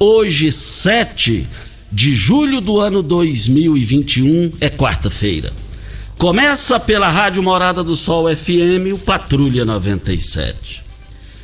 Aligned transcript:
Hoje, 0.00 0.52
7 0.52 1.44
de 1.90 2.14
julho 2.14 2.60
do 2.60 2.78
ano 2.78 3.02
2021, 3.02 4.52
é 4.60 4.70
quarta-feira. 4.70 5.52
Começa 6.16 6.78
pela 6.78 7.08
Rádio 7.08 7.42
Morada 7.42 7.82
do 7.82 7.96
Sol 7.96 8.28
FM, 8.34 8.94
o 8.94 8.98
Patrulha 8.98 9.64
97. 9.64 10.84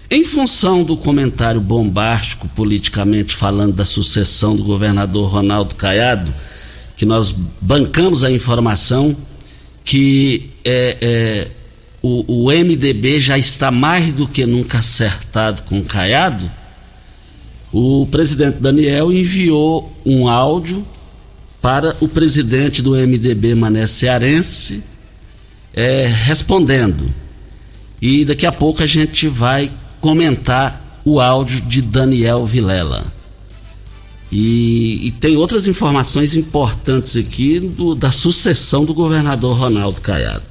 Em 0.08 0.24
função 0.24 0.84
do 0.84 0.96
comentário 0.96 1.60
bombástico, 1.60 2.46
politicamente 2.48 3.34
falando, 3.34 3.74
da 3.74 3.84
sucessão 3.84 4.54
do 4.54 4.62
governador 4.62 5.28
Ronaldo 5.28 5.74
Caiado, 5.74 6.32
que 6.96 7.04
nós 7.04 7.34
bancamos 7.60 8.22
a 8.22 8.30
informação 8.30 9.16
que 9.84 10.50
é, 10.64 10.96
é, 11.00 11.48
o, 12.00 12.44
o 12.44 12.52
MDB 12.52 13.18
já 13.18 13.36
está 13.36 13.72
mais 13.72 14.12
do 14.12 14.28
que 14.28 14.46
nunca 14.46 14.78
acertado 14.78 15.62
com 15.62 15.82
Caiado 15.82 16.48
o 17.74 18.06
presidente 18.06 18.58
Daniel 18.60 19.12
enviou 19.12 19.92
um 20.06 20.28
áudio 20.28 20.86
para 21.60 21.96
o 22.00 22.06
presidente 22.06 22.80
do 22.80 22.92
MDB 22.92 23.56
Mané 23.56 23.84
Cearense 23.88 24.80
é, 25.72 26.06
respondendo. 26.06 27.12
E 28.00 28.24
daqui 28.24 28.46
a 28.46 28.52
pouco 28.52 28.80
a 28.80 28.86
gente 28.86 29.26
vai 29.26 29.68
comentar 30.00 31.00
o 31.04 31.20
áudio 31.20 31.62
de 31.62 31.82
Daniel 31.82 32.46
Vilela. 32.46 33.12
E, 34.30 35.08
e 35.08 35.10
tem 35.10 35.36
outras 35.36 35.66
informações 35.66 36.36
importantes 36.36 37.16
aqui 37.16 37.58
do, 37.58 37.96
da 37.96 38.12
sucessão 38.12 38.84
do 38.84 38.94
governador 38.94 39.58
Ronaldo 39.58 40.00
Caiado. 40.00 40.44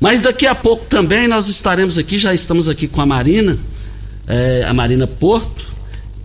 Mas 0.00 0.22
daqui 0.22 0.46
a 0.46 0.54
pouco 0.54 0.86
também 0.86 1.28
nós 1.28 1.46
estaremos 1.48 1.98
aqui, 1.98 2.16
já 2.16 2.32
estamos 2.32 2.70
aqui 2.70 2.88
com 2.88 3.02
a 3.02 3.06
Marina, 3.06 3.58
é, 4.26 4.64
a 4.66 4.72
Marina 4.72 5.06
Porto, 5.06 5.65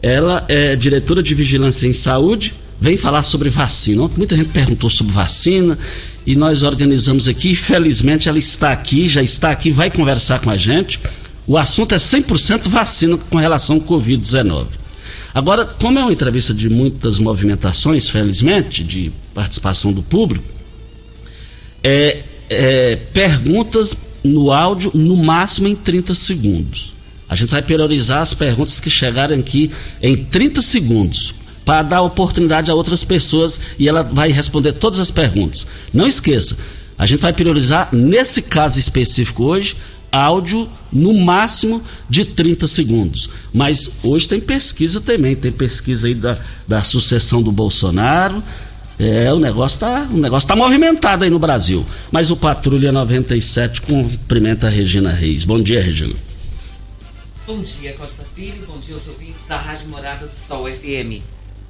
ela 0.02 0.44
é 0.48 0.76
diretora 0.76 1.22
de 1.22 1.36
Vigilância 1.36 1.88
em 1.88 1.94
Saúde, 1.94 2.54
vem 2.80 2.98
falar 2.98 3.24
sobre 3.24 3.50
vacina. 3.50 4.04
Ontem 4.04 4.18
muita 4.18 4.36
gente 4.36 4.50
perguntou 4.50 4.90
sobre 4.90 5.14
vacina 5.14 5.78
e 6.26 6.36
nós 6.36 6.64
organizamos 6.64 7.28
aqui. 7.28 7.56
Felizmente 7.56 8.28
ela 8.28 8.40
está 8.40 8.72
aqui, 8.72 9.08
já 9.08 9.22
está 9.22 9.52
aqui, 9.52 9.72
vai 9.72 9.92
conversar 9.92 10.40
com 10.40 10.50
a 10.50 10.58
gente. 10.58 11.00
O 11.46 11.58
assunto 11.58 11.94
é 11.94 11.98
100% 11.98 12.68
vacina 12.68 13.18
com 13.18 13.38
relação 13.38 13.76
ao 13.76 13.82
Covid-19. 13.82 14.66
Agora, 15.34 15.66
como 15.66 15.98
é 15.98 16.02
uma 16.02 16.12
entrevista 16.12 16.54
de 16.54 16.70
muitas 16.70 17.20
movimentações, 17.20 18.10
felizmente, 18.10 18.84
de 18.84 19.12
participação 19.34 19.94
do 19.94 20.04
público, 20.04 20.44
é, 21.84 22.20
é, 22.50 22.96
perguntas 23.14 23.96
no 24.24 24.52
áudio, 24.52 24.92
no 24.94 25.16
máximo 25.18 25.68
em 25.68 25.76
30 25.76 26.14
segundos. 26.14 26.94
A 27.32 27.36
gente 27.36 27.50
vai 27.50 27.62
priorizar 27.62 28.22
as 28.22 28.34
perguntas 28.34 28.82
que 28.82 28.90
chegarem 28.90 29.40
aqui 29.40 29.72
em 30.02 30.18
30 30.18 30.62
segundos 30.62 31.34
para 31.64 31.82
dar 31.82 32.02
oportunidade 32.02 32.70
a 32.70 32.76
outras 32.76 33.06
pessoas 33.06 33.62
e 33.80 33.88
ela 33.88 34.04
vai 34.04 34.34
responder 34.34 34.74
todas 34.74 35.00
as 35.00 35.10
perguntas. 35.10 35.66
Não 35.94 36.06
esqueça, 36.06 36.58
a 36.98 37.06
gente 37.06 37.22
vai 37.22 37.32
priorizar 37.32 37.88
nesse 37.94 38.42
caso 38.42 38.78
específico 38.78 39.46
hoje 39.46 39.78
áudio 40.12 40.68
no 40.92 41.14
máximo 41.14 41.82
de 42.10 42.26
30 42.26 42.68
segundos. 42.68 43.30
Mas 43.54 43.92
hoje 44.04 44.28
tem 44.28 44.42
pesquisa 44.42 45.00
também, 45.00 45.34
tem 45.34 45.54
pesquisa 45.54 46.08
aí 46.08 46.14
da, 46.14 46.38
da 46.68 46.84
sucessão 46.84 47.42
do 47.42 47.50
Bolsonaro. 47.50 48.44
É, 49.00 49.32
o 49.32 49.40
negócio 49.40 49.80
tá, 49.80 50.06
o 50.12 50.18
negócio 50.18 50.50
tá 50.50 50.56
movimentado 50.56 51.24
aí 51.24 51.30
no 51.30 51.40
Brasil. 51.40 51.86
Mas 52.12 52.30
o 52.30 52.36
Patrulha 52.36 52.92
97 52.92 53.84
cumprimenta 53.84 54.68
a 54.68 54.70
Regina 54.70 55.12
Reis. 55.12 55.46
Bom 55.46 55.62
dia, 55.62 55.82
Regina. 55.82 56.14
Bom 57.54 57.62
dia, 57.62 57.92
Costa 57.92 58.24
Filho. 58.24 58.66
Bom 58.66 58.78
dia 58.78 58.96
aos 58.96 59.10
ouvintes 59.10 59.46
da 59.46 59.58
Rádio 59.58 59.90
Morada 59.90 60.26
do 60.26 60.34
Sol 60.34 60.68
FM. 60.68 61.22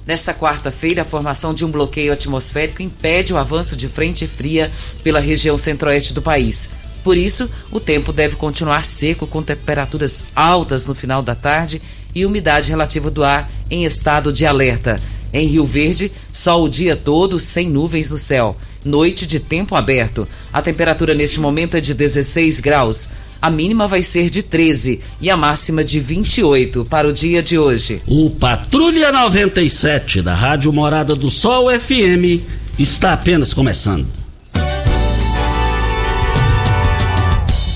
Nesta 0.06 0.32
quarta-feira, 0.32 1.02
a 1.02 1.04
formação 1.04 1.52
de 1.52 1.64
um 1.64 1.70
bloqueio 1.72 2.12
atmosférico 2.12 2.82
impede 2.82 3.34
o 3.34 3.36
avanço 3.36 3.74
de 3.74 3.88
frente 3.88 4.28
fria 4.28 4.70
pela 5.02 5.18
região 5.18 5.58
centro-oeste 5.58 6.14
do 6.14 6.22
país. 6.22 6.70
Por 7.02 7.16
isso, 7.16 7.50
o 7.72 7.80
tempo 7.80 8.12
deve 8.12 8.36
continuar 8.36 8.84
seco, 8.84 9.26
com 9.26 9.42
temperaturas 9.42 10.26
altas 10.36 10.86
no 10.86 10.94
final 10.94 11.20
da 11.20 11.34
tarde 11.34 11.82
e 12.14 12.24
umidade 12.24 12.70
relativa 12.70 13.10
do 13.10 13.24
ar 13.24 13.50
em 13.68 13.84
estado 13.84 14.32
de 14.32 14.46
alerta. 14.46 15.00
Em 15.32 15.48
Rio 15.48 15.66
Verde, 15.66 16.12
sol 16.30 16.62
o 16.62 16.68
dia 16.68 16.94
todo, 16.94 17.40
sem 17.40 17.68
nuvens 17.68 18.12
no 18.12 18.18
céu. 18.18 18.56
Noite 18.84 19.26
de 19.26 19.40
tempo 19.40 19.74
aberto. 19.74 20.28
A 20.52 20.62
temperatura 20.62 21.12
neste 21.12 21.40
momento 21.40 21.76
é 21.76 21.80
de 21.80 21.92
16 21.92 22.60
graus. 22.60 23.08
A 23.42 23.50
mínima 23.50 23.88
vai 23.88 24.04
ser 24.04 24.30
de 24.30 24.40
13 24.40 25.00
e 25.20 25.28
a 25.28 25.36
máxima 25.36 25.82
de 25.82 25.98
28 25.98 26.84
para 26.84 27.08
o 27.08 27.12
dia 27.12 27.42
de 27.42 27.58
hoje. 27.58 28.00
O 28.06 28.30
Patrulha 28.30 29.10
97 29.10 30.22
da 30.22 30.32
Rádio 30.32 30.72
Morada 30.72 31.16
do 31.16 31.28
Sol 31.28 31.68
FM 31.68 32.40
está 32.78 33.12
apenas 33.14 33.52
começando. 33.52 34.06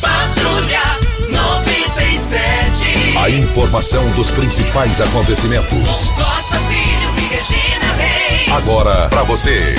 Patrulha 0.00 0.82
97. 1.32 3.18
A 3.18 3.28
informação 3.28 4.08
dos 4.12 4.30
principais 4.30 5.00
acontecimentos. 5.00 6.10
Costa 6.10 6.60
Filho 6.60 7.10
e 7.18 7.22
Regina 7.34 7.92
Reis. 7.98 8.52
Agora 8.52 9.08
para 9.08 9.24
você. 9.24 9.74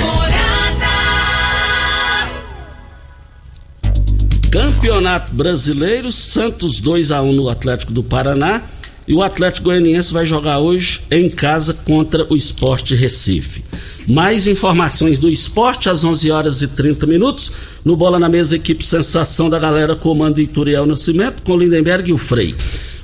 Campeonato 4.50 5.34
Brasileiro, 5.34 6.10
Santos 6.10 6.80
2 6.80 7.12
a 7.12 7.20
1 7.20 7.32
no 7.34 7.50
Atlético 7.50 7.92
do 7.92 8.02
Paraná 8.02 8.62
e 9.06 9.14
o 9.14 9.22
Atlético 9.22 9.66
Goianiense 9.66 10.12
vai 10.12 10.24
jogar 10.24 10.58
hoje 10.58 11.02
em 11.10 11.28
casa 11.28 11.74
contra 11.74 12.26
o 12.30 12.36
Esporte 12.36 12.94
Recife. 12.94 13.62
Mais 14.06 14.48
informações 14.48 15.18
do 15.18 15.28
esporte 15.28 15.90
às 15.90 16.02
11 16.02 16.30
horas 16.30 16.62
e 16.62 16.68
30 16.68 17.06
minutos. 17.06 17.52
No 17.84 17.94
Bola 17.94 18.18
na 18.18 18.28
Mesa, 18.28 18.56
equipe 18.56 18.82
Sensação 18.82 19.50
da 19.50 19.58
Galera, 19.58 19.94
comando 19.94 20.40
Ituriel 20.40 20.86
Nascimento, 20.86 21.42
com 21.42 21.56
Lindenberg 21.56 22.08
e 22.08 22.14
o 22.14 22.18
Frei. 22.18 22.54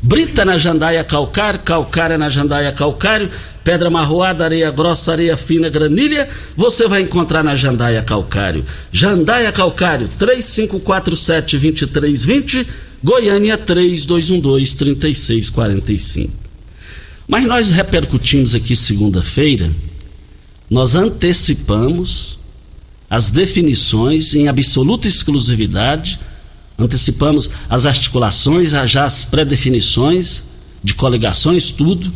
Brita 0.05 0.45
na 0.45 0.59
Jandaia 0.59 1.03
Calcário, 1.03 1.61
Calcária 1.61 2.19
na 2.19 2.29
Jandaia 2.29 2.71
Calcário, 2.73 3.31
Pedra 3.65 3.89
Marroada, 3.89 4.45
Areia 4.45 4.71
Grossa, 4.71 5.13
Areia 5.13 5.35
Fina, 5.35 5.71
Granilha, 5.71 6.29
você 6.55 6.87
vai 6.87 7.01
encontrar 7.01 7.43
na 7.43 7.57
Jandaia 7.57 8.03
Calcário. 8.03 8.63
Jandaia 8.93 9.51
Calcário, 9.51 10.07
3547-2320, 10.07 12.67
Goiânia 13.03 13.57
3212-3645. 13.57 16.29
Mas 17.27 17.47
nós 17.47 17.71
repercutimos 17.71 18.55
aqui 18.55 18.77
segunda-feira, 18.77 19.71
nós 20.69 20.95
antecipamos 20.95 22.39
as 23.09 23.31
definições 23.31 24.35
em 24.35 24.49
absoluta 24.49 25.09
exclusividade 25.09 26.21
antecipamos 26.79 27.51
as 27.69 27.87
articulações, 27.87 28.71
já 28.87 29.05
as 29.05 29.25
pré-definições 29.25 30.43
de 30.83 30.95
coligações, 30.95 31.71
tudo. 31.71 32.13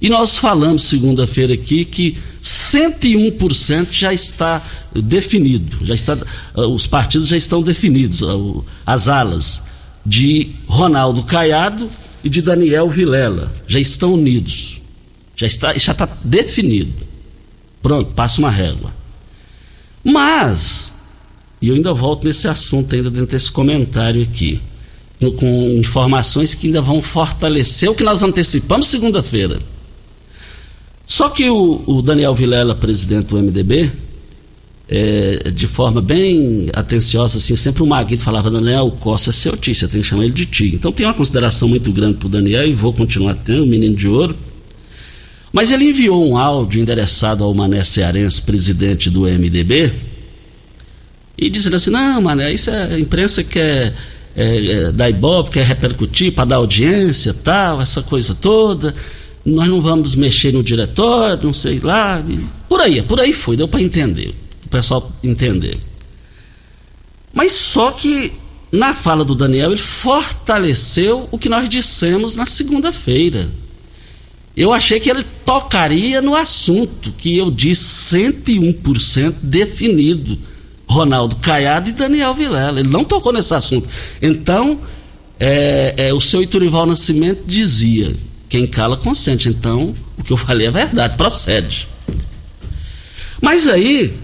E 0.00 0.08
nós 0.08 0.38
falamos 0.38 0.82
segunda-feira 0.82 1.54
aqui 1.54 1.84
que 1.84 2.16
101% 2.42 3.88
já 3.92 4.12
está 4.12 4.62
definido, 4.94 5.84
já 5.84 5.94
está, 5.94 6.18
ah, 6.54 6.66
os 6.66 6.86
partidos 6.86 7.28
já 7.28 7.36
estão 7.36 7.62
definidos, 7.62 8.22
ah, 8.22 8.62
as 8.86 9.08
alas 9.08 9.66
de 10.04 10.50
Ronaldo 10.66 11.22
Caiado 11.22 11.88
e 12.24 12.30
de 12.30 12.40
Daniel 12.40 12.88
Vilela 12.88 13.52
já 13.66 13.78
estão 13.78 14.14
unidos, 14.14 14.80
já 15.36 15.46
está, 15.46 15.76
já 15.76 15.92
está 15.92 16.08
definido. 16.24 17.06
Pronto, 17.82 18.12
passa 18.12 18.40
uma 18.40 18.50
régua. 18.50 18.92
Mas 20.02 20.89
e 21.60 21.68
eu 21.68 21.74
ainda 21.74 21.92
volto 21.92 22.26
nesse 22.26 22.48
assunto, 22.48 22.94
ainda 22.94 23.10
dentro 23.10 23.28
desse 23.28 23.50
comentário 23.50 24.22
aqui, 24.22 24.60
com 25.38 25.70
informações 25.78 26.54
que 26.54 26.68
ainda 26.68 26.80
vão 26.80 27.02
fortalecer 27.02 27.90
o 27.90 27.94
que 27.94 28.02
nós 28.02 28.22
antecipamos 28.22 28.86
segunda-feira. 28.86 29.58
Só 31.06 31.28
que 31.28 31.50
o, 31.50 31.82
o, 31.86 32.00
Daniel 32.00 32.34
Vilela, 32.34 32.74
presidente 32.74 33.26
do 33.26 33.36
MDB, 33.36 33.90
é, 34.88 35.50
de 35.50 35.66
forma 35.66 36.00
bem 36.00 36.70
atenciosa, 36.72 37.36
assim, 37.36 37.56
sempre 37.56 37.82
o 37.82 37.86
Maguito 37.86 38.22
falava, 38.22 38.50
Daniel 38.50 38.90
Costa 38.98 39.28
é 39.30 39.32
seu 39.32 39.56
tio, 39.56 39.74
você 39.74 39.86
tem 39.86 40.00
que 40.00 40.06
chamar 40.06 40.24
ele 40.24 40.32
de 40.32 40.46
tio. 40.46 40.74
Então 40.74 40.90
tem 40.90 41.06
uma 41.06 41.12
consideração 41.12 41.68
muito 41.68 41.92
grande 41.92 42.16
para 42.16 42.26
o 42.26 42.30
Daniel 42.30 42.66
e 42.66 42.72
vou 42.72 42.92
continuar 42.92 43.34
tendo, 43.34 43.64
o 43.64 43.66
menino 43.66 43.94
de 43.94 44.08
ouro. 44.08 44.34
Mas 45.52 45.72
ele 45.72 45.86
enviou 45.86 46.26
um 46.26 46.38
áudio 46.38 46.80
endereçado 46.80 47.44
ao 47.44 47.52
Mané 47.52 47.84
Cearense, 47.84 48.40
presidente 48.40 49.10
do 49.10 49.22
MDB, 49.22 49.92
e 51.40 51.48
dizendo 51.48 51.76
assim, 51.76 51.90
não, 51.90 52.20
mano, 52.20 52.46
isso 52.50 52.68
é 52.68 52.94
a 52.94 53.00
imprensa 53.00 53.42
quer 53.42 53.94
é, 54.36 54.66
é, 54.66 54.92
da 54.92 55.08
Ibope, 55.08 55.50
quer 55.50 55.64
repercutir 55.64 56.32
para 56.32 56.44
dar 56.44 56.56
audiência 56.56 57.32
tal, 57.32 57.80
essa 57.80 58.02
coisa 58.02 58.34
toda. 58.34 58.94
Nós 59.42 59.66
não 59.66 59.80
vamos 59.80 60.14
mexer 60.14 60.52
no 60.52 60.62
diretório, 60.62 61.42
não 61.42 61.54
sei 61.54 61.80
lá. 61.80 62.22
Por 62.68 62.82
aí, 62.82 63.00
por 63.00 63.18
aí 63.18 63.32
foi, 63.32 63.56
deu 63.56 63.66
para 63.66 63.80
entender. 63.80 64.34
O 64.66 64.68
pessoal 64.68 65.10
entender. 65.24 65.78
Mas 67.32 67.52
só 67.52 67.90
que 67.90 68.30
na 68.70 68.94
fala 68.94 69.24
do 69.24 69.34
Daniel, 69.34 69.70
ele 69.70 69.80
fortaleceu 69.80 71.26
o 71.32 71.38
que 71.38 71.48
nós 71.48 71.70
dissemos 71.70 72.36
na 72.36 72.44
segunda-feira. 72.44 73.48
Eu 74.54 74.74
achei 74.74 75.00
que 75.00 75.10
ele 75.10 75.24
tocaria 75.44 76.20
no 76.20 76.34
assunto 76.34 77.12
que 77.12 77.34
eu 77.36 77.50
disse 77.50 78.14
101% 78.14 79.36
definido 79.42 80.38
Ronaldo 80.90 81.36
Caiado 81.36 81.88
e 81.88 81.92
Daniel 81.92 82.34
Vilela. 82.34 82.80
Ele 82.80 82.88
não 82.88 83.04
tocou 83.04 83.32
nesse 83.32 83.54
assunto. 83.54 83.88
Então, 84.20 84.78
é, 85.38 85.94
é, 85.96 86.12
o 86.12 86.20
seu 86.20 86.42
Iturival 86.42 86.84
Nascimento 86.84 87.44
dizia: 87.46 88.14
quem 88.48 88.66
cala 88.66 88.96
consente. 88.96 89.48
Então, 89.48 89.94
o 90.18 90.24
que 90.24 90.32
eu 90.32 90.36
falei 90.36 90.66
é 90.66 90.70
verdade, 90.70 91.16
procede. 91.16 91.88
Mas 93.40 93.68
aí, 93.68 94.18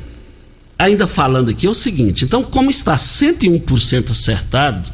ainda 0.77 1.07
falando 1.07 1.51
aqui, 1.51 1.67
é 1.67 1.71
o 1.71 1.75
seguinte: 1.75 2.25
então, 2.25 2.43
como 2.43 2.69
está 2.69 2.97
101% 2.97 4.11
acertado, 4.11 4.93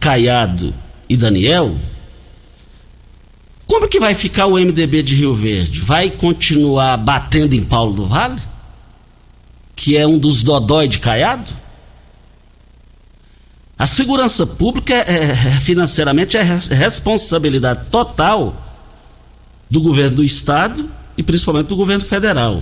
Caiado 0.00 0.74
e 1.08 1.16
Daniel, 1.16 1.76
como 3.68 3.88
que 3.88 4.00
vai 4.00 4.16
ficar 4.16 4.46
o 4.46 4.58
MDB 4.58 5.02
de 5.04 5.14
Rio 5.14 5.32
Verde? 5.32 5.80
Vai 5.80 6.10
continuar 6.10 6.96
batendo 6.96 7.54
em 7.54 7.62
Paulo 7.62 7.92
do 7.92 8.06
Vale? 8.06 8.40
Que 9.76 9.96
é 9.96 10.06
um 10.06 10.18
dos 10.18 10.42
dodói 10.42 10.88
de 10.88 10.98
Caiado? 10.98 11.52
A 13.78 13.86
segurança 13.86 14.46
pública 14.46 14.94
é, 14.94 15.32
é, 15.32 15.36
financeiramente 15.60 16.38
é 16.38 16.42
responsabilidade 16.42 17.88
total 17.90 18.56
do 19.70 19.82
governo 19.82 20.16
do 20.16 20.24
estado 20.24 20.88
e 21.16 21.22
principalmente 21.22 21.66
do 21.66 21.76
governo 21.76 22.04
federal. 22.04 22.60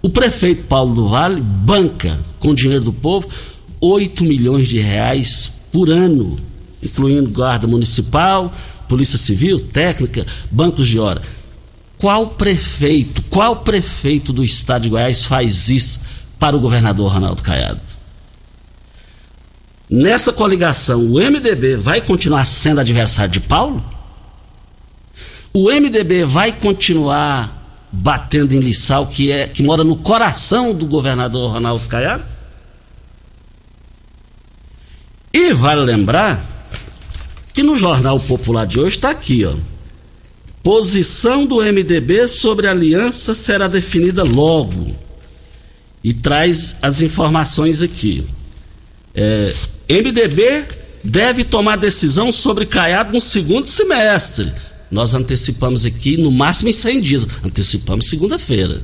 O 0.00 0.08
prefeito 0.08 0.62
Paulo 0.62 0.94
do 0.94 1.08
Vale 1.08 1.42
banca 1.42 2.18
com 2.38 2.54
dinheiro 2.54 2.84
do 2.84 2.92
povo 2.92 3.28
8 3.82 4.24
milhões 4.24 4.66
de 4.66 4.78
reais 4.78 5.52
por 5.70 5.90
ano, 5.90 6.38
incluindo 6.82 7.30
guarda 7.30 7.66
municipal, 7.66 8.50
polícia 8.88 9.18
civil, 9.18 9.60
técnica, 9.60 10.26
bancos 10.50 10.88
de 10.88 10.98
hora. 10.98 11.20
Qual 11.98 12.28
prefeito, 12.28 13.22
qual 13.28 13.56
prefeito 13.56 14.32
do 14.32 14.42
estado 14.42 14.82
de 14.82 14.88
Goiás 14.88 15.26
faz 15.26 15.68
isso 15.68 16.09
para 16.40 16.56
o 16.56 16.60
governador 16.60 17.12
Ronaldo 17.12 17.42
Caiado. 17.42 17.80
Nessa 19.88 20.32
coligação, 20.32 21.04
o 21.04 21.18
MDB 21.18 21.76
vai 21.76 22.00
continuar 22.00 22.44
sendo 22.46 22.80
adversário 22.80 23.30
de 23.30 23.40
Paulo? 23.40 23.84
O 25.52 25.70
MDB 25.70 26.24
vai 26.24 26.52
continuar 26.52 27.58
batendo 27.92 28.54
em 28.54 28.60
Lissau, 28.60 29.08
que, 29.08 29.30
é, 29.30 29.48
que 29.48 29.62
mora 29.62 29.84
no 29.84 29.96
coração 29.96 30.72
do 30.72 30.86
governador 30.86 31.52
Ronaldo 31.52 31.86
Caiado? 31.88 32.24
E 35.34 35.52
vale 35.52 35.82
lembrar 35.82 36.42
que 37.52 37.62
no 37.62 37.76
Jornal 37.76 38.18
Popular 38.18 38.66
de 38.66 38.80
hoje 38.80 38.96
está 38.96 39.10
aqui, 39.10 39.44
ó. 39.44 39.52
Posição 40.62 41.44
do 41.44 41.56
MDB 41.56 42.28
sobre 42.28 42.68
aliança 42.68 43.34
será 43.34 43.66
definida 43.66 44.22
logo 44.22 44.94
e 46.02 46.12
traz 46.12 46.78
as 46.82 47.02
informações 47.02 47.82
aqui. 47.82 48.24
É, 49.14 49.52
MDB 49.88 50.64
deve 51.04 51.44
tomar 51.44 51.76
decisão 51.76 52.30
sobre 52.30 52.66
Caiado 52.66 53.12
no 53.12 53.20
segundo 53.20 53.66
semestre. 53.66 54.52
Nós 54.90 55.14
antecipamos 55.14 55.84
aqui 55.84 56.16
no 56.16 56.32
máximo 56.32 56.68
em 56.68 56.72
100 56.72 57.00
dias. 57.00 57.26
Antecipamos 57.44 58.08
segunda-feira. 58.08 58.80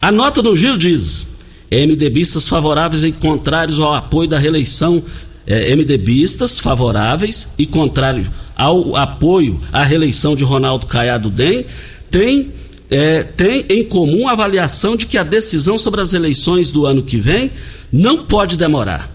A 0.00 0.10
nota 0.10 0.42
no 0.42 0.56
giro 0.56 0.78
diz: 0.78 1.26
MDBistas 1.70 2.48
favoráveis 2.48 3.04
e 3.04 3.12
contrários 3.12 3.78
ao 3.80 3.94
apoio 3.94 4.28
da 4.28 4.38
reeleição. 4.38 5.02
É, 5.46 5.76
MDBistas 5.76 6.58
favoráveis 6.58 7.52
e 7.58 7.66
contrários 7.66 8.28
ao 8.56 8.96
apoio 8.96 9.60
à 9.70 9.82
reeleição 9.82 10.34
de 10.34 10.42
Ronaldo 10.42 10.86
Caiado 10.86 11.28
DEM 11.28 11.66
têm 12.10 12.50
é, 12.90 13.22
tem 13.22 13.64
em 13.70 13.84
comum 13.84 14.28
a 14.28 14.32
avaliação 14.32 14.96
de 14.96 15.06
que 15.06 15.18
a 15.18 15.22
decisão 15.22 15.78
sobre 15.78 16.00
as 16.00 16.12
eleições 16.12 16.70
do 16.70 16.86
ano 16.86 17.02
que 17.02 17.16
vem 17.16 17.50
não 17.92 18.24
pode 18.24 18.56
demorar. 18.56 19.10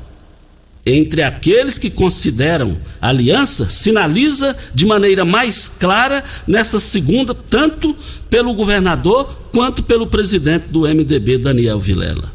Entre 0.85 1.21
aqueles 1.21 1.77
que 1.77 1.89
consideram 1.89 2.77
aliança, 3.01 3.69
sinaliza 3.69 4.55
de 4.73 4.85
maneira 4.85 5.23
mais 5.23 5.67
clara 5.67 6.23
nessa 6.47 6.79
segunda, 6.79 7.33
tanto 7.33 7.95
pelo 8.29 8.53
governador 8.53 9.25
quanto 9.51 9.83
pelo 9.83 10.07
presidente 10.07 10.65
do 10.69 10.81
MDB, 10.81 11.37
Daniel 11.37 11.79
Vilela. 11.79 12.31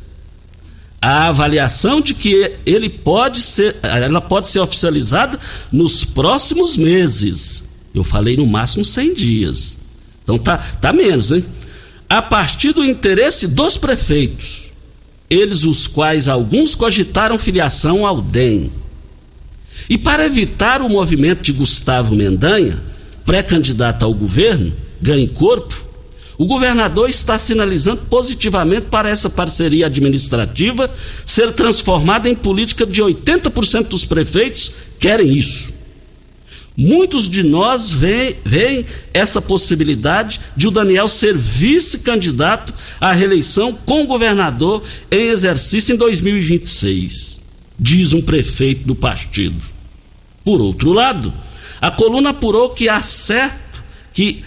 A 1.00 1.28
avaliação 1.28 2.00
de 2.00 2.14
que 2.14 2.52
ele 2.64 2.88
pode 2.88 3.40
ser, 3.40 3.76
ela 3.82 4.20
pode 4.20 4.48
ser 4.48 4.60
oficializada 4.60 5.38
nos 5.72 6.04
próximos 6.04 6.76
meses. 6.76 7.64
Eu 7.94 8.04
falei 8.04 8.36
no 8.36 8.46
máximo 8.46 8.84
100 8.84 9.14
dias. 9.14 9.83
Então 10.24 10.38
tá, 10.38 10.56
tá 10.58 10.92
menos, 10.92 11.30
hein? 11.30 11.44
A 12.08 12.20
partir 12.20 12.72
do 12.72 12.84
interesse 12.84 13.46
dos 13.46 13.78
prefeitos, 13.78 14.70
eles 15.28 15.64
os 15.64 15.86
quais 15.86 16.28
alguns 16.28 16.74
cogitaram 16.74 17.38
filiação 17.38 18.06
ao 18.06 18.20
DEM. 18.20 18.70
E 19.88 19.98
para 19.98 20.24
evitar 20.24 20.80
o 20.80 20.88
movimento 20.88 21.42
de 21.42 21.52
Gustavo 21.52 22.16
Mendanha, 22.16 22.80
pré-candidato 23.26 24.04
ao 24.04 24.14
governo, 24.14 24.72
ganhe 25.00 25.28
corpo, 25.28 25.84
o 26.36 26.46
governador 26.46 27.08
está 27.08 27.38
sinalizando 27.38 28.02
positivamente 28.08 28.86
para 28.90 29.08
essa 29.08 29.30
parceria 29.30 29.86
administrativa 29.86 30.90
ser 31.24 31.52
transformada 31.52 32.28
em 32.28 32.34
política 32.34 32.84
de 32.84 33.02
80% 33.02 33.88
dos 33.88 34.04
prefeitos 34.04 34.72
querem 34.98 35.32
isso. 35.32 35.73
Muitos 36.76 37.28
de 37.28 37.44
nós 37.44 37.92
veem, 37.92 38.34
veem 38.44 38.84
essa 39.12 39.40
possibilidade 39.40 40.40
de 40.56 40.66
o 40.66 40.72
Daniel 40.72 41.06
ser 41.06 41.36
vice-candidato 41.38 42.74
à 43.00 43.12
reeleição 43.12 43.72
com 43.72 44.06
governador 44.06 44.82
em 45.08 45.28
exercício 45.28 45.94
em 45.94 45.96
2026, 45.96 47.38
diz 47.78 48.12
um 48.12 48.20
prefeito 48.20 48.86
do 48.88 48.94
partido. 48.96 49.60
Por 50.44 50.60
outro 50.60 50.92
lado, 50.92 51.32
a 51.80 51.92
coluna 51.92 52.30
apurou 52.30 52.70
que 52.70 52.88
há 52.88 53.00
certo 53.00 53.84
que 54.12 54.42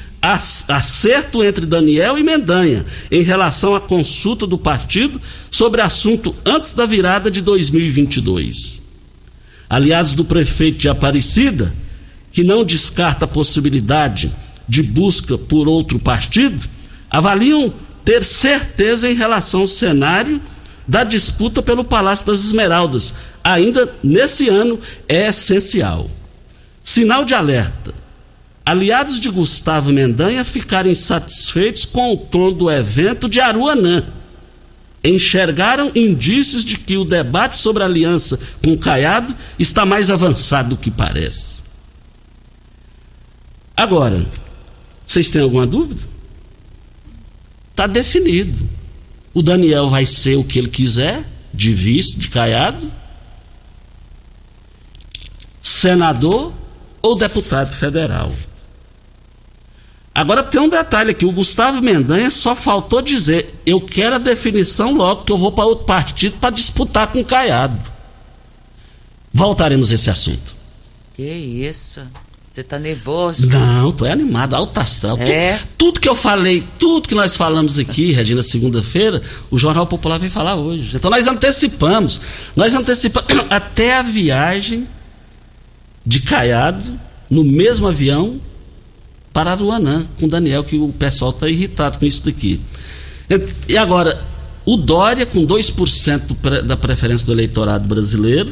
acerto 0.67 1.43
entre 1.43 1.65
Daniel 1.65 2.17
e 2.17 2.23
Mendanha 2.23 2.85
em 3.09 3.21
relação 3.21 3.75
à 3.75 3.79
consulta 3.79 4.45
do 4.45 4.57
partido 4.57 5.21
sobre 5.49 5.79
assunto 5.79 6.35
antes 6.45 6.73
da 6.73 6.85
virada 6.85 7.31
de 7.31 7.41
2022. 7.41 8.81
Aliados 9.69 10.13
do 10.15 10.25
prefeito 10.25 10.79
de 10.79 10.89
Aparecida, 10.89 11.73
que 12.37 12.43
não 12.43 12.63
descarta 12.63 13.25
a 13.25 13.27
possibilidade 13.27 14.31
de 14.69 14.83
busca 14.83 15.39
por 15.39 15.67
outro 15.67 15.97
partido, 15.97 16.63
avaliam 17.09 17.73
ter 18.05 18.23
certeza 18.23 19.09
em 19.09 19.15
relação 19.15 19.61
ao 19.61 19.65
cenário 19.65 20.39
da 20.87 21.03
disputa 21.03 21.63
pelo 21.63 21.83
Palácio 21.83 22.27
das 22.27 22.45
Esmeraldas. 22.45 23.15
Ainda 23.43 23.91
nesse 24.03 24.49
ano 24.49 24.79
é 25.09 25.29
essencial. 25.29 26.07
Sinal 26.83 27.25
de 27.25 27.33
alerta 27.33 27.91
aliados 28.63 29.19
de 29.19 29.31
Gustavo 29.31 29.91
Mendanha 29.91 30.43
ficaram 30.43 30.91
insatisfeitos 30.91 31.85
com 31.85 32.13
o 32.13 32.17
tom 32.17 32.53
do 32.53 32.69
evento 32.69 33.27
de 33.27 33.41
Aruanã. 33.41 34.03
Enxergaram 35.03 35.91
indícios 35.95 36.63
de 36.63 36.77
que 36.77 36.97
o 36.97 37.03
debate 37.03 37.57
sobre 37.57 37.81
a 37.81 37.87
aliança 37.87 38.39
com 38.63 38.77
Caiado 38.77 39.33
está 39.57 39.87
mais 39.87 40.11
avançado 40.11 40.69
do 40.69 40.77
que 40.77 40.91
parece. 40.91 41.65
Agora, 43.77 44.25
vocês 45.05 45.29
têm 45.29 45.43
alguma 45.43 45.67
dúvida? 45.67 46.01
Está 47.69 47.85
definido. 47.85 48.67
O 49.35 49.43
Daniel 49.43 49.87
vai 49.87 50.03
ser 50.03 50.35
o 50.35 50.43
que 50.43 50.57
ele 50.57 50.67
quiser, 50.67 51.23
de 51.53 51.71
vice, 51.71 52.17
de 52.17 52.27
Caiado, 52.29 52.91
senador 55.61 56.51
ou 57.03 57.15
deputado 57.15 57.71
federal. 57.71 58.31
Agora 60.13 60.41
tem 60.41 60.59
um 60.59 60.67
detalhe 60.67 61.11
aqui: 61.11 61.23
o 61.23 61.31
Gustavo 61.31 61.79
Mendanha 61.79 62.31
só 62.31 62.55
faltou 62.55 62.99
dizer, 62.99 63.53
eu 63.63 63.79
quero 63.79 64.15
a 64.15 64.17
definição 64.17 64.95
logo, 64.95 65.23
que 65.23 65.31
eu 65.31 65.37
vou 65.37 65.51
para 65.51 65.65
outro 65.65 65.85
partido 65.85 66.39
para 66.39 66.49
disputar 66.49 67.11
com 67.11 67.19
o 67.19 67.25
Caiado. 67.25 67.79
Voltaremos 69.31 69.91
a 69.91 69.93
esse 69.93 70.09
assunto. 70.09 70.55
Que 71.15 71.23
isso? 71.23 72.01
Você 72.57 72.63
tá 72.63 72.79
nervoso? 72.79 73.45
Não, 73.45 73.91
tô 73.91 74.03
animado, 74.03 74.55
alto 74.55 74.79
astral. 74.79 75.15
É? 75.19 75.51
Tudo, 75.51 75.67
tudo, 75.77 75.99
que 75.99 76.09
eu 76.09 76.15
falei, 76.15 76.63
tudo 76.79 77.07
que 77.07 77.13
nós 77.13 77.35
falamos 77.35 77.77
aqui, 77.77 78.11
Regina, 78.11 78.41
segunda-feira, 78.41 79.21
o 79.51 79.59
Jornal 79.59 79.85
Popular 79.85 80.17
vem 80.17 80.27
falar 80.27 80.55
hoje. 80.55 80.89
Então 80.95 81.11
nós 81.11 81.27
antecipamos. 81.27 82.19
Nós 82.55 82.73
antecipamos 82.73 83.31
até 83.47 83.97
a 83.97 84.01
viagem 84.01 84.87
de 86.03 86.19
Caiado 86.21 86.99
no 87.29 87.43
mesmo 87.43 87.87
avião 87.87 88.41
para 89.31 89.51
Aruanã, 89.51 90.03
com 90.19 90.27
Daniel, 90.27 90.63
que 90.63 90.77
o 90.77 90.89
pessoal 90.89 91.29
está 91.29 91.47
irritado 91.47 91.99
com 91.99 92.07
isso 92.07 92.25
daqui. 92.25 92.59
E 93.69 93.77
agora, 93.77 94.19
o 94.65 94.77
Dória, 94.77 95.27
com 95.27 95.45
2% 95.45 96.63
da 96.63 96.75
preferência 96.75 97.23
do 97.23 97.33
eleitorado 97.33 97.87
brasileiro, 97.87 98.51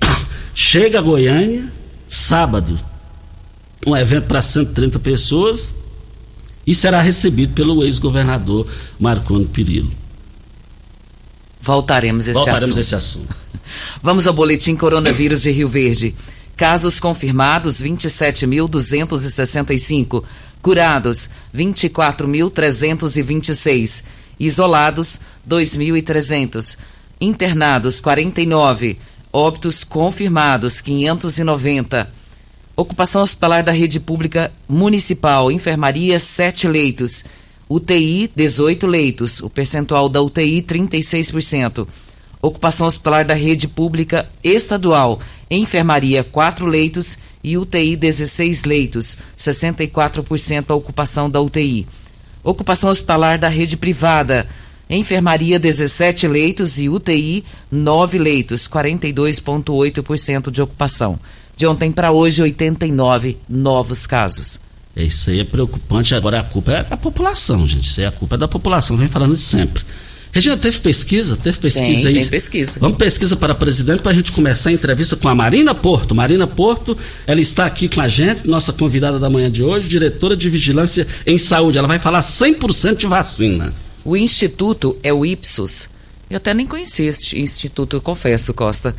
chega 0.54 1.00
a 1.00 1.02
Goiânia, 1.02 1.64
sábado, 2.06 2.78
um 3.86 3.96
evento 3.96 4.26
para 4.26 4.42
130 4.42 4.98
pessoas, 4.98 5.76
e 6.66 6.74
será 6.74 7.00
recebido 7.00 7.54
pelo 7.54 7.84
ex-governador 7.84 8.66
Marconi 8.98 9.46
Perillo. 9.46 9.88
Voltaremos 11.62 12.26
a 12.26 12.32
esse 12.32 12.38
Voltaremos 12.38 12.70
assunto. 12.70 12.80
esse 12.80 12.96
assunto. 12.96 13.36
Vamos 14.02 14.26
ao 14.26 14.34
boletim 14.34 14.74
coronavírus 14.74 15.42
de 15.42 15.52
Rio 15.52 15.68
Verde. 15.68 16.16
Casos 16.56 16.98
confirmados 16.98 17.80
27.265. 17.82 20.24
Curados 20.60 21.30
24.326. 21.54 24.02
Isolados 24.40 25.20
2.300. 25.48 26.76
Internados 27.20 28.00
49. 28.00 28.98
Óbitos 29.32 29.84
confirmados 29.84 30.80
590. 30.80 32.10
Ocupação 32.78 33.22
hospitalar 33.22 33.64
da 33.64 33.72
rede 33.72 33.98
pública 33.98 34.52
municipal, 34.68 35.50
enfermaria 35.50 36.18
7 36.18 36.68
leitos. 36.68 37.24
UTI 37.70 38.30
18 38.36 38.86
leitos, 38.86 39.40
o 39.40 39.48
percentual 39.48 40.10
da 40.10 40.20
UTI 40.20 40.60
36%. 40.60 41.88
Ocupação 42.42 42.86
hospitalar 42.86 43.24
da 43.24 43.32
rede 43.32 43.66
pública 43.66 44.28
estadual, 44.44 45.18
enfermaria 45.50 46.22
4 46.22 46.66
leitos 46.66 47.16
e 47.42 47.56
UTI 47.56 47.96
16 47.96 48.64
leitos, 48.64 49.16
64% 49.38 50.66
a 50.68 50.74
ocupação 50.74 51.30
da 51.30 51.40
UTI. 51.40 51.86
Ocupação 52.44 52.90
hospitalar 52.90 53.38
da 53.38 53.48
rede 53.48 53.78
privada, 53.78 54.46
enfermaria 54.90 55.58
17 55.58 56.28
leitos 56.28 56.78
e 56.78 56.90
UTI 56.90 57.42
9 57.72 58.18
leitos, 58.18 58.68
42,8% 58.68 60.50
de 60.50 60.60
ocupação. 60.60 61.18
De 61.56 61.66
ontem 61.66 61.90
para 61.90 62.12
hoje, 62.12 62.42
89 62.42 63.38
novos 63.48 64.06
casos. 64.06 64.60
Isso 64.94 65.30
aí 65.30 65.40
é 65.40 65.44
preocupante. 65.44 66.14
Agora 66.14 66.40
a 66.40 66.42
culpa 66.42 66.72
é 66.72 66.84
da 66.84 66.96
população, 66.96 67.66
gente. 67.66 67.88
Isso 67.88 68.00
aí 68.00 68.06
a 68.06 68.12
culpa 68.12 68.34
é 68.34 68.38
da 68.38 68.46
população. 68.46 68.96
Vem 68.96 69.08
falando 69.08 69.32
isso 69.32 69.56
sempre. 69.56 69.82
Regina, 70.32 70.54
teve 70.58 70.78
pesquisa? 70.80 71.34
Teve 71.34 71.58
pesquisa 71.58 72.02
tem, 72.02 72.08
aí? 72.08 72.20
Tem 72.20 72.28
pesquisa. 72.28 72.78
Vamos 72.78 72.98
pesquisa 72.98 73.36
para 73.36 73.54
presidente 73.54 74.02
para 74.02 74.12
a 74.12 74.14
gente 74.14 74.32
começar 74.32 74.68
a 74.68 74.72
entrevista 74.72 75.16
com 75.16 75.30
a 75.30 75.34
Marina 75.34 75.74
Porto. 75.74 76.14
Marina 76.14 76.46
Porto, 76.46 76.94
ela 77.26 77.40
está 77.40 77.64
aqui 77.64 77.88
com 77.88 78.02
a 78.02 78.08
gente, 78.08 78.46
nossa 78.46 78.74
convidada 78.74 79.18
da 79.18 79.30
manhã 79.30 79.50
de 79.50 79.62
hoje, 79.62 79.88
diretora 79.88 80.36
de 80.36 80.50
Vigilância 80.50 81.06
em 81.26 81.38
Saúde. 81.38 81.78
Ela 81.78 81.88
vai 81.88 81.98
falar 81.98 82.20
100% 82.20 82.96
de 82.96 83.06
vacina. 83.06 83.72
O 84.04 84.14
instituto 84.14 84.94
é 85.02 85.10
o 85.10 85.24
Ipsos. 85.24 85.88
Eu 86.28 86.36
até 86.36 86.52
nem 86.52 86.66
conhecia 86.66 87.08
esse 87.08 87.38
instituto, 87.40 87.96
eu 87.96 88.02
confesso, 88.02 88.52
Costa. 88.52 88.94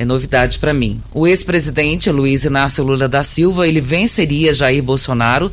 É 0.00 0.04
novidade 0.04 0.60
para 0.60 0.72
mim. 0.72 1.02
O 1.12 1.26
ex-presidente 1.26 2.08
Luiz 2.08 2.44
Inácio 2.44 2.84
Lula 2.84 3.08
da 3.08 3.24
Silva, 3.24 3.66
ele 3.66 3.80
venceria 3.80 4.54
Jair 4.54 4.80
Bolsonaro 4.80 5.50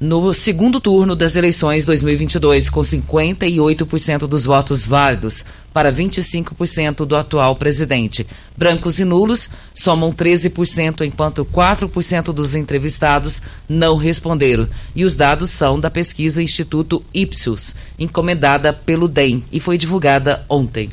no 0.00 0.32
segundo 0.32 0.80
turno 0.80 1.16
das 1.16 1.34
eleições 1.34 1.84
2022, 1.84 2.70
com 2.70 2.80
58% 2.80 4.28
dos 4.28 4.44
votos 4.44 4.86
válidos 4.86 5.44
para 5.72 5.92
25% 5.92 7.04
do 7.04 7.16
atual 7.16 7.56
presidente. 7.56 8.24
Brancos 8.56 9.00
e 9.00 9.04
nulos 9.04 9.50
somam 9.74 10.12
13%, 10.12 11.04
enquanto 11.04 11.44
4% 11.44 12.32
dos 12.32 12.54
entrevistados 12.54 13.42
não 13.68 13.96
responderam. 13.96 14.68
E 14.94 15.04
os 15.04 15.16
dados 15.16 15.50
são 15.50 15.80
da 15.80 15.90
pesquisa 15.90 16.40
Instituto 16.40 17.04
Ipsos, 17.12 17.74
encomendada 17.98 18.72
pelo 18.72 19.08
DEM 19.08 19.42
e 19.50 19.58
foi 19.58 19.76
divulgada 19.76 20.44
ontem. 20.48 20.88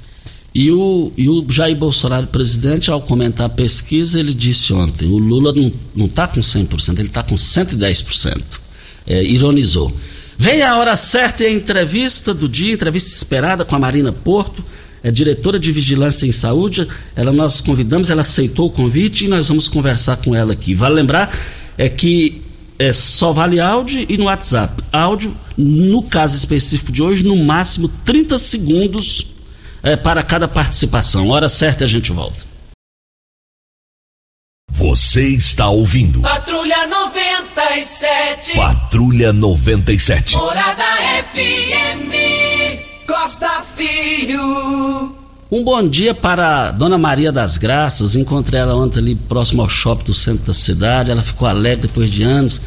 E 0.53 0.70
o, 0.70 1.12
e 1.17 1.29
o 1.29 1.46
Jair 1.50 1.77
Bolsonaro, 1.77 2.27
presidente, 2.27 2.91
ao 2.91 3.01
comentar 3.01 3.46
a 3.46 3.50
pesquisa, 3.50 4.20
ele 4.20 4.34
disse 4.34 4.74
ontem: 4.74 5.08
o 5.08 5.17
Lula 5.17 5.53
não 5.96 6.05
está 6.05 6.27
com 6.27 6.41
100%, 6.41 7.00
ele 7.00 7.08
está 7.08 7.24
com 7.24 7.36
110% 7.36 8.62
é, 9.08 9.24
ironizou. 9.24 9.91
Vem 10.38 10.63
a 10.63 10.77
hora 10.77 10.96
certa 10.96 11.43
e 11.43 11.48
a 11.48 11.51
entrevista 11.51 12.34
do 12.34 12.50
dia, 12.50 12.74
entrevista 12.74 13.15
esperada 13.15 13.63
com 13.63 13.75
a 13.75 13.79
Marina 13.79 14.12
Porto, 14.12 14.63
é 15.03 15.12
diretora 15.12 15.60
de 15.60 15.72
Vigilância 15.72 16.25
em 16.25 16.31
Saúde. 16.31 16.88
Ela 17.15 17.31
nós 17.31 17.62
convidamos, 17.62 18.10
ela 18.10 18.22
aceitou 18.22 18.67
o 18.67 18.72
convite 18.72 19.25
e 19.25 19.27
nós 19.27 19.48
vamos 19.48 19.67
conversar 19.67 20.17
com 20.17 20.36
ela 20.36 20.53
aqui. 20.53 20.74
Vale 20.74 20.96
lembrar 20.96 21.31
é 21.77 21.89
que 21.89 22.41
é, 22.77 22.91
só 22.91 23.31
vale 23.31 23.60
áudio 23.60 24.05
e 24.10 24.17
no 24.17 24.25
WhatsApp. 24.25 24.81
Áudio, 24.91 25.36
no 25.58 26.03
caso 26.03 26.36
específico 26.36 26.91
de 26.91 27.03
hoje, 27.03 27.24
no 27.24 27.36
máximo 27.38 27.88
30 28.03 28.38
segundos 28.38 29.30
é, 29.83 29.95
para 29.95 30.23
cada 30.23 30.47
participação. 30.47 31.29
Hora 31.29 31.50
certa 31.50 31.85
a 31.85 31.88
gente 31.88 32.11
volta. 32.11 32.51
Você 34.69 35.27
está 35.27 35.69
ouvindo. 35.69 36.21
Patrulha 36.21 36.88
97. 36.88 38.55
Patrulha 38.55 39.33
97. 39.33 40.35
Morada 40.35 40.83
FM. 41.33 42.11
Costa 43.05 43.63
Filho. 43.75 45.15
Um 45.51 45.63
bom 45.65 45.85
dia 45.85 46.13
para 46.13 46.69
a 46.69 46.71
Dona 46.71 46.97
Maria 46.97 47.31
das 47.31 47.57
Graças. 47.57 48.15
Encontrei 48.15 48.61
ela 48.61 48.75
ontem 48.75 49.00
ali 49.00 49.15
próximo 49.15 49.61
ao 49.61 49.69
shopping 49.69 50.05
do 50.05 50.13
centro 50.13 50.45
da 50.45 50.53
cidade. 50.53 51.11
Ela 51.11 51.21
ficou 51.21 51.47
alegre 51.47 51.88
depois 51.88 52.09
de 52.09 52.23
anos. 52.23 52.61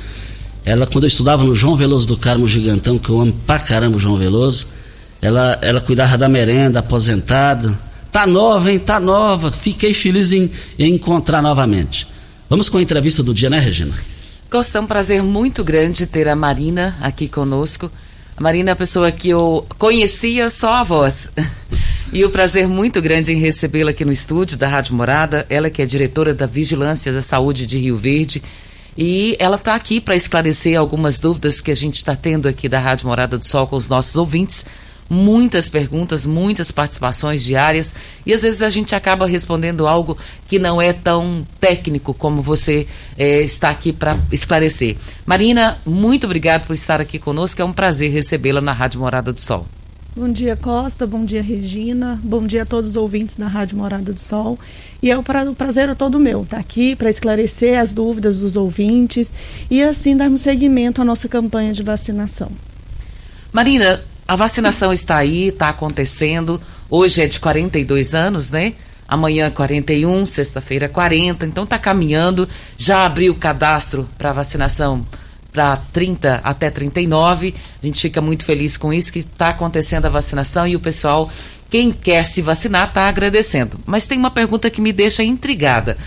Ela, 0.66 0.86
quando 0.86 1.04
eu 1.04 1.08
estudava 1.08 1.42
no 1.42 1.54
João 1.56 1.76
Veloso 1.76 2.06
do 2.06 2.16
Carmo 2.16 2.46
Gigantão, 2.46 2.98
que 2.98 3.08
eu 3.08 3.20
amo 3.20 3.32
pra 3.46 3.58
caramba 3.58 3.96
o 3.96 4.00
João 4.00 4.16
Veloso, 4.16 4.66
ela, 5.24 5.58
ela 5.62 5.80
cuidava 5.80 6.18
da 6.18 6.28
merenda, 6.28 6.80
aposentada. 6.80 7.74
Tá 8.12 8.26
nova, 8.26 8.70
hein? 8.70 8.78
Tá 8.78 9.00
nova. 9.00 9.50
Fiquei 9.50 9.94
feliz 9.94 10.32
em, 10.32 10.50
em 10.78 10.96
encontrar 10.96 11.40
novamente. 11.40 12.06
Vamos 12.46 12.68
com 12.68 12.76
a 12.76 12.82
entrevista 12.82 13.22
do 13.22 13.32
dia, 13.32 13.48
né, 13.48 13.58
Regina? 13.58 13.94
Costa, 14.50 14.76
é 14.76 14.80
um 14.82 14.86
prazer 14.86 15.22
muito 15.22 15.64
grande 15.64 16.06
ter 16.06 16.28
a 16.28 16.36
Marina 16.36 16.94
aqui 17.00 17.26
conosco. 17.26 17.90
A 18.36 18.42
Marina 18.42 18.72
é 18.72 18.74
a 18.74 18.76
pessoa 18.76 19.10
que 19.10 19.30
eu 19.30 19.66
conhecia 19.78 20.50
só 20.50 20.74
a 20.74 20.82
voz. 20.84 21.32
E 22.12 22.24
o 22.24 22.30
prazer 22.30 22.68
muito 22.68 23.02
grande 23.02 23.32
em 23.32 23.40
recebê-la 23.40 23.90
aqui 23.90 24.04
no 24.04 24.12
estúdio 24.12 24.56
da 24.56 24.68
Rádio 24.68 24.94
Morada. 24.94 25.44
Ela 25.50 25.68
que 25.68 25.82
é 25.82 25.86
diretora 25.86 26.32
da 26.32 26.46
Vigilância 26.46 27.12
da 27.12 27.20
Saúde 27.20 27.66
de 27.66 27.76
Rio 27.76 27.96
Verde. 27.96 28.40
E 28.96 29.34
ela 29.40 29.56
está 29.56 29.74
aqui 29.74 30.00
para 30.00 30.14
esclarecer 30.14 30.78
algumas 30.78 31.18
dúvidas 31.18 31.60
que 31.60 31.72
a 31.72 31.74
gente 31.74 31.96
está 31.96 32.14
tendo 32.14 32.46
aqui 32.46 32.68
da 32.68 32.78
Rádio 32.78 33.08
Morada 33.08 33.36
do 33.36 33.44
Sol 33.44 33.66
com 33.66 33.74
os 33.74 33.88
nossos 33.88 34.14
ouvintes 34.14 34.64
muitas 35.08 35.68
perguntas, 35.68 36.24
muitas 36.26 36.70
participações 36.70 37.44
diárias 37.44 37.94
e 38.24 38.32
às 38.32 38.42
vezes 38.42 38.62
a 38.62 38.68
gente 38.68 38.94
acaba 38.94 39.26
respondendo 39.26 39.86
algo 39.86 40.16
que 40.48 40.58
não 40.58 40.80
é 40.80 40.92
tão 40.92 41.46
técnico 41.60 42.14
como 42.14 42.42
você 42.42 42.86
é, 43.16 43.40
está 43.40 43.70
aqui 43.70 43.92
para 43.92 44.16
esclarecer. 44.32 44.96
Marina, 45.26 45.78
muito 45.84 46.24
obrigado 46.24 46.66
por 46.66 46.74
estar 46.74 47.00
aqui 47.00 47.18
conosco, 47.18 47.60
é 47.60 47.64
um 47.64 47.72
prazer 47.72 48.10
recebê-la 48.10 48.60
na 48.60 48.72
Rádio 48.72 49.00
Morada 49.00 49.32
do 49.32 49.40
Sol. 49.40 49.66
Bom 50.16 50.28
dia, 50.28 50.54
Costa. 50.54 51.08
Bom 51.08 51.24
dia, 51.24 51.42
Regina. 51.42 52.20
Bom 52.22 52.46
dia 52.46 52.62
a 52.62 52.64
todos 52.64 52.90
os 52.90 52.96
ouvintes 52.96 53.34
da 53.34 53.48
Rádio 53.48 53.76
Morada 53.76 54.12
do 54.12 54.20
Sol. 54.20 54.56
E 55.02 55.10
é 55.10 55.18
o 55.18 55.24
prazer 55.24 55.88
é 55.88 55.94
todo 55.96 56.20
meu 56.20 56.44
estar 56.44 56.58
aqui 56.58 56.94
para 56.94 57.10
esclarecer 57.10 57.80
as 57.80 57.92
dúvidas 57.92 58.38
dos 58.38 58.54
ouvintes 58.54 59.28
e 59.68 59.82
assim 59.82 60.16
darmos 60.16 60.42
seguimento 60.42 61.02
à 61.02 61.04
nossa 61.04 61.28
campanha 61.28 61.72
de 61.72 61.82
vacinação. 61.82 62.48
Marina, 63.52 64.00
a 64.26 64.36
vacinação 64.36 64.92
está 64.92 65.16
aí, 65.16 65.48
está 65.48 65.68
acontecendo. 65.68 66.60
Hoje 66.88 67.22
é 67.22 67.26
de 67.26 67.38
42 67.38 68.14
anos, 68.14 68.48
né? 68.48 68.72
Amanhã 69.06 69.50
41, 69.50 70.24
sexta-feira 70.24 70.88
40. 70.88 71.44
Então 71.44 71.64
está 71.64 71.78
caminhando. 71.78 72.48
Já 72.76 73.04
abriu 73.04 73.32
o 73.32 73.36
cadastro 73.36 74.08
para 74.16 74.32
vacinação 74.32 75.04
para 75.52 75.76
30 75.76 76.40
até 76.42 76.70
39. 76.70 77.54
A 77.82 77.86
gente 77.86 78.00
fica 78.00 78.22
muito 78.22 78.46
feliz 78.46 78.78
com 78.78 78.92
isso 78.92 79.12
que 79.12 79.18
está 79.18 79.50
acontecendo 79.50 80.06
a 80.06 80.10
vacinação 80.10 80.66
e 80.66 80.74
o 80.74 80.80
pessoal, 80.80 81.30
quem 81.68 81.92
quer 81.92 82.24
se 82.24 82.40
vacinar, 82.40 82.88
está 82.88 83.08
agradecendo. 83.08 83.78
Mas 83.84 84.06
tem 84.06 84.18
uma 84.18 84.30
pergunta 84.30 84.70
que 84.70 84.80
me 84.80 84.92
deixa 84.92 85.22
intrigada. 85.22 85.98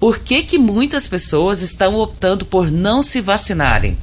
Por 0.00 0.18
que 0.18 0.42
que 0.42 0.58
muitas 0.58 1.06
pessoas 1.06 1.62
estão 1.62 1.94
optando 1.94 2.44
por 2.44 2.72
não 2.72 3.02
se 3.02 3.20
vacinarem? 3.20 3.96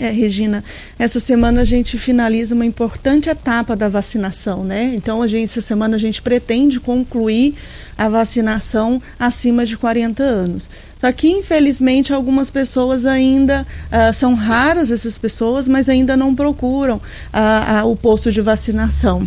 É, 0.00 0.10
Regina, 0.10 0.62
essa 0.96 1.18
semana 1.18 1.62
a 1.62 1.64
gente 1.64 1.98
finaliza 1.98 2.54
uma 2.54 2.64
importante 2.64 3.28
etapa 3.28 3.74
da 3.74 3.88
vacinação, 3.88 4.62
né? 4.62 4.92
Então, 4.94 5.20
a 5.22 5.26
gente, 5.26 5.46
essa 5.50 5.60
semana 5.60 5.96
a 5.96 5.98
gente 5.98 6.22
pretende 6.22 6.78
concluir 6.78 7.56
a 7.96 8.08
vacinação 8.08 9.02
acima 9.18 9.66
de 9.66 9.76
40 9.76 10.22
anos. 10.22 10.70
Só 10.98 11.10
que, 11.10 11.28
infelizmente, 11.28 12.12
algumas 12.12 12.48
pessoas 12.48 13.06
ainda 13.06 13.66
uh, 13.86 14.14
são 14.14 14.34
raras 14.34 14.92
essas 14.92 15.18
pessoas, 15.18 15.68
mas 15.68 15.88
ainda 15.88 16.16
não 16.16 16.32
procuram 16.32 16.96
uh, 16.96 17.84
uh, 17.84 17.90
o 17.90 17.96
posto 17.96 18.30
de 18.30 18.40
vacinação. 18.40 19.26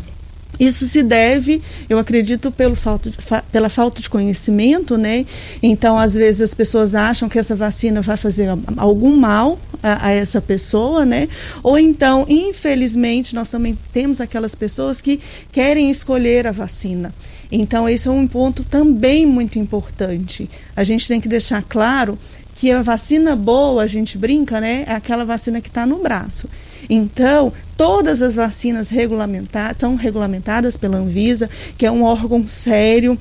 Isso 0.61 0.85
se 0.85 1.01
deve, 1.01 1.59
eu 1.89 1.97
acredito, 1.97 2.51
pelo 2.51 2.75
falta 2.75 3.09
de, 3.09 3.17
fa, 3.17 3.43
pela 3.51 3.67
falta 3.67 3.99
de 3.99 4.07
conhecimento, 4.07 4.95
né? 4.95 5.25
Então, 5.63 5.97
às 5.97 6.13
vezes 6.13 6.39
as 6.39 6.53
pessoas 6.53 6.93
acham 6.93 7.27
que 7.27 7.39
essa 7.39 7.55
vacina 7.55 7.99
vai 7.99 8.15
fazer 8.15 8.47
algum 8.77 9.15
mal 9.15 9.57
a, 9.81 10.09
a, 10.09 10.11
essa 10.11 10.39
pessoa, 10.39 11.03
né? 11.03 11.27
Ou 11.63 11.79
então, 11.79 12.27
infelizmente, 12.29 13.33
nós 13.33 13.49
também 13.49 13.75
temos 13.91 14.21
aquelas 14.21 14.53
pessoas 14.53 15.01
que 15.01 15.19
querem 15.51 15.89
escolher 15.89 16.45
a 16.45 16.51
vacina. 16.51 17.11
Então, 17.51 17.89
esse 17.89 18.07
é 18.07 18.11
um 18.11 18.27
ponto 18.27 18.63
também 18.63 19.25
muito 19.25 19.57
importante. 19.57 20.47
A 20.75 20.83
gente 20.83 21.07
tem 21.07 21.19
que 21.19 21.27
deixar 21.27 21.63
claro 21.63 22.19
que 22.53 22.71
a 22.71 22.83
vacina 22.83 23.35
boa, 23.35 23.81
a 23.81 23.87
gente 23.87 24.15
brinca, 24.15 24.61
né? 24.61 24.83
É 24.85 24.93
aquela 24.93 25.25
vacina 25.25 25.59
que 25.59 25.69
está 25.69 25.87
no 25.87 25.97
braço. 25.97 26.47
Então, 26.87 27.51
todas 27.81 28.21
as 28.21 28.35
vacinas 28.35 28.89
regulamentadas 28.89 29.79
são 29.79 29.95
regulamentadas 29.95 30.77
pela 30.77 30.97
Anvisa, 30.97 31.49
que 31.79 31.83
é 31.83 31.91
um 31.91 32.03
órgão 32.03 32.47
sério 32.47 33.17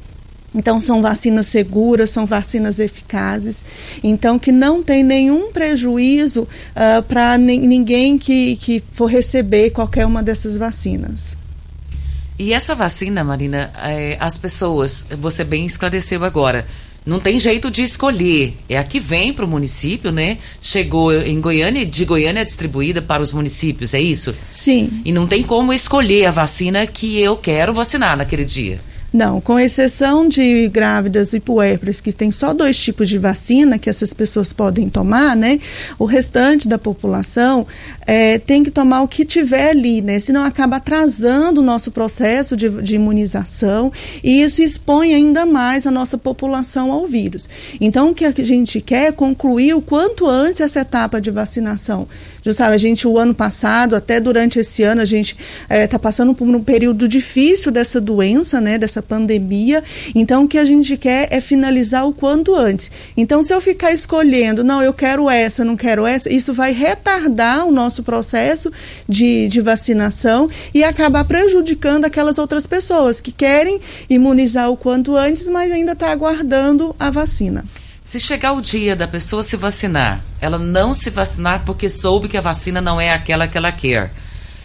então, 0.53 0.81
são 0.81 1.01
vacinas 1.01 1.47
seguras, 1.47 2.11
são 2.11 2.27
vacinas 2.27 2.81
eficazes. 2.81 3.65
Então, 4.03 4.37
que 4.37 4.51
não 4.51 4.83
tem 4.83 5.05
nenhum 5.05 5.53
prejuízo 5.53 6.43
uh, 6.43 7.03
para 7.05 7.39
ninguém 7.39 8.19
que, 8.19 8.57
que 8.57 8.83
for 8.93 9.07
receber 9.07 9.71
qualquer 9.71 10.05
uma 10.05 10.25
dessas 10.25 10.57
vacinas. 10.57 11.37
E 12.37 12.53
essa 12.53 12.75
vacina, 12.75 13.23
Marina, 13.23 13.71
é, 13.81 14.17
as 14.19 14.39
pessoas, 14.39 15.07
você 15.21 15.45
bem 15.45 15.67
esclareceu 15.67 16.25
agora, 16.25 16.67
não 17.05 17.19
tem 17.19 17.39
jeito 17.39 17.71
de 17.71 17.83
escolher. 17.83 18.55
É 18.69 18.79
a 18.79 18.85
que 18.85 19.01
vem 19.01 19.33
para 19.33 19.45
o 19.45 19.49
município, 19.49 20.13
né? 20.13 20.39
Chegou 20.61 21.13
em 21.13 21.41
Goiânia, 21.41 21.85
de 21.87 22.05
Goiânia 22.05 22.41
é 22.41 22.45
distribuída 22.45 23.01
para 23.01 23.23
os 23.23 23.33
municípios, 23.33 23.95
é 23.95 24.01
isso? 24.01 24.35
Sim. 24.51 25.01
E 25.05 25.13
não 25.13 25.27
tem 25.27 25.43
como 25.43 25.73
escolher 25.73 26.27
a 26.27 26.31
vacina 26.31 26.87
que 26.87 27.19
eu 27.19 27.37
quero 27.37 27.73
vacinar 27.73 28.17
naquele 28.17 28.45
dia. 28.45 28.81
Não, 29.13 29.41
com 29.41 29.59
exceção 29.59 30.29
de 30.29 30.69
grávidas 30.69 31.33
e 31.33 31.41
puérperas, 31.41 32.01
que 32.01 32.13
tem 32.13 32.31
só 32.31 32.55
dois 32.55 32.79
tipos 32.79 33.09
de 33.09 33.19
vacina 33.19 33.77
que 33.77 33.91
essas 33.91 34.13
pessoas 34.13 34.53
podem 34.53 34.89
tomar, 34.89 35.35
né? 35.35 35.59
O 35.99 36.05
restante 36.05 36.69
da 36.69 36.79
população 36.79 37.67
é, 38.07 38.39
tem 38.39 38.63
que 38.63 38.71
tomar 38.71 39.03
o 39.03 39.09
que 39.09 39.25
tiver 39.25 39.71
ali, 39.71 40.01
né? 40.01 40.21
Senão 40.21 40.45
acaba 40.45 40.77
atrasando 40.77 41.61
o 41.61 41.65
nosso 41.65 41.91
processo 41.91 42.57
de, 42.57 42.69
de 42.69 42.95
imunização 42.95 43.93
e 44.23 44.43
isso 44.43 44.63
expõe 44.63 45.13
ainda 45.13 45.45
mais 45.45 45.89
a 45.89 45.91
nossa 45.91 46.17
população 46.17 46.93
ao 46.93 47.05
vírus. 47.07 47.49
Então, 47.81 48.11
o 48.11 48.15
que 48.15 48.25
a 48.25 48.33
gente 48.45 48.81
quer 48.81 49.09
é 49.09 49.13
concluir 49.13 49.75
o 49.75 49.83
quanto 49.83 50.29
antes 50.29 50.61
essa 50.61 50.81
etapa 50.81 51.21
de 51.21 51.33
vacinação 51.33 52.07
sabe, 52.55 52.75
a 52.75 52.79
gente, 52.79 53.07
o 53.07 53.19
ano 53.19 53.35
passado, 53.35 53.95
até 53.95 54.19
durante 54.19 54.59
esse 54.59 54.83
ano, 54.83 55.01
a 55.01 55.05
gente 55.05 55.37
está 55.63 55.75
é, 55.75 55.87
tá 55.87 55.99
passando 55.99 56.35
por 56.35 56.47
um 56.47 56.63
período 56.63 57.07
difícil 57.07 57.71
dessa 57.71 58.01
doença, 58.01 58.61
né, 58.61 58.79
dessa 58.79 59.03
pandemia. 59.03 59.83
Então, 60.15 60.45
o 60.45 60.49
que 60.49 60.59
a 60.59 60.65
gente 60.65 60.97
quer 60.97 61.29
é 61.31 61.41
finalizar 61.41 62.07
o 62.07 62.13
quanto 62.13 62.55
antes. 62.55 62.91
Então, 63.17 63.43
se 63.43 63.53
eu 63.53 63.61
ficar 63.61 63.93
escolhendo, 63.93 64.65
não, 64.65 64.83
eu 64.83 64.93
quero 64.93 65.29
essa, 65.29 65.65
não 65.65 65.77
quero 65.77 66.07
essa, 66.07 66.33
isso 66.33 66.53
vai 66.53 66.73
retardar 66.73 67.67
o 67.67 67.71
nosso 67.71 68.03
processo 68.03 68.73
de, 69.09 69.49
de 69.49 69.61
vacinação 69.61 70.49
e 70.75 70.83
acabar 70.83 71.25
prejudicando 71.25 72.05
aquelas 72.05 72.39
outras 72.39 72.67
pessoas 72.67 73.21
que 73.21 73.33
querem 73.33 73.81
imunizar 74.09 74.71
o 74.71 74.77
quanto 74.77 75.17
antes, 75.17 75.47
mas 75.49 75.71
ainda 75.71 75.93
está 75.93 76.11
aguardando 76.11 76.95
a 76.99 77.11
vacina. 77.11 77.65
Se 78.11 78.19
chegar 78.19 78.55
o 78.55 78.61
dia 78.61 78.97
da 78.97 79.07
pessoa 79.07 79.41
se 79.41 79.57
vacinar, 79.57 80.21
ela 80.41 80.59
não 80.59 80.93
se 80.93 81.11
vacinar 81.11 81.63
porque 81.65 81.89
soube 81.89 82.29
que 82.29 82.37
a 82.37 82.41
vacina 82.41 82.81
não 82.81 83.01
é 83.01 83.13
aquela 83.13 83.47
que 83.47 83.57
ela 83.57 83.71
quer. 83.71 84.13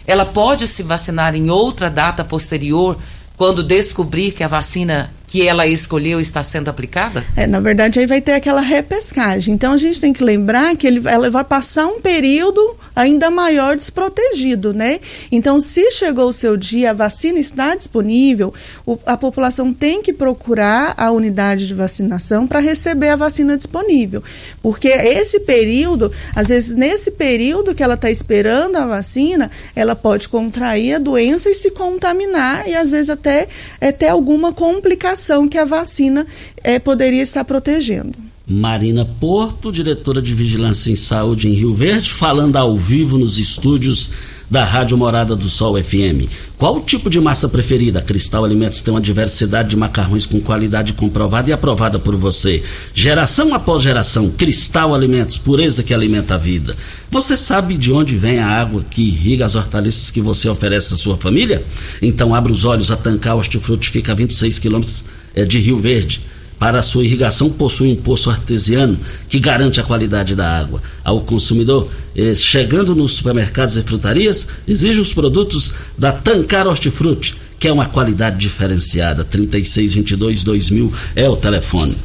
Ela 0.04 0.26
pode 0.26 0.66
se 0.66 0.82
vacinar 0.82 1.32
em 1.36 1.48
outra 1.48 1.88
data 1.88 2.24
posterior 2.24 2.98
quando 3.36 3.62
descobrir 3.62 4.32
que 4.32 4.42
a 4.42 4.48
vacina 4.48 5.12
que 5.36 5.46
ela 5.46 5.66
escolheu 5.66 6.18
está 6.18 6.42
sendo 6.42 6.70
aplicada? 6.70 7.22
É, 7.36 7.46
na 7.46 7.60
verdade, 7.60 8.00
aí 8.00 8.06
vai 8.06 8.22
ter 8.22 8.32
aquela 8.32 8.62
repescagem. 8.62 9.52
Então 9.52 9.74
a 9.74 9.76
gente 9.76 10.00
tem 10.00 10.10
que 10.10 10.24
lembrar 10.24 10.74
que 10.76 10.86
ele, 10.86 11.06
ela 11.06 11.28
vai 11.28 11.44
passar 11.44 11.86
um 11.86 12.00
período 12.00 12.74
ainda 12.94 13.30
maior 13.30 13.76
desprotegido, 13.76 14.72
né? 14.72 14.98
Então, 15.30 15.60
se 15.60 15.90
chegou 15.90 16.30
o 16.30 16.32
seu 16.32 16.56
dia, 16.56 16.92
a 16.92 16.94
vacina 16.94 17.38
está 17.38 17.74
disponível, 17.74 18.54
o, 18.86 18.98
a 19.04 19.18
população 19.18 19.74
tem 19.74 20.00
que 20.00 20.14
procurar 20.14 20.94
a 20.96 21.10
unidade 21.10 21.66
de 21.66 21.74
vacinação 21.74 22.46
para 22.46 22.58
receber 22.58 23.10
a 23.10 23.16
vacina 23.16 23.58
disponível. 23.58 24.24
Porque 24.62 24.88
esse 24.88 25.40
período, 25.40 26.10
às 26.34 26.48
vezes, 26.48 26.74
nesse 26.74 27.10
período 27.10 27.74
que 27.74 27.82
ela 27.82 27.92
está 27.94 28.10
esperando 28.10 28.76
a 28.76 28.86
vacina, 28.86 29.50
ela 29.74 29.94
pode 29.94 30.30
contrair 30.30 30.94
a 30.94 30.98
doença 30.98 31.50
e 31.50 31.54
se 31.54 31.70
contaminar 31.72 32.66
e, 32.66 32.74
às 32.74 32.88
vezes, 32.88 33.10
até 33.10 33.48
é, 33.78 33.92
ter 33.92 34.08
alguma 34.08 34.54
complicação 34.54 35.25
que 35.48 35.58
a 35.58 35.64
vacina 35.64 36.26
é, 36.62 36.78
poderia 36.78 37.22
estar 37.22 37.44
protegendo. 37.44 38.14
Marina 38.48 39.04
Porto, 39.04 39.72
diretora 39.72 40.22
de 40.22 40.32
Vigilância 40.32 40.90
em 40.90 40.94
Saúde 40.94 41.48
em 41.48 41.52
Rio 41.52 41.74
Verde, 41.74 42.08
falando 42.08 42.56
ao 42.56 42.78
vivo 42.78 43.18
nos 43.18 43.38
estúdios 43.38 44.10
da 44.48 44.64
Rádio 44.64 44.96
Morada 44.96 45.34
do 45.34 45.48
Sol 45.48 45.82
FM. 45.82 46.30
Qual 46.56 46.76
o 46.76 46.80
tipo 46.80 47.10
de 47.10 47.20
massa 47.20 47.48
preferida? 47.48 48.00
Cristal 48.00 48.44
Alimentos 48.44 48.80
tem 48.80 48.94
uma 48.94 49.00
diversidade 49.00 49.70
de 49.70 49.76
macarrões 49.76 50.24
com 50.24 50.40
qualidade 50.40 50.92
comprovada 50.92 51.50
e 51.50 51.52
aprovada 51.52 51.98
por 51.98 52.14
você. 52.14 52.62
Geração 52.94 53.52
após 53.52 53.82
geração, 53.82 54.30
Cristal 54.30 54.94
Alimentos, 54.94 55.38
pureza 55.38 55.82
que 55.82 55.92
alimenta 55.92 56.36
a 56.36 56.38
vida. 56.38 56.74
Você 57.10 57.36
sabe 57.36 57.76
de 57.76 57.92
onde 57.92 58.16
vem 58.16 58.38
a 58.38 58.46
água 58.46 58.84
que 58.88 59.02
irriga 59.02 59.44
as 59.44 59.56
hortaliças 59.56 60.10
que 60.10 60.20
você 60.20 60.48
oferece 60.48 60.94
à 60.94 60.96
sua 60.96 61.16
família? 61.16 61.64
Então 62.00 62.34
abra 62.34 62.52
os 62.52 62.64
olhos, 62.64 62.92
a 62.92 62.96
Tancar 62.96 63.36
Hortifruti 63.36 63.90
fica 63.90 64.12
a 64.12 64.14
26 64.14 64.58
quilômetros 64.60 65.15
de 65.44 65.58
Rio 65.58 65.78
Verde 65.78 66.20
para 66.58 66.82
sua 66.82 67.04
irrigação 67.04 67.50
possui 67.50 67.92
um 67.92 67.96
poço 67.96 68.30
artesiano 68.30 68.98
que 69.28 69.38
garante 69.38 69.80
a 69.80 69.82
qualidade 69.82 70.34
da 70.34 70.58
água. 70.58 70.80
Ao 71.04 71.20
consumidor, 71.20 71.88
eh, 72.16 72.34
chegando 72.34 72.94
nos 72.94 73.12
supermercados 73.12 73.76
e 73.76 73.82
frutarias, 73.82 74.48
exige 74.66 75.00
os 75.00 75.12
produtos 75.12 75.74
da 75.98 76.12
Tancar 76.12 76.66
Hortifruti, 76.66 77.34
que 77.58 77.68
é 77.68 77.72
uma 77.72 77.86
qualidade 77.86 78.38
diferenciada. 78.38 79.24
3622-2000 79.24 80.90
é 81.14 81.28
o 81.28 81.36
telefone. 81.36 81.96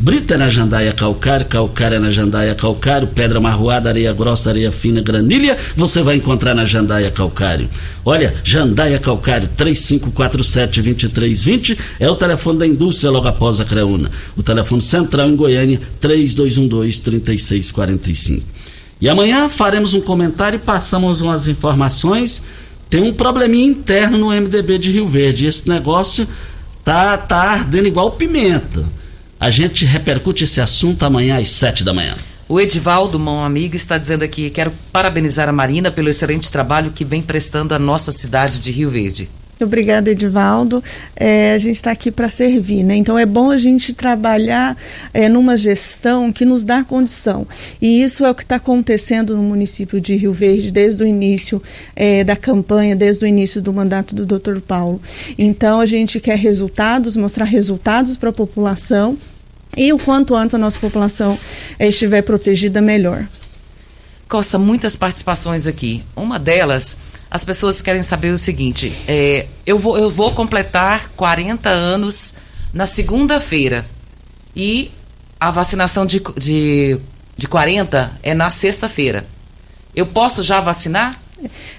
Brita 0.00 0.38
na 0.38 0.46
jandaia 0.46 0.92
calcário, 0.92 1.44
calcário 1.46 1.96
é 1.96 1.98
na 1.98 2.08
jandaia 2.08 2.54
calcário, 2.54 3.08
pedra 3.08 3.40
marroada, 3.40 3.88
areia 3.88 4.12
grossa, 4.12 4.50
areia 4.50 4.70
fina, 4.70 5.00
granilha, 5.00 5.58
você 5.74 6.04
vai 6.04 6.14
encontrar 6.14 6.54
na 6.54 6.64
jandaia 6.64 7.10
calcário. 7.10 7.68
Olha, 8.04 8.32
jandaia 8.44 9.00
calcário 9.00 9.48
3547-2320 9.58 11.76
é 11.98 12.08
o 12.08 12.14
telefone 12.14 12.60
da 12.60 12.66
indústria 12.66 13.10
logo 13.10 13.26
após 13.26 13.60
a 13.60 13.64
Creuna. 13.64 14.08
O 14.36 14.42
telefone 14.42 14.80
central 14.80 15.28
em 15.28 15.34
Goiânia 15.34 15.80
3212-3645. 16.00 18.40
E 19.00 19.08
amanhã 19.08 19.48
faremos 19.48 19.94
um 19.94 20.00
comentário 20.00 20.58
e 20.58 20.60
passamos 20.60 21.22
umas 21.22 21.48
informações. 21.48 22.44
Tem 22.88 23.02
um 23.02 23.12
probleminha 23.12 23.66
interno 23.66 24.16
no 24.16 24.28
MDB 24.28 24.78
de 24.78 24.92
Rio 24.92 25.08
Verde. 25.08 25.46
Esse 25.46 25.68
negócio 25.68 26.24
tá, 26.84 27.18
tá 27.18 27.38
ardendo 27.38 27.88
igual 27.88 28.12
pimenta. 28.12 28.96
A 29.40 29.50
gente 29.50 29.84
repercute 29.84 30.44
esse 30.44 30.60
assunto 30.60 31.04
amanhã 31.04 31.38
às 31.38 31.48
sete 31.48 31.84
da 31.84 31.94
manhã. 31.94 32.16
O 32.48 32.58
Edivaldo, 32.58 33.20
mão 33.20 33.44
amigo, 33.44 33.76
está 33.76 33.96
dizendo 33.96 34.24
aqui: 34.24 34.50
quero 34.50 34.72
parabenizar 34.90 35.48
a 35.48 35.52
Marina 35.52 35.92
pelo 35.92 36.08
excelente 36.08 36.50
trabalho 36.50 36.90
que 36.90 37.04
vem 37.04 37.22
prestando 37.22 37.72
à 37.72 37.78
nossa 37.78 38.10
cidade 38.10 38.58
de 38.58 38.72
Rio 38.72 38.90
Verde. 38.90 39.28
Obrigada, 39.60 40.10
Edivaldo. 40.10 40.82
É, 41.16 41.52
a 41.52 41.58
gente 41.58 41.76
está 41.76 41.90
aqui 41.90 42.10
para 42.10 42.28
servir, 42.28 42.84
né? 42.84 42.94
Então 42.94 43.18
é 43.18 43.26
bom 43.26 43.50
a 43.50 43.56
gente 43.56 43.92
trabalhar 43.92 44.76
é, 45.12 45.28
numa 45.28 45.56
gestão 45.56 46.32
que 46.32 46.44
nos 46.44 46.62
dá 46.62 46.84
condição. 46.84 47.46
E 47.82 48.02
isso 48.02 48.24
é 48.24 48.30
o 48.30 48.34
que 48.34 48.42
está 48.42 48.56
acontecendo 48.56 49.36
no 49.36 49.42
município 49.42 50.00
de 50.00 50.14
Rio 50.14 50.32
Verde 50.32 50.70
desde 50.70 51.02
o 51.02 51.06
início 51.06 51.60
é, 51.96 52.22
da 52.22 52.36
campanha, 52.36 52.94
desde 52.94 53.24
o 53.24 53.28
início 53.28 53.60
do 53.60 53.72
mandato 53.72 54.14
do 54.14 54.24
Dr. 54.24 54.60
Paulo. 54.60 55.00
Então 55.36 55.80
a 55.80 55.86
gente 55.86 56.20
quer 56.20 56.38
resultados, 56.38 57.16
mostrar 57.16 57.44
resultados 57.44 58.16
para 58.16 58.30
a 58.30 58.32
população 58.32 59.18
e 59.76 59.92
o 59.92 59.98
quanto 59.98 60.34
antes 60.34 60.54
a 60.54 60.58
nossa 60.58 60.78
população 60.78 61.38
é, 61.78 61.88
estiver 61.88 62.22
protegida, 62.22 62.80
melhor. 62.80 63.26
Costa, 64.28 64.58
muitas 64.58 64.94
participações 64.94 65.66
aqui. 65.66 66.04
Uma 66.14 66.38
delas 66.38 67.07
as 67.30 67.44
pessoas 67.44 67.82
querem 67.82 68.02
saber 68.02 68.32
o 68.32 68.38
seguinte: 68.38 68.92
é, 69.06 69.46
eu, 69.66 69.78
vou, 69.78 69.98
eu 69.98 70.10
vou 70.10 70.32
completar 70.32 71.10
40 71.16 71.68
anos 71.68 72.34
na 72.72 72.86
segunda-feira 72.86 73.86
e 74.54 74.90
a 75.40 75.50
vacinação 75.50 76.04
de, 76.04 76.22
de, 76.36 76.98
de 77.36 77.48
40 77.48 78.12
é 78.22 78.34
na 78.34 78.50
sexta-feira. 78.50 79.26
Eu 79.94 80.06
posso 80.06 80.42
já 80.42 80.60
vacinar? 80.60 81.18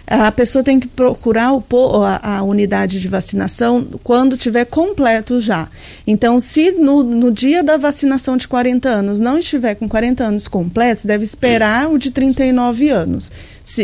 A 0.10 0.32
pessoa 0.32 0.64
tem 0.64 0.80
que 0.80 0.88
procurar 0.88 1.54
o, 1.54 1.64
a, 2.04 2.38
a, 2.38 2.42
unidade 2.42 3.00
de 3.00 3.08
vacinação 3.08 3.86
quando 4.04 4.36
tiver 4.36 4.66
completo 4.66 5.40
já. 5.40 5.68
Então, 6.08 6.40
se 6.40 6.72
no, 6.72 7.04
no, 7.04 7.32
dia 7.32 7.62
da 7.64 7.78
vacinação 7.78 8.36
de 8.36 8.48
40 8.48 8.90
anos 8.90 9.20
não 9.20 9.38
estiver 9.38 9.76
com 9.76 9.88
40 9.88 10.24
anos 10.24 10.48
completos, 10.48 11.06
deve 11.06 11.24
esperar 11.24 11.90
o 11.90 12.00
de 12.00 12.10
39 12.10 12.90
anos, 12.90 13.32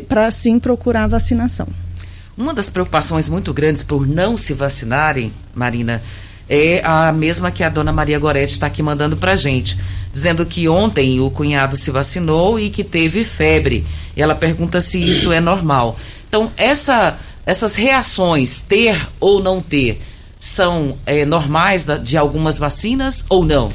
para 0.08 0.26
assim 0.26 0.58
procurar 0.58 1.04
a 1.04 1.08
vacinação. 1.08 1.68
Uma 2.36 2.56
das 2.56 2.72
preocupações 2.72 3.30
muito 3.30 3.54
grandes 3.54 3.84
por 3.84 4.08
não 4.08 4.36
se 4.36 4.56
vacinarem, 4.56 5.32
Marina, 5.54 6.02
é 6.50 6.82
a 6.84 7.12
mesma 7.12 7.52
que 7.52 7.64
a 7.64 7.70
dona 7.70 7.92
Maria 7.92 8.20
Goretti 8.20 8.54
está 8.54 8.68
aqui 8.68 8.82
mandando 8.84 9.18
para 9.18 9.36
gente, 9.36 9.78
dizendo 10.12 10.46
que 10.46 10.68
ontem 10.68 11.20
o 11.20 11.30
cunhado 11.30 11.76
se 11.78 11.92
vacinou 11.92 12.60
e 12.60 12.70
que 12.70 12.84
teve 12.84 13.24
febre. 13.24 13.86
E 14.16 14.22
ela 14.22 14.36
pergunta 14.36 14.80
se 14.80 15.02
isso 15.02 15.32
é 15.32 15.40
normal. 15.40 15.98
Então, 16.28 16.52
essa, 16.58 17.18
essas 17.46 17.76
reações, 17.76 18.62
ter 18.62 19.08
ou 19.20 19.42
não 19.42 19.62
ter, 19.62 20.02
são 20.38 20.98
é, 21.06 21.26
normais 21.26 21.86
de 22.04 22.18
algumas 22.18 22.60
vacinas 22.60 23.26
ou 23.30 23.44
não? 23.46 23.72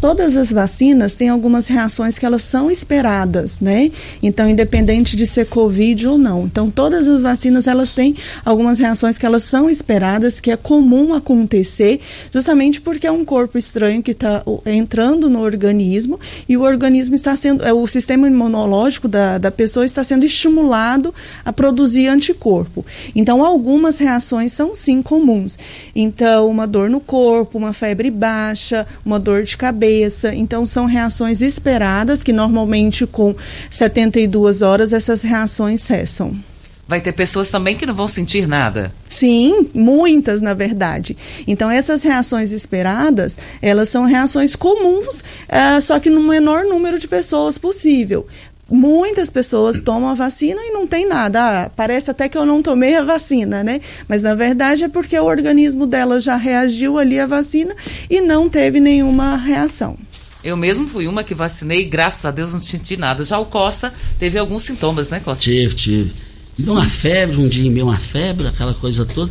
Todas 0.00 0.36
as 0.36 0.52
vacinas 0.52 1.16
têm 1.16 1.28
algumas 1.28 1.66
reações 1.66 2.18
que 2.18 2.24
elas 2.24 2.42
são 2.42 2.70
esperadas, 2.70 3.58
né? 3.60 3.90
Então, 4.22 4.48
independente 4.48 5.16
de 5.16 5.26
ser 5.26 5.46
Covid 5.46 6.06
ou 6.06 6.18
não. 6.18 6.44
Então, 6.44 6.70
todas 6.70 7.08
as 7.08 7.20
vacinas 7.20 7.66
elas 7.66 7.92
têm 7.92 8.14
algumas 8.44 8.78
reações 8.78 9.18
que 9.18 9.26
elas 9.26 9.42
são 9.42 9.68
esperadas, 9.68 10.40
que 10.40 10.50
é 10.50 10.56
comum 10.56 11.14
acontecer, 11.14 12.00
justamente 12.32 12.80
porque 12.80 13.06
é 13.06 13.12
um 13.12 13.24
corpo 13.24 13.58
estranho 13.58 14.02
que 14.02 14.12
está 14.12 14.42
entrando 14.64 15.28
no 15.28 15.40
organismo 15.40 16.18
e 16.48 16.56
o 16.56 16.62
organismo 16.62 17.14
está 17.14 17.34
sendo, 17.34 17.64
é, 17.64 17.72
o 17.72 17.86
sistema 17.86 18.28
imunológico 18.28 19.08
da, 19.08 19.38
da 19.38 19.50
pessoa 19.50 19.84
está 19.84 20.04
sendo 20.04 20.24
estimulado 20.24 21.12
a 21.44 21.52
produzir 21.52 22.08
anticorpo. 22.08 22.84
Então, 23.14 23.44
algumas 23.44 23.98
reações 23.98 24.52
são 24.52 24.74
sim 24.74 25.02
comuns. 25.02 25.58
Então, 25.94 26.48
uma 26.48 26.66
dor 26.66 26.88
no 26.88 27.00
corpo, 27.00 27.58
uma 27.58 27.72
febre 27.72 28.10
baixa, 28.10 28.86
uma 29.04 29.18
dor 29.18 29.42
de 29.42 29.56
cabeça 29.56 29.87
cabeça. 29.88 30.34
Então, 30.34 30.66
são 30.66 30.84
reações 30.84 31.40
esperadas, 31.40 32.22
que 32.22 32.32
normalmente 32.32 33.06
com 33.06 33.34
72 33.70 34.62
horas 34.62 34.92
essas 34.92 35.22
reações 35.22 35.80
cessam. 35.80 36.38
Vai 36.86 37.02
ter 37.02 37.12
pessoas 37.12 37.50
também 37.50 37.76
que 37.76 37.84
não 37.84 37.94
vão 37.94 38.08
sentir 38.08 38.48
nada. 38.48 38.90
Sim, 39.06 39.68
muitas, 39.74 40.40
na 40.40 40.54
verdade. 40.54 41.14
Então, 41.46 41.70
essas 41.70 42.02
reações 42.02 42.50
esperadas, 42.50 43.36
elas 43.60 43.90
são 43.90 44.06
reações 44.06 44.56
comuns, 44.56 45.20
uh, 45.20 45.80
só 45.82 45.98
que 45.98 46.08
no 46.08 46.22
menor 46.22 46.64
número 46.64 46.98
de 46.98 47.06
pessoas 47.06 47.58
possível 47.58 48.26
muitas 48.70 49.30
pessoas 49.30 49.80
tomam 49.80 50.10
a 50.10 50.14
vacina 50.14 50.60
e 50.62 50.70
não 50.70 50.86
tem 50.86 51.08
nada. 51.08 51.40
Ah, 51.40 51.70
parece 51.74 52.10
até 52.10 52.28
que 52.28 52.36
eu 52.36 52.44
não 52.44 52.62
tomei 52.62 52.96
a 52.96 53.04
vacina, 53.04 53.64
né? 53.64 53.80
Mas 54.08 54.22
na 54.22 54.34
verdade 54.34 54.84
é 54.84 54.88
porque 54.88 55.18
o 55.18 55.24
organismo 55.24 55.86
dela 55.86 56.20
já 56.20 56.36
reagiu 56.36 56.98
ali 56.98 57.18
à 57.18 57.26
vacina 57.26 57.74
e 58.10 58.20
não 58.20 58.48
teve 58.48 58.80
nenhuma 58.80 59.36
reação. 59.36 59.96
Eu 60.42 60.56
mesmo 60.56 60.88
fui 60.88 61.06
uma 61.06 61.24
que 61.24 61.34
vacinei 61.34 61.82
e 61.82 61.84
graças 61.84 62.24
a 62.24 62.30
Deus 62.30 62.52
não 62.52 62.60
senti 62.60 62.96
nada. 62.96 63.24
Já 63.24 63.38
o 63.38 63.46
Costa 63.46 63.92
teve 64.18 64.38
alguns 64.38 64.62
sintomas, 64.62 65.10
né, 65.10 65.20
Costa? 65.20 65.44
Tive, 65.44 65.74
tive. 65.74 66.12
Deu 66.56 66.74
uma 66.74 66.84
febre, 66.84 67.38
um 67.38 67.48
dia 67.48 67.70
meio 67.70 67.86
uma 67.86 67.96
febre, 67.96 68.46
aquela 68.46 68.74
coisa 68.74 69.04
toda. 69.04 69.30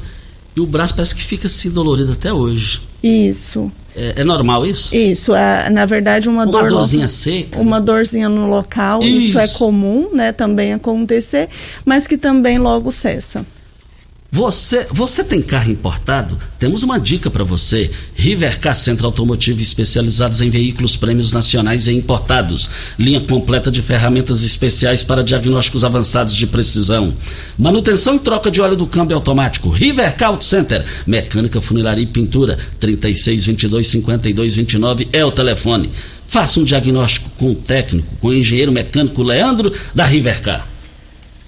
E 0.56 0.60
o 0.60 0.66
braço 0.66 0.96
parece 0.96 1.16
que 1.16 1.24
fica 1.24 1.48
assim 1.48 1.70
dolorido 1.70 2.14
até 2.14 2.34
hoje. 2.34 2.82
Isso. 3.04 3.72
É, 3.98 4.22
é 4.22 4.24
normal 4.24 4.66
isso? 4.66 4.96
Isso, 4.96 5.36
é, 5.36 5.70
na 5.72 5.86
verdade 5.86 6.30
uma, 6.30 6.44
uma 6.44 6.52
dor 6.52 6.70
dorzinha 6.70 7.08
seca. 7.08 7.60
Uma 7.60 7.82
dorzinha 7.82 8.30
no 8.30 8.48
local, 8.48 9.02
isso. 9.02 9.30
isso 9.30 9.40
é 9.40 9.48
comum, 9.48 10.10
né, 10.14 10.32
também 10.32 10.74
acontecer, 10.74 11.50
mas 11.84 12.06
que 12.06 12.16
também 12.16 12.60
logo 12.60 12.92
cessa. 12.92 13.44
Você, 14.38 14.86
você 14.92 15.24
tem 15.24 15.42
carro 15.42 15.72
importado? 15.72 16.38
Temos 16.60 16.84
uma 16.84 17.00
dica 17.00 17.28
para 17.28 17.44
você. 17.44 17.90
Rivercar 18.14 18.76
Centro 18.76 19.08
Automotivo 19.08 19.60
especializados 19.60 20.42
em 20.42 20.52
veículos 20.52 20.96
prêmios 20.96 21.32
nacionais 21.32 21.88
e 21.88 21.94
importados. 21.96 22.70
Linha 23.00 23.20
completa 23.20 23.72
de 23.72 23.82
ferramentas 23.82 24.44
especiais 24.44 25.02
para 25.02 25.24
diagnósticos 25.24 25.84
avançados 25.84 26.36
de 26.36 26.46
precisão. 26.46 27.12
Manutenção 27.58 28.18
e 28.18 28.20
troca 28.20 28.52
de 28.52 28.62
óleo 28.62 28.76
do 28.76 28.86
câmbio 28.86 29.18
automático. 29.18 29.72
Rivercar 29.72 30.30
Auto 30.30 30.46
Center. 30.46 30.86
Mecânica, 31.08 31.60
funilaria 31.60 32.04
e 32.04 32.06
pintura. 32.06 32.60
36 32.80 33.44
22 33.44 33.88
52 33.88 34.56
29 34.56 35.08
é 35.14 35.26
o 35.26 35.32
telefone. 35.32 35.90
Faça 36.28 36.60
um 36.60 36.64
diagnóstico 36.64 37.28
com 37.40 37.54
o 37.54 37.56
técnico, 37.56 38.16
com 38.18 38.28
o 38.28 38.34
engenheiro 38.36 38.72
mecânico 38.72 39.24
Leandro 39.24 39.74
da 39.96 40.06
Rivercar. 40.06 40.77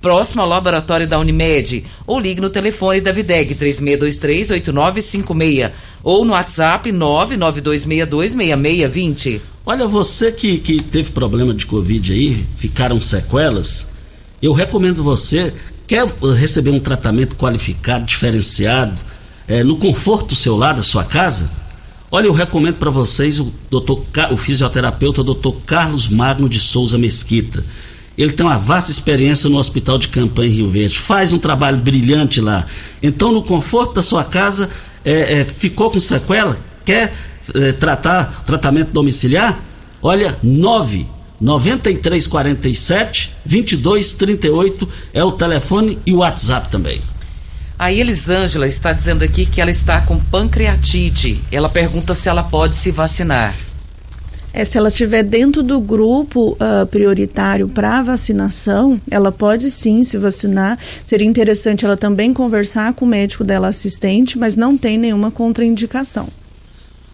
próximo 0.00 0.42
ao 0.42 0.48
laboratório 0.48 1.08
da 1.08 1.18
Unimed, 1.18 1.84
ou 2.06 2.20
ligue 2.20 2.40
no 2.40 2.50
telefone 2.50 3.00
da 3.00 3.12
Videg 3.12 3.54
3623-8956 3.54 5.70
ou 6.02 6.24
no 6.24 6.32
WhatsApp 6.32 6.90
992626620. 6.92 9.40
Olha, 9.64 9.86
você 9.88 10.30
que, 10.30 10.58
que 10.58 10.76
teve 10.80 11.10
problema 11.10 11.52
de 11.52 11.66
Covid 11.66 12.12
aí, 12.12 12.46
ficaram 12.56 13.00
sequelas, 13.00 13.88
eu 14.40 14.52
recomendo 14.52 15.02
você, 15.02 15.52
quer 15.88 16.06
receber 16.38 16.70
um 16.70 16.78
tratamento 16.78 17.34
qualificado, 17.34 18.04
diferenciado, 18.04 18.94
é, 19.48 19.64
no 19.64 19.76
conforto 19.76 20.28
do 20.28 20.34
seu 20.34 20.56
lado, 20.56 20.76
da 20.76 20.82
sua 20.82 21.04
casa? 21.04 21.50
Olha, 22.10 22.26
eu 22.26 22.32
recomendo 22.32 22.76
para 22.76 22.90
vocês 22.90 23.40
o, 23.40 23.52
doutor, 23.68 24.00
o 24.30 24.36
fisioterapeuta 24.36 25.24
Dr. 25.24 25.50
Carlos 25.66 26.08
Magno 26.08 26.48
de 26.48 26.60
Souza 26.60 26.96
Mesquita. 26.96 27.64
Ele 28.16 28.32
tem 28.32 28.44
uma 28.46 28.58
vasta 28.58 28.90
experiência 28.90 29.50
no 29.50 29.58
Hospital 29.58 29.98
de 29.98 30.08
Campanha 30.08 30.50
em 30.50 30.54
Rio 30.56 30.70
Verde, 30.70 30.98
faz 30.98 31.32
um 31.32 31.38
trabalho 31.38 31.76
brilhante 31.76 32.40
lá. 32.40 32.64
Então, 33.02 33.32
no 33.32 33.42
conforto 33.42 33.94
da 33.94 34.02
sua 34.02 34.24
casa, 34.24 34.70
é, 35.04 35.40
é, 35.40 35.44
ficou 35.44 35.90
com 35.90 36.00
sequela? 36.00 36.56
Quer 36.84 37.10
é, 37.54 37.72
tratar 37.72 38.44
tratamento 38.44 38.90
domiciliar? 38.90 39.58
Olha, 40.02 40.36
9 40.42 41.06
9347 41.38 43.36
2238 43.44 44.88
é 45.12 45.22
o 45.22 45.32
telefone 45.32 45.98
e 46.06 46.14
o 46.14 46.18
WhatsApp 46.18 46.70
também. 46.70 47.00
A 47.78 47.92
Elisângela 47.92 48.66
está 48.66 48.90
dizendo 48.92 49.22
aqui 49.22 49.44
que 49.44 49.60
ela 49.60 49.70
está 49.70 50.00
com 50.00 50.18
pancreatite. 50.18 51.38
Ela 51.52 51.68
pergunta 51.68 52.14
se 52.14 52.26
ela 52.26 52.42
pode 52.42 52.74
se 52.74 52.90
vacinar. 52.90 53.54
É, 54.56 54.64
se 54.64 54.78
ela 54.78 54.88
estiver 54.88 55.22
dentro 55.22 55.62
do 55.62 55.78
grupo 55.78 56.52
uh, 56.52 56.86
prioritário 56.86 57.68
para 57.68 58.02
vacinação, 58.02 58.98
ela 59.10 59.30
pode 59.30 59.68
sim 59.68 60.02
se 60.02 60.16
vacinar. 60.16 60.78
Seria 61.04 61.28
interessante 61.28 61.84
ela 61.84 61.94
também 61.94 62.32
conversar 62.32 62.94
com 62.94 63.04
o 63.04 63.08
médico 63.08 63.44
dela 63.44 63.68
assistente, 63.68 64.38
mas 64.38 64.56
não 64.56 64.74
tem 64.74 64.96
nenhuma 64.96 65.30
contraindicação. 65.30 66.26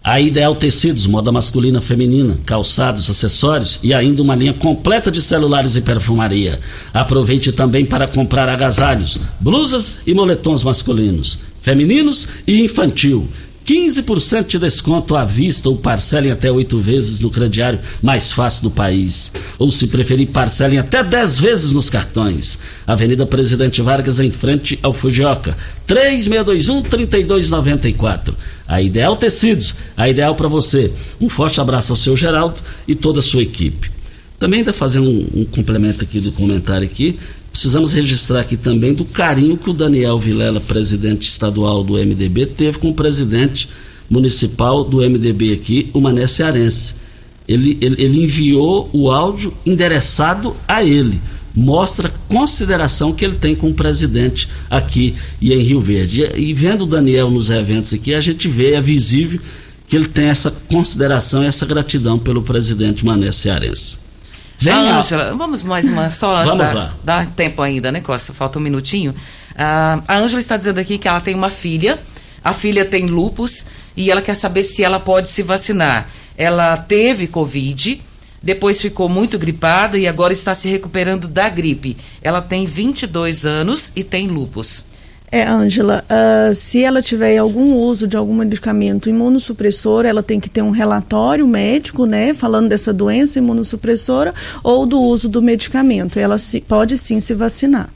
A 0.01 0.21
Ideal 0.21 0.55
Tecidos, 0.55 1.05
moda 1.05 1.33
masculina, 1.33 1.81
feminina, 1.81 2.37
calçados, 2.45 3.09
acessórios 3.09 3.77
e 3.83 3.93
ainda 3.93 4.21
uma 4.21 4.35
linha 4.35 4.53
completa 4.53 5.11
de 5.11 5.21
celulares 5.21 5.75
e 5.75 5.81
perfumaria. 5.81 6.57
Aproveite 6.93 7.51
também 7.51 7.83
para 7.83 8.07
comprar 8.07 8.47
agasalhos, 8.47 9.19
blusas 9.41 9.97
e 10.07 10.13
moletons 10.13 10.63
masculinos, 10.63 11.39
femininos 11.59 12.25
e 12.47 12.61
infantil. 12.61 13.27
15% 13.65 14.47
de 14.47 14.59
desconto 14.59 15.15
à 15.15 15.23
vista 15.23 15.69
ou 15.69 15.77
parcelem 15.77 16.31
até 16.31 16.51
oito 16.51 16.77
vezes 16.77 17.21
no 17.21 17.29
crediário 17.29 17.79
mais 18.01 18.29
fácil 18.31 18.63
do 18.63 18.71
país. 18.71 19.31
Ou, 19.57 19.71
se 19.71 19.87
preferir, 19.87 20.27
parcelem 20.27 20.79
até 20.79 21.01
10 21.03 21.39
vezes 21.39 21.71
nos 21.71 21.89
cartões. 21.89 22.59
Avenida 22.85 23.25
Presidente 23.25 23.81
Vargas, 23.81 24.19
em 24.19 24.31
frente 24.31 24.77
ao 24.83 24.93
Fujioka. 24.93 25.55
3621-3294. 25.87 28.33
A 28.67 28.81
Ideal 28.81 29.15
Tecidos, 29.15 29.75
a 29.95 30.09
ideal 30.09 30.35
para 30.35 30.47
você. 30.47 30.91
Um 31.21 31.29
forte 31.29 31.61
abraço 31.61 31.93
ao 31.93 31.97
seu 31.97 32.15
Geraldo 32.15 32.55
e 32.87 32.95
toda 32.95 33.19
a 33.19 33.23
sua 33.23 33.43
equipe. 33.43 33.91
Também 34.39 34.59
ainda 34.59 34.73
fazendo 34.73 35.09
um, 35.09 35.41
um 35.41 35.45
complemento 35.45 36.03
aqui 36.03 36.19
do 36.19 36.31
comentário 36.31 36.85
aqui, 36.85 37.17
precisamos 37.53 37.93
registrar 37.93 38.39
aqui 38.39 38.57
também 38.57 38.95
do 38.95 39.05
carinho 39.05 39.55
que 39.55 39.69
o 39.69 39.73
Daniel 39.73 40.17
Vilela, 40.17 40.59
presidente 40.59 41.21
estadual 41.21 41.83
do 41.83 41.93
MDB, 41.93 42.47
teve 42.47 42.79
com 42.79 42.89
o 42.89 42.95
presidente 42.95 43.69
municipal 44.09 44.83
do 44.83 44.97
MDB 44.97 45.53
aqui, 45.53 45.89
o 45.93 46.01
Mané 46.01 46.25
Cearense. 46.25 46.95
Ele, 47.47 47.77
ele, 47.79 48.01
ele 48.01 48.23
enviou 48.23 48.89
o 48.91 49.11
áudio 49.11 49.53
endereçado 49.65 50.55
a 50.67 50.83
ele. 50.83 51.21
Mostra 51.55 52.11
consideração 52.27 53.13
que 53.13 53.23
ele 53.23 53.35
tem 53.35 53.53
com 53.53 53.69
o 53.69 53.73
presidente 53.73 54.49
aqui 54.67 55.13
e 55.39 55.53
em 55.53 55.59
Rio 55.59 55.79
Verde. 55.79 56.23
E, 56.35 56.49
e 56.49 56.53
vendo 56.55 56.85
o 56.85 56.87
Daniel 56.87 57.29
nos 57.29 57.51
eventos 57.51 57.93
aqui, 57.93 58.15
a 58.15 58.21
gente 58.21 58.47
vê, 58.47 58.73
é 58.73 58.81
visível 58.81 59.39
que 59.87 59.95
ele 59.95 60.07
tem 60.07 60.25
essa 60.25 60.49
consideração 60.71 61.43
e 61.43 61.45
essa 61.45 61.67
gratidão 61.67 62.17
pelo 62.17 62.41
presidente 62.41 63.05
Mané 63.05 63.31
Cearense. 63.31 64.02
Venha. 64.63 64.97
Ângela, 64.97 65.35
vamos 65.35 65.63
mais 65.63 65.87
uma 65.89 66.09
só. 66.09 66.43
Vamos 66.45 66.69
dá, 66.69 66.75
lá. 66.75 66.93
Dá 67.03 67.25
tempo 67.25 67.61
ainda, 67.61 67.91
né, 67.91 68.01
Costa? 68.01 68.33
Falta 68.33 68.59
um 68.59 68.61
minutinho. 68.61 69.13
Ah, 69.57 70.01
a 70.07 70.17
Ângela 70.17 70.39
está 70.39 70.57
dizendo 70.57 70.79
aqui 70.79 70.97
que 70.97 71.07
ela 71.07 71.21
tem 71.21 71.35
uma 71.35 71.49
filha. 71.49 71.99
A 72.43 72.53
filha 72.53 72.85
tem 72.85 73.05
lupus 73.05 73.67
e 73.95 74.11
ela 74.11 74.21
quer 74.21 74.35
saber 74.35 74.63
se 74.63 74.83
ela 74.83 74.99
pode 74.99 75.29
se 75.29 75.43
vacinar. 75.43 76.09
Ela 76.37 76.75
teve 76.77 77.27
Covid, 77.27 78.01
depois 78.41 78.81
ficou 78.81 79.07
muito 79.07 79.39
gripada 79.39 79.97
e 79.97 80.07
agora 80.07 80.33
está 80.33 80.53
se 80.53 80.67
recuperando 80.67 81.27
da 81.27 81.47
gripe. 81.47 81.95
Ela 82.21 82.41
tem 82.41 82.65
22 82.65 83.45
anos 83.45 83.91
e 83.95 84.03
tem 84.03 84.27
lupus. 84.27 84.85
É, 85.33 85.47
Ângela, 85.47 86.05
uh, 86.05 86.53
se 86.53 86.83
ela 86.83 87.01
tiver 87.01 87.39
algum 87.39 87.73
uso 87.73 88.07
de 88.07 88.15
algum 88.15 88.35
medicamento 88.35 89.09
imunossupressor, 89.09 90.05
ela 90.05 90.21
tem 90.21 90.39
que 90.39 90.47
ter 90.47 90.61
um 90.61 90.69
relatório 90.69 91.47
médico, 91.47 92.05
né, 92.05 92.35
falando 92.35 92.69
dessa 92.69 92.93
doença 92.93 93.39
imunossupressora 93.39 94.31
ou 94.63 94.85
do 94.85 95.01
uso 95.01 95.27
do 95.27 95.41
medicamento. 95.41 96.19
Ela 96.19 96.37
se, 96.37 96.61
pode 96.61 96.99
sim 96.99 97.19
se 97.19 97.33
vacinar. 97.33 97.89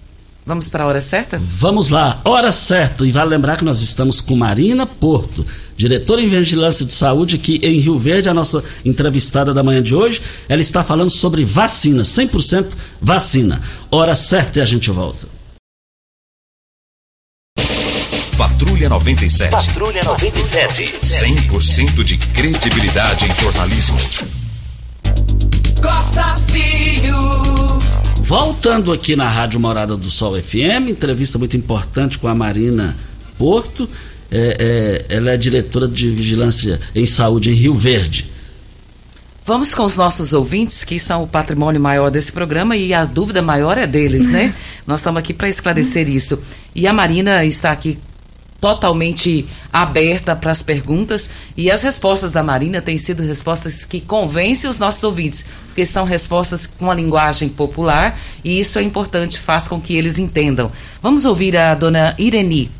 Vamos 0.47 0.67
para 0.67 0.83
a 0.83 0.87
hora 0.87 0.99
certa? 0.99 1.39
Vamos 1.39 1.91
lá, 1.91 2.19
hora 2.25 2.51
certa. 2.51 3.05
E 3.05 3.11
vale 3.11 3.29
lembrar 3.29 3.55
que 3.55 3.65
nós 3.65 3.83
estamos 3.83 4.19
com 4.19 4.35
Marina 4.35 4.87
Porto, 4.87 5.45
diretora 5.75 6.23
em 6.23 6.27
Vigilância 6.27 6.87
de 6.87 6.93
Saúde 6.95 7.35
aqui 7.35 7.59
em 7.61 7.77
Rio 7.77 7.99
Verde, 7.99 8.29
a 8.29 8.33
nossa 8.33 8.63
entrevistada 8.83 9.53
da 9.53 9.61
manhã 9.61 9.83
de 9.83 9.93
hoje. 9.93 10.19
Ela 10.49 10.61
está 10.61 10.83
falando 10.83 11.11
sobre 11.11 11.45
vacina, 11.45 12.01
100% 12.01 12.65
vacina. 12.99 13.61
Hora 13.91 14.15
certa 14.15 14.57
e 14.57 14.61
a 14.63 14.65
gente 14.65 14.89
volta. 14.89 15.36
Patrulha 18.37 18.87
97. 18.87 19.49
Patrulha 19.49 20.03
97. 20.03 20.99
100% 21.03 22.03
de 22.03 22.17
credibilidade 22.17 23.25
em 23.25 23.35
jornalismo. 23.35 23.97
Costa 25.81 26.23
Filho. 26.45 27.17
Voltando 28.21 28.93
aqui 28.93 29.15
na 29.15 29.27
Rádio 29.27 29.59
Morada 29.59 29.97
do 29.97 30.11
Sol 30.11 30.39
FM, 30.39 30.89
entrevista 30.89 31.39
muito 31.39 31.57
importante 31.57 32.19
com 32.19 32.27
a 32.27 32.35
Marina 32.35 32.95
Porto. 33.39 33.89
É, 34.29 35.05
é, 35.09 35.15
ela 35.15 35.31
é 35.31 35.37
diretora 35.37 35.87
de 35.87 36.07
Vigilância 36.09 36.79
em 36.93 37.07
Saúde 37.07 37.49
em 37.49 37.55
Rio 37.55 37.73
Verde. 37.73 38.29
Vamos 39.43 39.73
com 39.73 39.83
os 39.83 39.97
nossos 39.97 40.33
ouvintes, 40.33 40.83
que 40.83 40.99
são 40.99 41.23
o 41.23 41.27
patrimônio 41.27 41.81
maior 41.81 42.11
desse 42.11 42.31
programa 42.31 42.77
e 42.77 42.93
a 42.93 43.03
dúvida 43.03 43.41
maior 43.41 43.79
é 43.79 43.87
deles, 43.87 44.27
né? 44.27 44.53
Nós 44.85 44.99
estamos 44.99 45.17
aqui 45.17 45.33
para 45.33 45.49
esclarecer 45.49 46.07
isso. 46.07 46.39
E 46.75 46.85
a 46.85 46.93
Marina 46.93 47.43
está 47.43 47.71
aqui 47.71 47.97
totalmente 48.59 49.47
aberta 49.71 50.35
para 50.35 50.51
as 50.51 50.63
perguntas 50.63 51.29
e 51.55 51.69
as 51.69 51.83
respostas 51.83 52.31
da 52.31 52.43
Marina 52.43 52.81
têm 52.81 52.97
sido 52.97 53.23
respostas 53.23 53.85
que 53.85 54.01
convencem 54.01 54.69
os 54.69 54.79
nossos 54.79 55.03
ouvintes, 55.03 55.45
porque 55.67 55.85
são 55.85 56.05
respostas 56.05 56.65
com 56.65 56.89
a 56.89 56.95
linguagem 56.95 57.49
popular 57.49 58.17
e 58.43 58.59
isso 58.59 58.79
é 58.79 58.83
importante, 58.83 59.39
faz 59.39 59.67
com 59.67 59.79
que 59.79 59.95
eles 59.95 60.17
entendam. 60.17 60.71
Vamos 61.01 61.25
ouvir 61.25 61.55
a 61.55 61.75
dona 61.75 62.15
Ireni. 62.17 62.71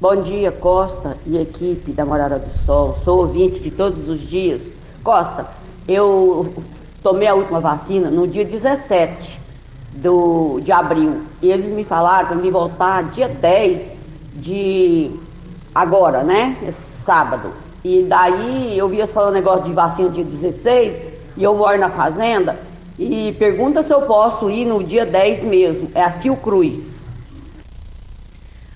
Bom 0.00 0.22
dia, 0.22 0.50
Costa 0.50 1.16
e 1.26 1.36
equipe 1.36 1.92
da 1.92 2.06
Morada 2.06 2.38
do 2.38 2.50
Sol. 2.64 2.98
Sou 3.04 3.18
ouvinte 3.18 3.60
de 3.60 3.70
todos 3.70 4.08
os 4.08 4.28
dias. 4.28 4.62
Costa, 5.04 5.46
eu 5.86 6.52
tomei 7.02 7.28
a 7.28 7.34
última 7.34 7.60
vacina 7.60 8.10
no 8.10 8.26
dia 8.26 8.44
17 8.44 9.38
do, 9.96 10.60
de 10.60 10.72
abril 10.72 11.22
e 11.42 11.50
eles 11.50 11.66
me 11.66 11.84
falaram 11.84 12.28
para 12.28 12.36
me 12.36 12.50
voltar 12.50 13.10
dia 13.10 13.28
10 13.28 13.99
de 14.34 15.10
agora, 15.74 16.22
né? 16.22 16.56
Sábado. 17.04 17.52
E 17.82 18.04
daí 18.08 18.76
eu 18.76 18.88
vi 18.88 18.98
eles 18.98 19.10
falando 19.10 19.34
negócio 19.34 19.64
de 19.64 19.72
vacina 19.72 20.10
dia 20.10 20.24
16 20.24 20.94
e 21.36 21.42
eu 21.42 21.54
moro 21.54 21.78
na 21.78 21.88
fazenda 21.88 22.60
e 22.98 23.34
pergunta 23.38 23.82
se 23.82 23.92
eu 23.92 24.02
posso 24.02 24.50
ir 24.50 24.66
no 24.66 24.84
dia 24.84 25.06
10 25.06 25.44
mesmo. 25.44 25.90
É 25.94 26.02
a 26.02 26.10
Tio 26.10 26.36
Cruz. 26.36 27.00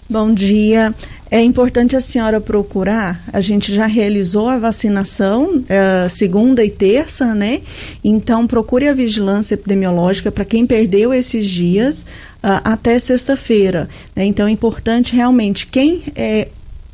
Bom 0.08 0.32
dia. 0.32 0.94
É 1.30 1.42
importante 1.42 1.96
a 1.96 2.00
senhora 2.00 2.40
procurar. 2.40 3.22
A 3.32 3.40
gente 3.40 3.74
já 3.74 3.86
realizou 3.86 4.48
a 4.48 4.56
vacinação 4.56 5.64
é, 5.68 6.08
segunda 6.08 6.64
e 6.64 6.70
terça, 6.70 7.34
né? 7.34 7.62
Então 8.02 8.46
procure 8.46 8.86
a 8.86 8.92
vigilância 8.92 9.54
epidemiológica 9.54 10.30
para 10.30 10.44
quem 10.44 10.66
perdeu 10.66 11.12
esses 11.12 11.46
dias 11.46 12.06
até 12.44 12.98
sexta-feira. 12.98 13.88
Né? 14.14 14.24
Então 14.24 14.46
é 14.46 14.50
importante 14.50 15.14
realmente 15.14 15.66
quem 15.66 16.02
é, 16.14 16.48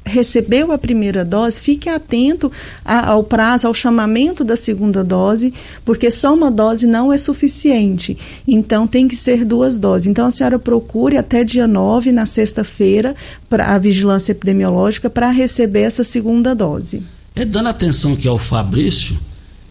recebeu 0.05 0.73
a 0.73 0.79
primeira 0.79 1.25
dose, 1.25 1.61
fique 1.61 1.89
atento 1.89 2.51
ao 2.85 3.23
prazo, 3.23 3.67
ao 3.67 3.75
chamamento 3.75 4.45
da 4.45 4.57
segunda 4.57 5.03
dose, 5.05 5.53
porque 5.85 6.11
só 6.11 6.35
uma 6.35 6.51
dose 6.51 6.87
não 6.87 7.13
é 7.13 7.19
suficiente. 7.19 8.17
Então, 8.47 8.87
tem 8.87 9.07
que 9.07 9.17
ser 9.17 9.45
duas 9.45 9.79
doses. 9.79 10.09
Então, 10.09 10.27
a 10.27 10.31
senhora 10.31 10.59
procure 10.59 11.17
até 11.17 11.45
dia 11.45 11.67
9, 11.67 12.13
na 12.13 12.27
sexta-feira, 12.27 13.15
para 13.49 13.75
a 13.75 13.79
vigilância 13.79 14.33
epidemiológica, 14.33 15.09
para 15.09 15.31
receber 15.31 15.83
essa 15.83 16.05
segunda 16.05 16.55
dose. 16.55 17.03
É 17.35 17.45
dando 17.45 17.69
atenção 17.69 18.15
aqui 18.15 18.27
ao 18.27 18.39
Fabrício, 18.39 19.17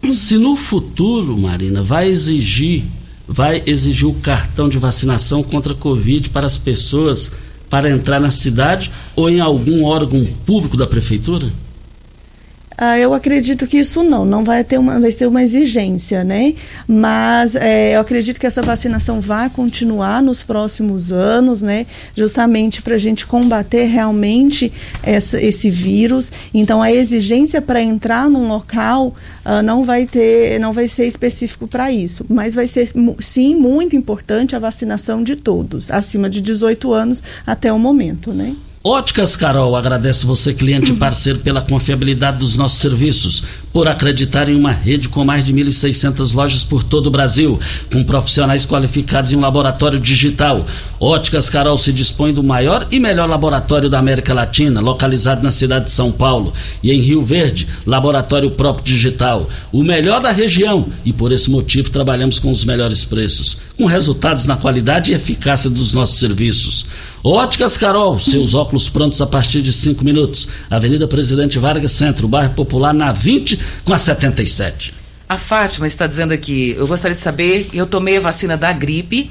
se 0.09 0.37
no 0.37 0.55
futuro, 0.55 1.37
Marina, 1.37 1.83
vai 1.83 2.09
exigir, 2.09 2.83
vai 3.31 3.61
exigir 3.67 4.07
o 4.07 4.13
cartão 4.15 4.67
de 4.67 4.79
vacinação 4.79 5.43
contra 5.43 5.73
a 5.73 5.75
Covid 5.75 6.31
para 6.31 6.47
as 6.47 6.57
pessoas 6.57 7.31
para 7.69 7.91
entrar 7.91 8.19
na 8.19 8.31
cidade 8.31 8.89
ou 9.15 9.29
em 9.29 9.39
algum 9.39 9.83
órgão 9.83 10.25
público 10.47 10.75
da 10.75 10.87
prefeitura? 10.87 11.47
Ah, 12.81 12.97
eu 12.97 13.13
acredito 13.13 13.67
que 13.67 13.77
isso 13.77 14.01
não, 14.03 14.23
não 14.23 14.45
vai 14.45 14.63
ter 14.63 14.77
uma, 14.77 14.97
vai 15.01 15.11
ser 15.11 15.27
uma 15.27 15.43
exigência, 15.43 16.23
né? 16.23 16.53
Mas 16.87 17.53
é, 17.53 17.97
eu 17.97 17.99
acredito 17.99 18.39
que 18.39 18.47
essa 18.47 18.61
vacinação 18.61 19.19
vai 19.19 19.49
continuar 19.49 20.23
nos 20.23 20.41
próximos 20.41 21.11
anos, 21.11 21.61
né? 21.61 21.85
Justamente 22.15 22.81
para 22.81 22.95
a 22.95 22.97
gente 22.97 23.25
combater 23.25 23.83
realmente 23.83 24.71
essa, 25.03 25.41
esse 25.41 25.69
vírus. 25.69 26.31
Então 26.53 26.81
a 26.81 26.89
exigência 26.89 27.61
para 27.61 27.81
entrar 27.81 28.29
num 28.29 28.47
local 28.47 29.13
uh, 29.45 29.61
não 29.61 29.83
vai 29.83 30.05
ter, 30.05 30.57
não 30.57 30.71
vai 30.71 30.87
ser 30.87 31.05
específico 31.05 31.67
para 31.67 31.91
isso, 31.91 32.25
mas 32.29 32.55
vai 32.55 32.65
ser 32.65 32.93
sim 33.19 33.55
muito 33.55 33.93
importante 33.93 34.55
a 34.55 34.59
vacinação 34.59 35.21
de 35.21 35.35
todos, 35.35 35.91
acima 35.91 36.29
de 36.29 36.39
18 36.39 36.93
anos 36.93 37.21
até 37.45 37.73
o 37.73 37.77
momento, 37.77 38.31
né? 38.31 38.55
Óticas 38.81 39.35
Carol 39.35 39.75
agradece 39.75 40.25
você, 40.25 40.53
cliente 40.53 40.93
e 40.93 40.95
parceiro, 40.97 41.39
pela 41.39 41.59
confiabilidade 41.59 42.37
dos 42.37 42.55
nossos 42.55 42.79
serviços, 42.79 43.43
por 43.73 43.89
acreditar 43.89 44.47
em 44.47 44.55
uma 44.55 44.71
rede 44.71 45.09
com 45.09 45.25
mais 45.25 45.45
de 45.45 45.53
1.600 45.53 46.33
lojas 46.33 46.63
por 46.63 46.81
todo 46.81 47.07
o 47.07 47.11
Brasil, 47.11 47.59
com 47.91 48.03
profissionais 48.05 48.65
qualificados 48.65 49.33
em 49.33 49.35
um 49.35 49.41
laboratório 49.41 49.99
digital. 49.99 50.65
Óticas 50.99 51.49
Carol 51.49 51.77
se 51.77 51.93
dispõe 51.93 52.33
do 52.33 52.43
maior 52.43 52.85
e 52.91 52.99
melhor 52.99 53.29
laboratório 53.29 53.89
da 53.89 53.99
América 53.99 54.33
Latina, 54.33 54.81
localizado 54.81 55.41
na 55.41 55.51
cidade 55.51 55.85
de 55.85 55.91
São 55.91 56.11
Paulo. 56.11 56.53
E 56.83 56.91
em 56.91 56.99
Rio 56.99 57.23
Verde, 57.23 57.67
laboratório 57.85 58.51
próprio 58.51 58.83
digital. 58.83 59.49
O 59.71 59.81
melhor 59.81 60.19
da 60.19 60.31
região 60.31 60.87
e 61.05 61.13
por 61.13 61.31
esse 61.31 61.49
motivo 61.49 61.89
trabalhamos 61.89 62.37
com 62.37 62.51
os 62.51 62.65
melhores 62.65 63.05
preços, 63.05 63.57
com 63.77 63.85
resultados 63.85 64.45
na 64.45 64.57
qualidade 64.57 65.11
e 65.11 65.15
eficácia 65.15 65.69
dos 65.69 65.93
nossos 65.93 66.19
serviços. 66.19 66.85
Óticas 67.23 67.77
Carol, 67.77 68.19
seus 68.19 68.53
óculos 68.53 68.89
prontos 68.89 69.21
a 69.21 69.25
partir 69.25 69.61
de 69.61 69.71
5 69.71 70.03
minutos. 70.03 70.47
Avenida 70.69 71.07
Presidente 71.07 71.59
Vargas 71.59 71.93
Centro, 71.93 72.27
bairro 72.27 72.53
Popular, 72.53 72.93
na 72.93 73.13
20 73.13 73.57
com 73.85 73.93
a 73.93 73.97
77. 73.97 74.93
A 75.29 75.37
Fátima 75.37 75.85
está 75.85 76.07
dizendo 76.07 76.33
aqui, 76.33 76.75
eu 76.77 76.87
gostaria 76.87 77.15
de 77.15 77.21
saber, 77.21 77.69
eu 77.71 77.85
tomei 77.85 78.17
a 78.17 78.21
vacina 78.21 78.57
da 78.57 78.73
gripe, 78.73 79.29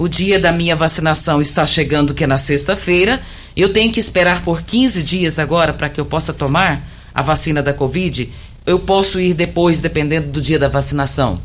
o 0.00 0.08
dia 0.08 0.40
da 0.40 0.50
minha 0.50 0.74
vacinação 0.74 1.42
está 1.42 1.66
chegando, 1.66 2.14
que 2.14 2.24
é 2.24 2.26
na 2.26 2.38
sexta-feira. 2.38 3.20
Eu 3.54 3.70
tenho 3.70 3.92
que 3.92 4.00
esperar 4.00 4.42
por 4.42 4.62
15 4.62 5.02
dias 5.02 5.38
agora 5.38 5.74
para 5.74 5.90
que 5.90 6.00
eu 6.00 6.06
possa 6.06 6.32
tomar 6.32 6.80
a 7.14 7.20
vacina 7.20 7.62
da 7.62 7.74
Covid. 7.74 8.32
Eu 8.64 8.78
posso 8.78 9.20
ir 9.20 9.34
depois, 9.34 9.82
dependendo 9.82 10.28
do 10.28 10.40
dia 10.40 10.58
da 10.58 10.68
vacinação. 10.68 11.38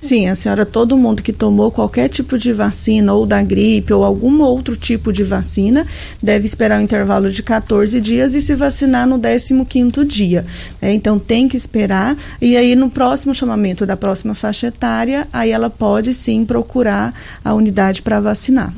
Sim, 0.00 0.28
a 0.28 0.34
senhora, 0.34 0.64
todo 0.64 0.96
mundo 0.96 1.22
que 1.22 1.32
tomou 1.32 1.70
qualquer 1.70 2.08
tipo 2.08 2.38
de 2.38 2.54
vacina, 2.54 3.12
ou 3.12 3.26
da 3.26 3.42
gripe, 3.42 3.92
ou 3.92 4.02
algum 4.02 4.40
outro 4.40 4.74
tipo 4.74 5.12
de 5.12 5.22
vacina, 5.22 5.86
deve 6.22 6.46
esperar 6.46 6.80
um 6.80 6.82
intervalo 6.82 7.30
de 7.30 7.42
14 7.42 8.00
dias 8.00 8.34
e 8.34 8.40
se 8.40 8.54
vacinar 8.54 9.06
no 9.06 9.20
15 9.66 10.04
dia. 10.06 10.46
Né? 10.80 10.94
Então, 10.94 11.18
tem 11.18 11.46
que 11.46 11.56
esperar. 11.56 12.16
E 12.40 12.56
aí, 12.56 12.74
no 12.74 12.88
próximo 12.88 13.34
chamamento 13.34 13.84
da 13.84 13.96
próxima 13.96 14.34
faixa 14.34 14.68
etária, 14.68 15.28
aí 15.30 15.50
ela 15.50 15.68
pode 15.68 16.14
sim 16.14 16.46
procurar 16.46 17.12
a 17.44 17.52
unidade 17.52 18.00
para 18.00 18.20
vacinar. 18.20 18.72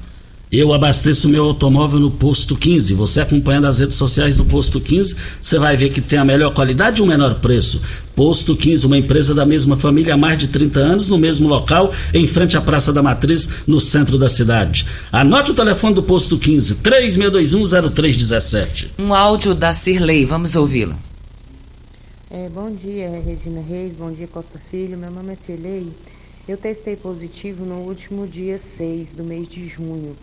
Eu 0.53 0.73
abasteço 0.75 1.31
meu 1.31 1.45
automóvel 1.45 1.99
no 1.99 2.11
Posto 2.11 2.55
15. 2.55 2.93
Você 2.93 3.23
acompanhando 3.23 3.69
as 3.69 3.79
redes 3.79 3.97
sociais 3.97 4.37
do 4.37 4.45
Posto 4.45 4.83
15, 4.83 5.17
você 5.41 5.59
vai 5.59 5.79
ver 5.79 5.91
que 5.91 6.03
tem 6.03 6.19
a 6.19 6.27
melhor 6.27 6.53
qualidade 6.53 7.01
e 7.01 7.03
o 7.03 7.07
menor 7.07 7.37
preço. 7.37 7.83
Posto 8.15 8.55
15, 8.55 8.85
uma 8.85 8.99
empresa 8.99 9.35
da 9.35 9.47
mesma 9.47 9.79
família 9.79 10.13
há 10.13 10.17
mais 10.19 10.37
de 10.37 10.49
30 10.49 10.79
anos, 10.79 11.09
no 11.09 11.17
mesmo 11.17 11.49
local, 11.49 11.91
em 12.13 12.27
frente 12.27 12.55
à 12.55 12.61
Praça 12.61 12.93
da 12.93 13.03
Matriz, 13.03 13.63
no 13.67 13.81
centro 13.81 14.19
da 14.19 14.29
cidade. 14.29 14.85
Anote 15.11 15.53
o 15.53 15.55
telefone 15.55 15.95
do 15.95 16.03
Posto 16.03 16.37
15, 16.37 16.83
36210317. 16.83 18.89
Um 18.99 19.15
áudio 19.15 19.55
da 19.55 19.73
Cirlei, 19.73 20.27
vamos 20.27 20.55
ouvi-lo. 20.55 20.95
É, 22.31 22.51
bom 22.51 22.71
dia, 22.71 23.09
Regina 23.25 23.63
Reis, 23.67 23.95
bom 23.99 24.13
dia, 24.13 24.29
Costa 24.29 24.61
Filho. 24.71 24.99
Meu 24.99 25.11
nome 25.11 25.33
é 25.33 25.35
Cirlei. 25.35 25.89
Eu 26.47 26.59
testei 26.59 26.95
positivo 26.95 27.65
no 27.65 27.77
último 27.77 28.27
dia 28.27 28.59
6 28.59 29.15
do 29.15 29.25
mês 29.25 29.49
de 29.49 29.67
junho. 29.67 30.15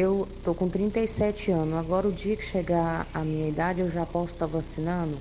Eu 0.00 0.28
tô 0.44 0.54
com 0.54 0.68
37 0.68 1.50
anos. 1.50 1.74
Agora, 1.74 2.06
o 2.06 2.12
dia 2.12 2.36
que 2.36 2.44
chegar 2.44 3.04
a 3.12 3.24
minha 3.24 3.48
idade, 3.48 3.80
eu 3.80 3.90
já 3.90 4.06
posso 4.06 4.30
estar 4.30 4.46
vacinando? 4.46 5.18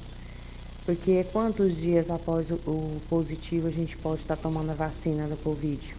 Porque 0.85 1.23
quantos 1.33 1.77
dias 1.77 2.11
após 2.11 2.51
o, 2.51 3.01
positivo 3.09 3.67
a 3.67 3.71
gente 3.71 3.97
pode 3.97 4.21
estar 4.21 4.35
tomando 4.35 4.69
a 4.69 4.75
vacina 4.75 5.27
da 5.27 5.35
Covid? 5.35 5.95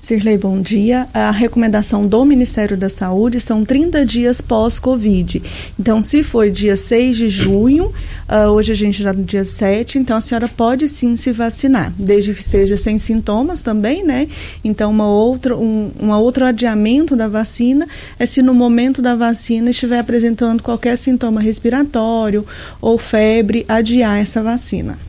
Sirley, 0.00 0.38
bom 0.38 0.60
dia. 0.60 1.08
A 1.12 1.32
recomendação 1.32 2.06
do 2.06 2.24
Ministério 2.24 2.76
da 2.76 2.88
Saúde 2.88 3.40
são 3.40 3.64
30 3.64 4.06
dias 4.06 4.40
pós-Covid. 4.40 5.42
Então, 5.78 6.00
se 6.00 6.22
foi 6.22 6.50
dia 6.52 6.76
6 6.76 7.16
de 7.16 7.28
junho, 7.28 7.86
uh, 8.28 8.48
hoje 8.50 8.70
a 8.70 8.76
gente 8.76 9.02
já 9.02 9.12
no 9.12 9.24
dia 9.24 9.44
7, 9.44 9.98
então 9.98 10.16
a 10.16 10.20
senhora 10.20 10.48
pode 10.48 10.88
sim 10.88 11.16
se 11.16 11.32
vacinar, 11.32 11.92
desde 11.98 12.32
que 12.32 12.38
esteja 12.38 12.76
sem 12.76 12.96
sintomas 12.96 13.60
também, 13.60 14.04
né? 14.04 14.28
Então, 14.62 14.90
uma 14.90 15.08
outra, 15.08 15.56
um 15.56 15.90
uma 15.98 16.18
outro 16.18 16.44
adiamento 16.44 17.16
da 17.16 17.26
vacina 17.26 17.86
é 18.18 18.26
se 18.26 18.40
no 18.40 18.54
momento 18.54 19.02
da 19.02 19.16
vacina 19.16 19.70
estiver 19.70 19.98
apresentando 19.98 20.62
qualquer 20.62 20.96
sintoma 20.96 21.40
respiratório 21.40 22.46
ou 22.80 22.98
febre, 22.98 23.64
adiar 23.68 24.18
essa 24.18 24.42
vacina. 24.42 25.07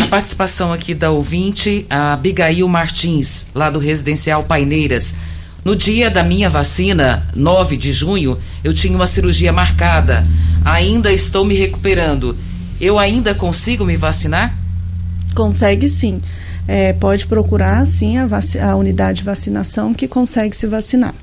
A 0.00 0.06
participação 0.06 0.72
aqui 0.72 0.94
da 0.94 1.10
ouvinte, 1.10 1.86
a 1.88 2.12
Abigail 2.12 2.66
Martins, 2.68 3.48
lá 3.54 3.70
do 3.70 3.78
Residencial 3.78 4.42
Paineiras. 4.44 5.14
No 5.64 5.74
dia 5.74 6.10
da 6.10 6.22
minha 6.22 6.50
vacina, 6.50 7.26
9 7.34 7.76
de 7.76 7.92
junho, 7.92 8.38
eu 8.62 8.74
tinha 8.74 8.94
uma 8.94 9.06
cirurgia 9.06 9.52
marcada. 9.52 10.22
Ainda 10.64 11.12
estou 11.12 11.44
me 11.44 11.54
recuperando. 11.54 12.36
Eu 12.80 12.98
ainda 12.98 13.34
consigo 13.34 13.84
me 13.84 13.96
vacinar? 13.96 14.54
Consegue 15.34 15.88
sim. 15.88 16.20
É, 16.68 16.92
pode 16.92 17.26
procurar 17.26 17.86
sim 17.86 18.16
a, 18.18 18.28
a 18.70 18.76
unidade 18.76 19.18
de 19.18 19.24
vacinação 19.24 19.94
que 19.94 20.08
consegue 20.08 20.56
se 20.56 20.66
vacinar. 20.66 21.14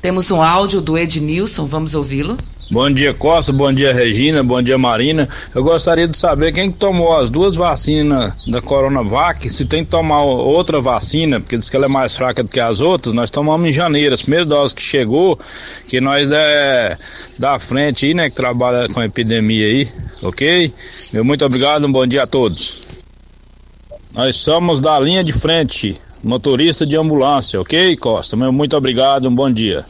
Temos 0.00 0.30
um 0.30 0.40
áudio 0.40 0.80
do 0.80 0.96
Ednilson, 0.96 1.66
vamos 1.66 1.94
ouvi-lo. 1.94 2.36
Bom 2.70 2.90
dia, 2.90 3.14
Costa. 3.14 3.50
Bom 3.50 3.72
dia, 3.72 3.94
Regina. 3.94 4.44
Bom 4.44 4.60
dia, 4.60 4.76
Marina. 4.76 5.26
Eu 5.54 5.64
gostaria 5.64 6.06
de 6.06 6.14
saber 6.14 6.52
quem 6.52 6.70
tomou 6.70 7.16
as 7.16 7.30
duas 7.30 7.56
vacinas 7.56 8.34
da 8.46 8.60
Coronavac, 8.60 9.48
se 9.48 9.64
tem 9.64 9.82
que 9.82 9.90
tomar 9.90 10.22
outra 10.22 10.78
vacina, 10.78 11.40
porque 11.40 11.56
diz 11.56 11.70
que 11.70 11.76
ela 11.76 11.86
é 11.86 11.88
mais 11.88 12.14
fraca 12.14 12.42
do 12.42 12.50
que 12.50 12.60
as 12.60 12.82
outras. 12.82 13.14
Nós 13.14 13.30
tomamos 13.30 13.66
em 13.66 13.72
janeiro, 13.72 14.12
as 14.12 14.20
primeiras 14.20 14.46
doses 14.46 14.74
que 14.74 14.82
chegou, 14.82 15.38
que 15.88 15.98
nós 15.98 16.30
é 16.30 16.98
da 17.38 17.58
frente 17.58 18.04
aí, 18.04 18.12
né, 18.12 18.28
que 18.28 18.36
trabalha 18.36 18.86
com 18.90 19.00
a 19.00 19.06
epidemia 19.06 19.64
aí, 19.66 19.88
ok? 20.22 20.70
Meu 21.14 21.24
muito 21.24 21.46
obrigado, 21.46 21.86
um 21.86 21.92
bom 21.92 22.06
dia 22.06 22.24
a 22.24 22.26
todos. 22.26 22.82
Nós 24.12 24.36
somos 24.36 24.78
da 24.78 25.00
linha 25.00 25.24
de 25.24 25.32
frente, 25.32 25.96
motorista 26.22 26.84
de 26.84 26.98
ambulância, 26.98 27.58
ok, 27.58 27.96
Costa? 27.96 28.36
Meu 28.36 28.52
muito 28.52 28.76
obrigado, 28.76 29.26
um 29.26 29.34
bom 29.34 29.50
dia. 29.50 29.86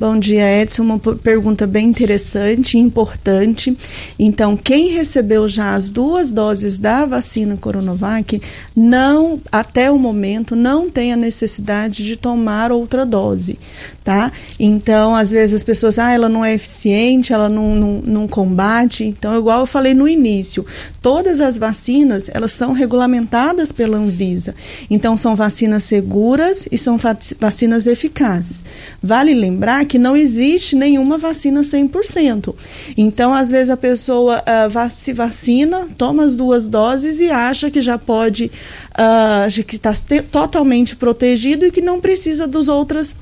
Bom 0.00 0.18
dia, 0.18 0.62
Edson. 0.62 0.82
Uma 0.82 0.98
pergunta 0.98 1.66
bem 1.66 1.88
interessante 1.88 2.78
e 2.78 2.80
importante. 2.80 3.76
Então, 4.18 4.56
quem 4.56 4.88
recebeu 4.88 5.46
já 5.46 5.74
as 5.74 5.90
duas 5.90 6.32
doses 6.32 6.78
da 6.78 7.04
vacina 7.04 7.58
Coronavac, 7.58 8.40
não, 8.74 9.38
até 9.52 9.90
o 9.90 9.98
momento, 9.98 10.56
não 10.56 10.88
tem 10.88 11.12
a 11.12 11.16
necessidade 11.16 12.02
de 12.02 12.16
tomar 12.16 12.72
outra 12.72 13.04
dose, 13.04 13.58
tá? 14.02 14.32
Então, 14.58 15.14
às 15.14 15.32
vezes 15.32 15.56
as 15.56 15.62
pessoas, 15.62 15.98
ah, 15.98 16.10
ela 16.10 16.30
não 16.30 16.42
é 16.42 16.54
eficiente, 16.54 17.34
ela 17.34 17.50
não, 17.50 17.74
não, 17.74 18.02
não 18.02 18.26
combate. 18.26 19.04
Então, 19.04 19.38
igual 19.38 19.60
eu 19.60 19.66
falei 19.66 19.92
no 19.92 20.08
início, 20.08 20.64
todas 21.02 21.42
as 21.42 21.58
vacinas, 21.58 22.30
elas 22.32 22.52
são 22.52 22.72
regulamentadas 22.72 23.70
pela 23.70 23.98
Anvisa. 23.98 24.54
Então, 24.88 25.14
são 25.14 25.36
vacinas 25.36 25.82
seguras 25.82 26.66
e 26.72 26.78
são 26.78 26.98
vacinas 27.38 27.86
eficazes. 27.86 28.64
Vale 29.02 29.34
lembrar 29.34 29.89
que 29.90 29.98
não 29.98 30.16
existe 30.16 30.76
nenhuma 30.76 31.18
vacina 31.18 31.62
100%. 31.62 32.54
Então, 32.96 33.34
às 33.34 33.50
vezes, 33.50 33.70
a 33.70 33.76
pessoa 33.76 34.38
uh, 34.38 34.88
se 34.88 35.12
vacina, 35.12 35.88
toma 35.98 36.22
as 36.22 36.36
duas 36.36 36.68
doses 36.68 37.18
e 37.18 37.28
acha 37.28 37.72
que 37.72 37.80
já 37.80 37.98
pode, 37.98 38.52
uh, 38.92 39.64
que 39.64 39.74
está 39.74 39.92
totalmente 40.30 40.94
protegido 40.94 41.66
e 41.66 41.72
que 41.72 41.80
não 41.80 42.00
precisa 42.00 42.46
dos 42.46 42.68
outras 42.68 43.16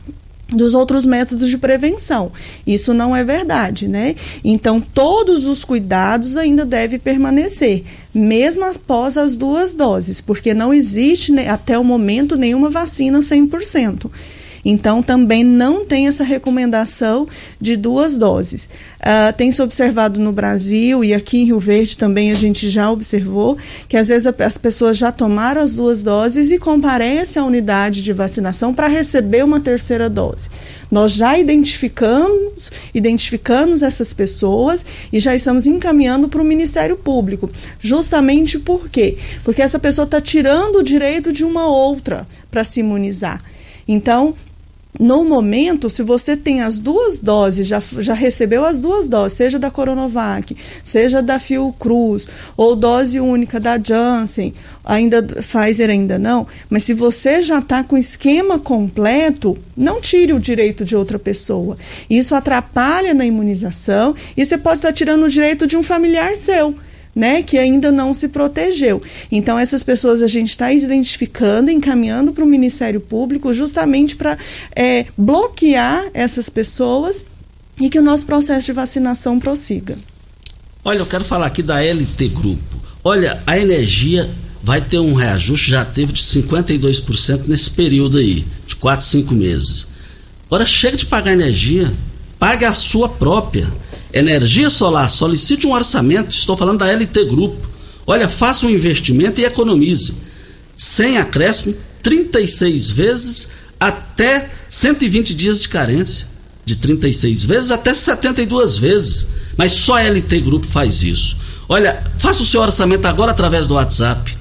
dos 0.50 0.72
outros 0.74 1.04
métodos 1.04 1.48
de 1.48 1.58
prevenção. 1.58 2.32
Isso 2.66 2.94
não 2.94 3.14
é 3.14 3.22
verdade, 3.22 3.86
né? 3.86 4.14
Então, 4.42 4.80
todos 4.80 5.46
os 5.46 5.62
cuidados 5.62 6.38
ainda 6.38 6.64
devem 6.64 6.98
permanecer, 6.98 7.84
mesmo 8.14 8.64
após 8.64 9.18
as 9.18 9.36
duas 9.36 9.74
doses, 9.74 10.22
porque 10.22 10.54
não 10.54 10.72
existe 10.72 11.32
né, 11.32 11.50
até 11.50 11.78
o 11.78 11.84
momento 11.84 12.34
nenhuma 12.34 12.70
vacina 12.70 13.18
100%. 13.18 14.10
Então, 14.64 15.02
também 15.02 15.44
não 15.44 15.84
tem 15.84 16.08
essa 16.08 16.24
recomendação 16.24 17.26
de 17.60 17.76
duas 17.76 18.16
doses. 18.16 18.68
Uh, 18.98 19.32
tem 19.36 19.52
se 19.52 19.62
observado 19.62 20.18
no 20.20 20.32
Brasil 20.32 21.04
e 21.04 21.14
aqui 21.14 21.38
em 21.38 21.44
Rio 21.44 21.60
Verde 21.60 21.96
também 21.96 22.32
a 22.32 22.34
gente 22.34 22.68
já 22.68 22.90
observou 22.90 23.56
que 23.88 23.96
às 23.96 24.08
vezes 24.08 24.26
as 24.26 24.58
pessoas 24.58 24.98
já 24.98 25.12
tomaram 25.12 25.62
as 25.62 25.76
duas 25.76 26.02
doses 26.02 26.50
e 26.50 26.58
comparecem 26.58 27.40
à 27.40 27.44
unidade 27.44 28.02
de 28.02 28.12
vacinação 28.12 28.74
para 28.74 28.88
receber 28.88 29.44
uma 29.44 29.60
terceira 29.60 30.10
dose. 30.10 30.48
Nós 30.90 31.12
já 31.12 31.38
identificamos, 31.38 32.70
identificamos 32.92 33.82
essas 33.82 34.12
pessoas 34.12 34.84
e 35.12 35.20
já 35.20 35.34
estamos 35.34 35.66
encaminhando 35.66 36.28
para 36.28 36.42
o 36.42 36.44
Ministério 36.44 36.96
Público. 36.96 37.48
Justamente 37.78 38.58
por 38.58 38.88
quê? 38.88 39.18
Porque 39.44 39.62
essa 39.62 39.78
pessoa 39.78 40.06
está 40.06 40.20
tirando 40.20 40.76
o 40.76 40.82
direito 40.82 41.32
de 41.32 41.44
uma 41.44 41.66
outra 41.66 42.26
para 42.50 42.64
se 42.64 42.80
imunizar. 42.80 43.42
Então, 43.86 44.34
no 44.98 45.24
momento, 45.24 45.90
se 45.90 46.02
você 46.02 46.36
tem 46.36 46.62
as 46.62 46.78
duas 46.78 47.20
doses, 47.20 47.66
já, 47.66 47.80
já 47.98 48.14
recebeu 48.14 48.64
as 48.64 48.80
duas 48.80 49.08
doses, 49.08 49.36
seja 49.36 49.58
da 49.58 49.70
Coronavac, 49.70 50.56
seja 50.82 51.22
da 51.22 51.38
Fiocruz, 51.38 52.26
ou 52.56 52.74
dose 52.74 53.20
única 53.20 53.60
da 53.60 53.78
Janssen, 53.78 54.52
ainda 54.84 55.22
Pfizer 55.22 55.90
ainda 55.90 56.18
não, 56.18 56.46
mas 56.70 56.84
se 56.84 56.94
você 56.94 57.42
já 57.42 57.58
está 57.58 57.84
com 57.84 57.96
esquema 57.96 58.58
completo, 58.58 59.56
não 59.76 60.00
tire 60.00 60.32
o 60.32 60.40
direito 60.40 60.84
de 60.84 60.96
outra 60.96 61.18
pessoa. 61.18 61.76
Isso 62.08 62.34
atrapalha 62.34 63.12
na 63.14 63.26
imunização 63.26 64.14
e 64.36 64.44
você 64.44 64.56
pode 64.56 64.78
estar 64.78 64.88
tá 64.88 64.94
tirando 64.94 65.24
o 65.24 65.28
direito 65.28 65.66
de 65.66 65.76
um 65.76 65.82
familiar 65.82 66.34
seu 66.34 66.74
né, 67.18 67.42
que 67.42 67.58
ainda 67.58 67.90
não 67.90 68.14
se 68.14 68.28
protegeu. 68.28 69.00
Então, 69.30 69.58
essas 69.58 69.82
pessoas 69.82 70.22
a 70.22 70.28
gente 70.28 70.50
está 70.50 70.72
identificando, 70.72 71.68
encaminhando 71.68 72.32
para 72.32 72.44
o 72.44 72.46
Ministério 72.46 73.00
Público, 73.00 73.52
justamente 73.52 74.14
para 74.14 74.38
é, 74.74 75.04
bloquear 75.18 76.06
essas 76.14 76.48
pessoas 76.48 77.24
e 77.80 77.90
que 77.90 77.98
o 77.98 78.02
nosso 78.02 78.24
processo 78.24 78.66
de 78.66 78.72
vacinação 78.72 79.40
prossiga. 79.40 79.98
Olha, 80.84 80.98
eu 81.00 81.06
quero 81.06 81.24
falar 81.24 81.46
aqui 81.46 81.60
da 81.60 81.80
LT 81.80 82.28
Grupo. 82.28 82.78
Olha, 83.02 83.42
a 83.44 83.58
energia 83.58 84.30
vai 84.62 84.80
ter 84.80 85.00
um 85.00 85.12
reajuste, 85.12 85.72
já 85.72 85.84
teve 85.84 86.12
de 86.12 86.22
52% 86.22 87.48
nesse 87.48 87.70
período 87.70 88.18
aí, 88.18 88.46
de 88.64 88.76
4, 88.76 89.04
5 89.04 89.34
meses. 89.34 89.88
Agora 90.46 90.64
chega 90.64 90.96
de 90.96 91.06
pagar 91.06 91.32
energia, 91.32 91.92
pague 92.38 92.64
a 92.64 92.72
sua 92.72 93.08
própria. 93.08 93.68
Energia 94.12 94.70
solar, 94.70 95.10
solicite 95.10 95.66
um 95.66 95.72
orçamento, 95.72 96.30
estou 96.30 96.56
falando 96.56 96.78
da 96.78 96.90
LT 96.90 97.24
Grupo. 97.24 97.68
Olha, 98.06 98.28
faça 98.28 98.66
um 98.66 98.70
investimento 98.70 99.40
e 99.40 99.44
economize. 99.44 100.14
Sem 100.76 101.18
acréscimo, 101.18 101.74
36 102.02 102.90
vezes 102.90 103.48
até 103.78 104.48
120 104.68 105.34
dias 105.34 105.62
de 105.62 105.68
carência. 105.68 106.28
De 106.64 106.76
36 106.76 107.44
vezes 107.44 107.70
até 107.70 107.92
72 107.92 108.78
vezes. 108.78 109.26
Mas 109.56 109.72
só 109.72 109.96
a 109.96 110.02
LT 110.02 110.40
Grupo 110.40 110.66
faz 110.66 111.02
isso. 111.02 111.36
Olha, 111.68 112.02
faça 112.18 112.42
o 112.42 112.46
seu 112.46 112.62
orçamento 112.62 113.06
agora 113.06 113.32
através 113.32 113.66
do 113.66 113.74
WhatsApp. 113.74 114.38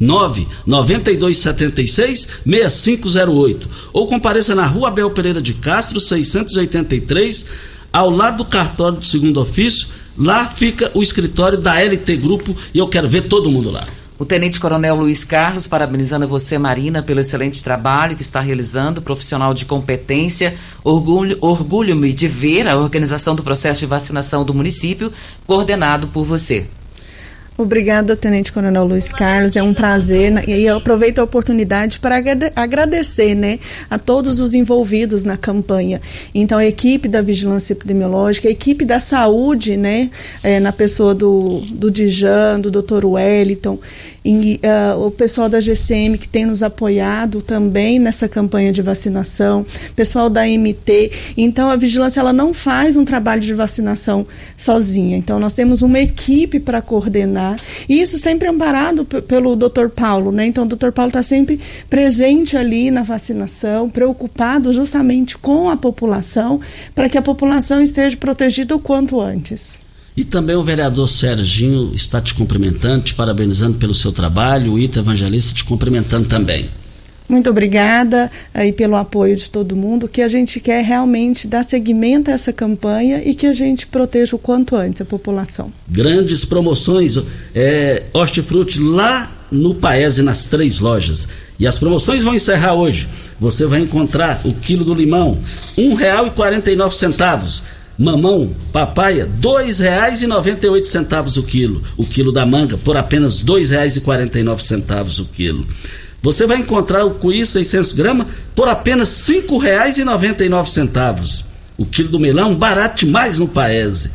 99276 0.00 2.28
6508 2.46 3.68
ou 3.92 4.06
compareça 4.06 4.54
na 4.54 4.64
Rua 4.64 4.88
Abel 4.88 5.10
Pereira 5.10 5.42
de 5.42 5.52
Castro 5.52 6.00
683 6.00 7.44
ao 7.92 8.10
lado 8.10 8.38
do 8.38 8.44
cartório 8.44 8.98
do 8.98 9.04
segundo 9.04 9.40
ofício, 9.40 9.88
lá 10.16 10.46
fica 10.46 10.90
o 10.94 11.02
escritório 11.02 11.58
da 11.58 11.80
LT 11.80 12.16
Grupo 12.16 12.56
e 12.74 12.78
eu 12.78 12.88
quero 12.88 13.08
ver 13.08 13.22
todo 13.22 13.50
mundo 13.50 13.70
lá. 13.70 13.84
O 14.18 14.26
Tenente 14.26 14.60
Coronel 14.60 14.96
Luiz 14.96 15.24
Carlos, 15.24 15.66
parabenizando 15.66 16.28
você, 16.28 16.58
Marina, 16.58 17.02
pelo 17.02 17.20
excelente 17.20 17.64
trabalho 17.64 18.14
que 18.14 18.22
está 18.22 18.38
realizando, 18.38 19.00
profissional 19.00 19.54
de 19.54 19.64
competência. 19.64 20.54
Orgulho-me 20.84 21.38
orgulho 21.40 22.12
de 22.12 22.28
ver 22.28 22.68
a 22.68 22.76
organização 22.76 23.34
do 23.34 23.42
processo 23.42 23.80
de 23.80 23.86
vacinação 23.86 24.44
do 24.44 24.52
município, 24.52 25.10
coordenado 25.46 26.06
por 26.08 26.26
você. 26.26 26.66
Obrigada, 27.62 28.16
Tenente 28.16 28.52
Coronel 28.52 28.84
Luiz 28.84 29.12
Carlos. 29.12 29.54
É 29.54 29.62
um 29.62 29.74
prazer 29.74 30.32
né? 30.32 30.42
e 30.48 30.64
eu 30.64 30.78
aproveito 30.78 31.18
a 31.18 31.24
oportunidade 31.24 31.98
para 31.98 32.16
agradecer, 32.56 33.34
né, 33.34 33.58
a 33.90 33.98
todos 33.98 34.40
os 34.40 34.54
envolvidos 34.54 35.24
na 35.24 35.36
campanha. 35.36 36.00
Então, 36.34 36.56
a 36.56 36.64
equipe 36.64 37.06
da 37.06 37.20
vigilância 37.20 37.74
epidemiológica, 37.74 38.48
a 38.48 38.50
equipe 38.50 38.84
da 38.84 38.98
saúde, 38.98 39.76
né, 39.76 40.10
é, 40.42 40.58
na 40.58 40.72
pessoa 40.72 41.14
do 41.14 41.60
do 41.70 41.90
Dijan, 41.90 42.60
do 42.60 42.70
Dr. 42.70 43.04
Wellington 43.04 43.78
e 44.24 44.60
uh, 44.62 45.06
o 45.06 45.10
pessoal 45.10 45.48
da 45.48 45.60
GCM 45.60 46.18
que 46.18 46.28
tem 46.28 46.44
nos 46.44 46.62
apoiado 46.62 47.40
também 47.40 47.98
nessa 47.98 48.28
campanha 48.28 48.70
de 48.72 48.82
vacinação, 48.82 49.64
pessoal 49.96 50.28
da 50.28 50.42
MT. 50.46 51.10
Então 51.36 51.70
a 51.70 51.76
vigilância 51.76 52.20
ela 52.20 52.32
não 52.32 52.52
faz 52.52 52.96
um 52.96 53.04
trabalho 53.04 53.40
de 53.40 53.54
vacinação 53.54 54.26
sozinha. 54.56 55.16
Então 55.16 55.38
nós 55.38 55.54
temos 55.54 55.80
uma 55.82 55.98
equipe 55.98 56.60
para 56.60 56.82
coordenar 56.82 57.49
e 57.88 58.00
isso 58.00 58.18
sempre 58.18 58.48
amparado 58.48 59.04
pelo 59.04 59.56
Dr. 59.56 59.88
Paulo, 59.94 60.32
né? 60.32 60.46
Então 60.46 60.64
o 60.64 60.68
Dr. 60.68 60.90
Paulo 60.90 61.08
está 61.08 61.22
sempre 61.22 61.60
presente 61.88 62.56
ali 62.56 62.90
na 62.90 63.02
vacinação, 63.02 63.88
preocupado 63.88 64.72
justamente 64.72 65.36
com 65.38 65.68
a 65.68 65.76
população 65.76 66.60
para 66.94 67.08
que 67.08 67.18
a 67.18 67.22
população 67.22 67.80
esteja 67.80 68.16
protegida 68.16 68.74
o 68.74 68.80
quanto 68.80 69.20
antes. 69.20 69.80
E 70.16 70.24
também 70.24 70.56
o 70.56 70.62
vereador 70.62 71.08
Serginho 71.08 71.92
está 71.94 72.20
te 72.20 72.34
cumprimentando, 72.34 73.04
te 73.04 73.14
parabenizando 73.14 73.78
pelo 73.78 73.94
seu 73.94 74.12
trabalho, 74.12 74.72
o 74.72 74.78
Ita 74.78 74.98
Evangelista 74.98 75.54
te 75.54 75.64
cumprimentando 75.64 76.28
também. 76.28 76.68
Muito 77.30 77.48
obrigada 77.48 78.28
aí 78.52 78.72
pelo 78.72 78.96
apoio 78.96 79.36
de 79.36 79.48
todo 79.48 79.76
mundo, 79.76 80.08
que 80.08 80.20
a 80.20 80.26
gente 80.26 80.58
quer 80.58 80.84
realmente 80.84 81.46
dar 81.46 81.62
seguimento 81.62 82.28
a 82.28 82.34
essa 82.34 82.52
campanha 82.52 83.22
e 83.24 83.34
que 83.34 83.46
a 83.46 83.54
gente 83.54 83.86
proteja 83.86 84.34
o 84.34 84.38
quanto 84.38 84.74
antes 84.74 85.00
a 85.00 85.04
população. 85.04 85.72
Grandes 85.88 86.44
promoções, 86.44 87.16
é, 87.54 88.02
hortifruti 88.12 88.80
lá 88.80 89.30
no 89.48 89.76
Paese, 89.76 90.22
nas 90.22 90.46
três 90.46 90.80
lojas. 90.80 91.28
E 91.56 91.68
as 91.68 91.78
promoções 91.78 92.24
vão 92.24 92.34
encerrar 92.34 92.74
hoje. 92.74 93.06
Você 93.38 93.64
vai 93.64 93.78
encontrar 93.78 94.40
o 94.44 94.52
quilo 94.52 94.84
do 94.84 94.92
limão, 94.92 95.38
R$ 95.76 95.84
1,49 95.84 97.62
Mamão, 97.96 98.50
papaya, 98.72 99.28
oito 100.70 100.86
centavos 100.88 101.36
o 101.36 101.42
quilo. 101.44 101.80
O 101.96 102.04
quilo 102.04 102.32
da 102.32 102.44
manga 102.44 102.76
por 102.78 102.96
apenas 102.96 103.44
nove 104.42 104.62
centavos 104.64 105.18
o 105.18 105.26
quilo. 105.26 105.66
Você 106.22 106.46
vai 106.46 106.58
encontrar 106.58 107.04
o 107.04 107.14
cuí 107.14 107.44
600 107.44 107.92
gramas 107.94 108.26
por 108.54 108.68
apenas 108.68 109.08
nove 110.48 110.70
centavos. 110.70 111.44
O 111.78 111.86
quilo 111.86 112.10
do 112.10 112.20
melão 112.20 112.54
barato 112.54 113.06
demais 113.06 113.38
no 113.38 113.48
Paese, 113.48 114.10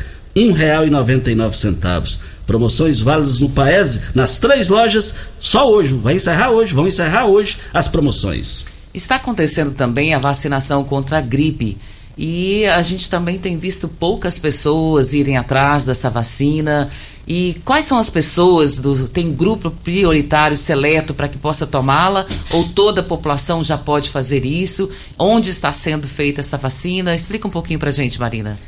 nove 1.34 1.58
centavos. 1.58 2.20
Promoções 2.46 3.02
válidas 3.02 3.40
no 3.40 3.50
Paese, 3.50 4.02
nas 4.14 4.38
três 4.38 4.70
lojas, 4.70 5.16
só 5.40 5.68
hoje. 5.68 5.96
Vai 5.96 6.14
encerrar 6.14 6.52
hoje, 6.52 6.76
vão 6.76 6.88
encerrar 6.88 7.26
hoje 7.26 7.58
as 7.74 7.88
promoções. 7.88 8.64
Está 8.94 9.16
acontecendo 9.16 9.72
também 9.72 10.14
a 10.14 10.20
vacinação 10.20 10.84
contra 10.84 11.18
a 11.18 11.22
gripe. 11.22 11.76
E 12.18 12.66
a 12.68 12.82
gente 12.84 13.10
também 13.10 13.40
tem 13.40 13.58
visto 13.58 13.88
poucas 13.88 14.38
pessoas 14.38 15.14
irem 15.14 15.38
atrás 15.38 15.86
dessa 15.86 16.10
vacina. 16.10 16.90
E 17.28 17.60
quais 17.66 17.86
são 17.86 17.98
as 17.98 18.10
pessoas? 18.10 18.80
Do, 18.80 19.08
tem 19.08 19.34
grupo 19.34 19.72
prioritário 19.72 20.56
seleto 20.56 21.14
para 21.14 21.28
que 21.28 21.38
possa 21.38 21.66
tomá-la? 21.66 22.26
Ou 22.52 22.64
toda 22.70 23.02
a 23.02 23.04
população 23.04 23.64
já 23.64 23.78
pode 23.78 24.10
fazer 24.10 24.46
isso? 24.46 24.92
Onde 25.18 25.50
está 25.50 25.74
sendo 25.74 26.08
feita 26.08 26.42
essa 26.42 26.58
vacina? 26.58 27.16
Explica 27.16 27.48
um 27.48 27.52
pouquinho 27.52 27.80
para 27.80 27.90
a 27.90 27.94
gente, 27.94 28.20
Marina. 28.20 28.60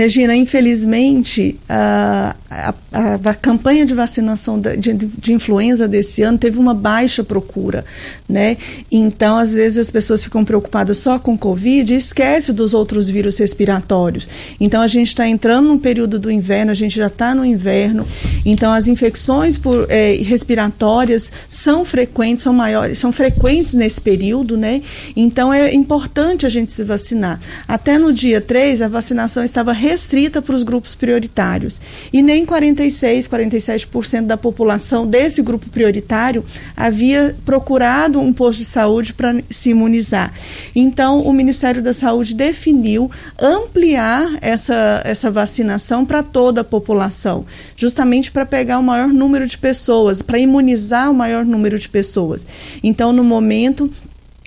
Regina, 0.00 0.34
infelizmente, 0.34 1.60
a, 1.68 2.34
a, 2.50 2.74
a, 3.22 3.34
campanha 3.34 3.84
de 3.84 3.92
vacinação 3.92 4.58
de, 4.58 4.94
de, 4.94 5.34
influenza 5.34 5.86
desse 5.86 6.22
ano 6.22 6.38
teve 6.38 6.58
uma 6.58 6.72
baixa 6.72 7.22
procura, 7.22 7.84
né? 8.26 8.56
Então, 8.90 9.36
às 9.36 9.52
vezes, 9.52 9.76
as 9.76 9.90
pessoas 9.90 10.24
ficam 10.24 10.42
preocupadas 10.42 10.96
só 10.96 11.18
com 11.18 11.36
Covid 11.36 11.92
e 11.92 11.96
esquecem 11.98 12.54
dos 12.54 12.72
outros 12.72 13.10
vírus 13.10 13.36
respiratórios. 13.36 14.26
Então, 14.58 14.80
a 14.80 14.86
gente 14.86 15.08
está 15.08 15.28
entrando 15.28 15.68
no 15.68 15.78
período 15.78 16.18
do 16.18 16.30
inverno, 16.30 16.70
a 16.70 16.74
gente 16.74 16.96
já 16.96 17.08
está 17.08 17.34
no 17.34 17.44
inverno, 17.44 18.02
então 18.46 18.72
as 18.72 18.88
infecções 18.88 19.58
por, 19.58 19.84
é, 19.90 20.14
respiratórias 20.14 21.30
são 21.46 21.84
frequentes, 21.84 22.42
são 22.42 22.54
maiores, 22.54 22.98
são 22.98 23.12
frequentes 23.12 23.74
nesse 23.74 24.00
período, 24.00 24.56
né? 24.56 24.80
Então, 25.14 25.52
é 25.52 25.74
importante 25.74 26.46
a 26.46 26.48
gente 26.48 26.72
se 26.72 26.84
vacinar. 26.84 27.38
Até 27.68 27.98
no 27.98 28.14
dia 28.14 28.40
3, 28.40 28.80
a 28.80 28.88
vacinação 28.88 29.44
estava 29.44 29.74
restrita 29.90 30.40
para 30.40 30.54
os 30.54 30.62
grupos 30.62 30.94
prioritários. 30.94 31.80
E 32.12 32.22
nem 32.22 32.46
46, 32.46 33.26
47% 33.26 34.26
da 34.26 34.36
população 34.36 35.04
desse 35.06 35.42
grupo 35.42 35.68
prioritário 35.68 36.44
havia 36.76 37.36
procurado 37.44 38.20
um 38.20 38.32
posto 38.32 38.60
de 38.60 38.66
saúde 38.66 39.12
para 39.12 39.42
se 39.50 39.70
imunizar. 39.70 40.32
Então, 40.74 41.22
o 41.22 41.32
Ministério 41.32 41.82
da 41.82 41.92
Saúde 41.92 42.34
definiu 42.34 43.10
ampliar 43.40 44.38
essa, 44.40 45.02
essa 45.04 45.30
vacinação 45.30 46.06
para 46.06 46.22
toda 46.22 46.60
a 46.60 46.64
população, 46.64 47.44
justamente 47.76 48.30
para 48.30 48.46
pegar 48.46 48.78
o 48.78 48.82
maior 48.82 49.08
número 49.08 49.46
de 49.46 49.58
pessoas, 49.58 50.22
para 50.22 50.38
imunizar 50.38 51.10
o 51.10 51.14
maior 51.14 51.44
número 51.44 51.78
de 51.78 51.88
pessoas. 51.88 52.46
Então, 52.82 53.12
no 53.12 53.24
momento, 53.24 53.90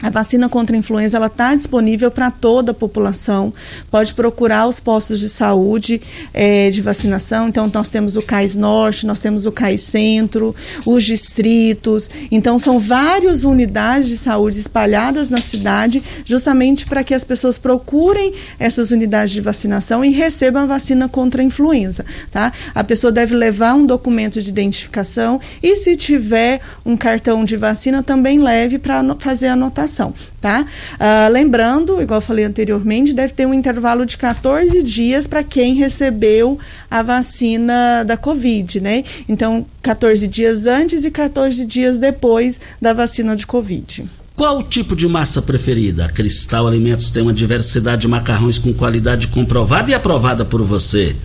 a 0.02 0.10
vacina 0.10 0.50
contra 0.50 0.76
a 0.76 0.80
influenza 0.80 1.18
ela 1.18 1.28
está 1.28 1.56
disponível 1.56 2.10
para 2.10 2.30
toda 2.32 2.72
a 2.72 2.74
população. 2.74 3.54
Pode 3.90 4.14
procurar 4.14 4.68
os 4.68 4.80
postos 4.80 5.20
de 5.20 5.30
saúde 5.30 6.02
é, 6.34 6.70
de 6.70 6.82
vacinação. 6.82 7.48
Então, 7.48 7.70
nós 7.74 7.90
temos 7.90 8.18
o 8.18 8.22
CAIS 8.22 8.56
Norte, 8.56 9.06
nós 9.06 9.20
temos 9.20 9.46
o 9.46 9.52
CAIS 9.52 9.82
Centro, 9.82 10.54
os 10.86 11.06
distritos. 11.06 12.10
Então, 12.32 12.60
são 12.60 12.80
várias 12.80 13.44
unidades 13.44 14.10
de 14.10 14.18
saúde 14.18 14.60
espalhadas 14.60 15.30
na 15.30 15.38
cidade, 15.38 16.04
justamente 16.26 16.86
para 16.86 17.04
que 17.04 17.14
as 17.14 17.24
pessoas 17.24 17.58
procurem 17.58 18.34
essas 18.60 18.92
unidades 18.92 19.34
de 19.34 19.42
vacinação 19.42 20.04
e 20.04 20.10
recebam 20.10 20.64
a 20.64 20.66
vacina 20.66 21.08
contra 21.08 21.42
a 21.42 21.46
influenza. 21.46 22.04
Tá? 22.30 22.52
A 22.76 22.84
pessoa 22.84 23.12
deve 23.12 23.36
levar 23.36 23.76
um 23.76 23.86
documento 23.86 24.42
de 24.42 24.50
identificação 24.50 25.40
e, 25.62 25.78
se 25.78 25.96
tiver 25.96 26.60
um 26.86 26.98
cartão 26.98 27.46
de 27.46 27.56
vacina, 27.56 28.04
também 28.04 28.40
leve 28.40 28.78
para 28.78 29.02
fazer 29.20 29.48
a 29.48 29.54
anotação 29.54 29.93
vacinação, 29.94 30.14
tá? 30.42 30.66
Ah, 31.00 31.30
lembrando, 31.32 32.02
igual 32.02 32.18
eu 32.18 32.26
falei 32.26 32.44
anteriormente, 32.44 33.14
deve 33.14 33.34
ter 33.34 33.46
um 33.46 33.54
intervalo 33.54 34.06
de 34.06 34.18
14 34.18 34.82
dias 34.82 35.28
para 35.28 35.44
quem 35.44 35.76
recebeu 35.76 36.60
a 36.90 37.04
vacina 37.04 38.04
da 38.04 38.18
Covid, 38.18 38.82
né? 38.82 39.04
Então, 39.30 39.66
14 39.82 40.28
dias 40.28 40.66
antes 40.66 41.06
e 41.06 41.12
14 41.12 41.66
dias 41.66 41.98
depois 41.98 42.60
da 42.82 42.94
vacina 42.94 43.36
de 43.36 43.46
Covid. 43.46 44.06
Qual 44.36 44.60
o 44.60 44.64
tipo 44.64 44.96
de 44.96 45.08
massa 45.08 45.44
preferida? 45.44 46.06
A 46.06 46.10
Cristal 46.10 46.68
Alimentos 46.68 47.12
tem 47.12 47.22
uma 47.22 47.34
diversidade 47.34 48.02
de 48.02 48.08
macarrões 48.08 48.58
com 48.58 48.74
qualidade 48.74 49.28
comprovada 49.28 49.92
e 49.92 49.94
aprovada 49.94 50.44
por 50.44 50.64
você. 50.64 51.16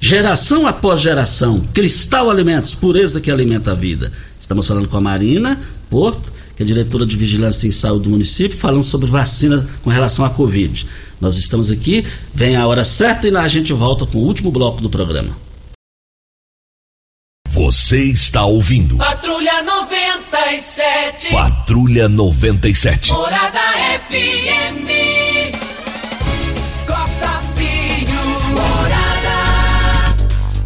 Geração 0.00 0.66
após 0.66 1.00
geração, 1.00 1.60
Cristal 1.72 2.30
Alimentos, 2.30 2.74
pureza 2.74 3.20
que 3.20 3.30
alimenta 3.30 3.72
a 3.72 3.74
vida. 3.74 4.12
Estamos 4.40 4.66
falando 4.66 4.88
com 4.88 4.96
a 4.96 5.00
Marina 5.00 5.58
Porto, 5.92 6.31
que 6.62 6.70
é 6.70 6.74
diretora 6.74 7.04
de 7.04 7.16
Vigilância 7.16 7.66
em 7.66 7.72
Saúde 7.72 8.04
do 8.04 8.10
município, 8.10 8.56
falando 8.56 8.84
sobre 8.84 9.10
vacina 9.10 9.66
com 9.82 9.90
relação 9.90 10.24
à 10.24 10.30
Covid. 10.30 10.86
Nós 11.20 11.36
estamos 11.36 11.70
aqui, 11.70 12.04
vem 12.32 12.56
a 12.56 12.66
hora 12.66 12.84
certa 12.84 13.26
e 13.26 13.30
lá 13.30 13.42
a 13.42 13.48
gente 13.48 13.72
volta 13.72 14.06
com 14.06 14.18
o 14.18 14.24
último 14.24 14.50
bloco 14.50 14.80
do 14.80 14.88
programa. 14.88 15.36
Você 17.48 18.04
está 18.04 18.44
ouvindo. 18.44 18.96
Patrulha 18.96 19.62
97. 19.62 21.32
Patrulha 21.32 22.08
97. 22.08 23.12
Morada 23.12 23.60
FM. 24.08 25.11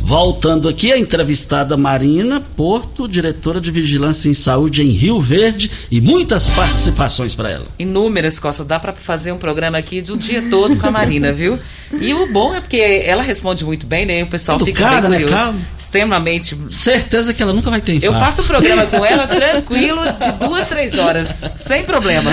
Voltando 0.06 0.68
aqui, 0.68 0.92
a 0.92 0.96
entrevistada 0.96 1.76
Marina 1.76 2.40
Porto, 2.56 3.08
diretora 3.08 3.60
de 3.60 3.72
Vigilância 3.72 4.28
em 4.28 4.34
Saúde 4.34 4.80
em 4.80 4.90
Rio 4.90 5.20
Verde, 5.20 5.68
e 5.90 6.00
muitas 6.00 6.44
participações 6.50 7.34
para 7.34 7.50
ela. 7.50 7.66
Inúmeras, 7.76 8.38
Costa. 8.38 8.64
Dá 8.64 8.78
para 8.78 8.92
fazer 8.92 9.32
um 9.32 9.36
programa 9.36 9.78
aqui 9.78 10.00
de 10.00 10.12
um 10.12 10.16
dia 10.16 10.40
todo 10.48 10.76
com 10.76 10.86
a 10.86 10.92
Marina, 10.92 11.32
viu? 11.32 11.58
E 12.00 12.14
o 12.14 12.32
bom 12.32 12.54
é 12.54 12.60
porque 12.60 12.76
ela 13.04 13.20
responde 13.20 13.64
muito 13.64 13.84
bem, 13.84 14.06
né? 14.06 14.22
O 14.22 14.28
pessoal 14.28 14.60
Educada, 14.60 14.94
fica 14.94 15.08
né? 15.08 15.16
bem 15.18 15.26
curioso. 15.26 15.42
Calma. 15.42 15.58
Extremamente. 15.76 16.56
Certeza 16.68 17.34
que 17.34 17.42
ela 17.42 17.52
nunca 17.52 17.68
vai 17.68 17.80
ter 17.80 17.94
Eu 17.94 18.12
infarto. 18.12 18.18
faço 18.20 18.42
o 18.42 18.44
programa 18.44 18.86
com 18.86 19.04
ela 19.04 19.26
tranquilo 19.26 20.02
de 20.04 20.46
duas, 20.46 20.68
três 20.68 20.96
horas, 20.96 21.50
sem 21.56 21.82
problema. 21.82 22.30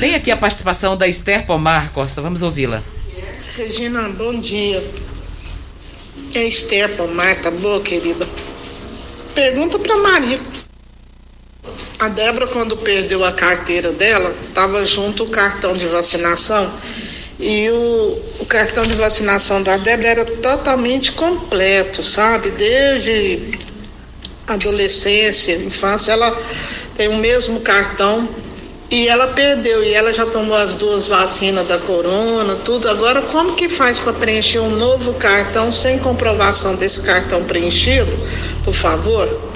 Tem 0.00 0.16
aqui 0.16 0.32
a 0.32 0.36
participação 0.36 0.96
da 0.96 1.06
Esther 1.06 1.46
Pomar, 1.46 1.92
Costa. 1.92 2.20
Vamos 2.20 2.42
ouvi-la. 2.42 2.82
Regina, 3.56 4.08
bom 4.08 4.40
dia. 4.40 4.82
É 6.34 6.42
Esther 6.48 6.96
Pomar, 6.96 7.36
tá 7.36 7.48
boa, 7.48 7.80
querida? 7.80 8.26
Pergunta 9.36 9.78
pra 9.78 9.96
Maria. 9.98 10.40
A 11.96 12.08
Débora, 12.08 12.48
quando 12.48 12.76
perdeu 12.76 13.24
a 13.24 13.30
carteira 13.30 13.92
dela, 13.92 14.34
tava 14.52 14.84
junto 14.84 15.22
o 15.22 15.30
cartão 15.30 15.76
de 15.76 15.86
vacinação 15.86 16.72
e 17.38 17.70
o, 17.70 18.22
o 18.40 18.46
cartão 18.46 18.82
de 18.82 18.94
vacinação 18.94 19.62
da 19.62 19.76
Débora 19.76 20.08
era 20.08 20.24
totalmente 20.24 21.12
completo, 21.12 22.02
sabe? 22.02 22.50
Desde 22.50 23.56
adolescência, 24.44 25.54
infância, 25.54 26.10
ela 26.10 26.36
tem 26.96 27.06
o 27.06 27.16
mesmo 27.16 27.60
cartão 27.60 28.28
e 28.94 29.08
ela 29.08 29.26
perdeu 29.26 29.82
e 29.82 29.92
ela 29.92 30.12
já 30.12 30.24
tomou 30.24 30.56
as 30.56 30.76
duas 30.76 31.08
vacinas 31.08 31.66
da 31.66 31.78
corona, 31.78 32.54
tudo. 32.64 32.88
Agora 32.88 33.22
como 33.22 33.56
que 33.56 33.68
faz 33.68 33.98
para 33.98 34.12
preencher 34.12 34.60
um 34.60 34.70
novo 34.70 35.14
cartão 35.14 35.72
sem 35.72 35.98
comprovação 35.98 36.76
desse 36.76 37.02
cartão 37.02 37.42
preenchido? 37.42 38.12
Por 38.64 38.72
favor. 38.72 39.54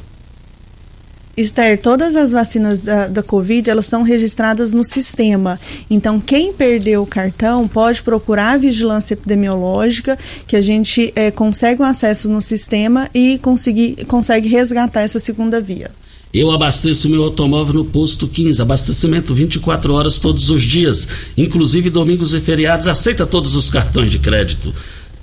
Esther, 1.36 1.80
todas 1.80 2.16
as 2.16 2.32
vacinas 2.32 2.80
da, 2.80 3.06
da 3.06 3.22
Covid, 3.22 3.70
elas 3.70 3.86
são 3.86 4.02
registradas 4.02 4.72
no 4.72 4.82
sistema. 4.82 5.56
Então, 5.88 6.18
quem 6.18 6.52
perdeu 6.52 7.02
o 7.02 7.06
cartão 7.06 7.68
pode 7.68 8.02
procurar 8.02 8.54
a 8.54 8.56
vigilância 8.56 9.14
epidemiológica, 9.14 10.18
que 10.48 10.56
a 10.56 10.60
gente 10.60 11.12
eh, 11.14 11.30
consegue 11.30 11.80
um 11.80 11.84
acesso 11.84 12.28
no 12.28 12.42
sistema 12.42 13.08
e 13.14 13.38
conseguir, 13.38 14.04
consegue 14.06 14.48
resgatar 14.48 15.02
essa 15.02 15.20
segunda 15.20 15.60
via. 15.60 15.92
Eu 16.32 16.50
abasteço 16.50 17.08
meu 17.08 17.24
automóvel 17.24 17.74
no 17.74 17.84
posto 17.86 18.28
15, 18.28 18.60
abastecimento 18.60 19.34
24 19.34 19.94
horas 19.94 20.18
todos 20.18 20.50
os 20.50 20.62
dias, 20.62 21.08
inclusive 21.36 21.88
domingos 21.88 22.34
e 22.34 22.40
feriados, 22.40 22.86
aceita 22.86 23.26
todos 23.26 23.54
os 23.56 23.70
cartões 23.70 24.10
de 24.10 24.18
crédito. 24.18 24.72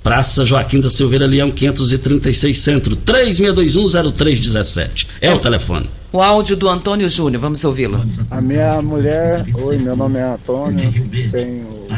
Praça 0.06 0.46
Joaquim 0.46 0.78
da 0.78 0.88
Silveira 0.88 1.26
Leão 1.26 1.50
536 1.50 2.56
Centro, 2.56 2.94
36210317. 2.94 5.08
É 5.20 5.34
o 5.34 5.40
telefone. 5.40 5.90
O 6.12 6.22
áudio 6.22 6.56
do 6.56 6.68
Antônio 6.68 7.08
Júnior, 7.08 7.40
vamos 7.40 7.64
ouvi-lo. 7.64 8.06
A 8.30 8.40
minha 8.40 8.80
mulher, 8.80 9.44
oi, 9.52 9.78
meu 9.78 9.96
nome 9.96 10.20
é 10.20 10.22
Antônio, 10.22 10.92
tenho 11.32 11.88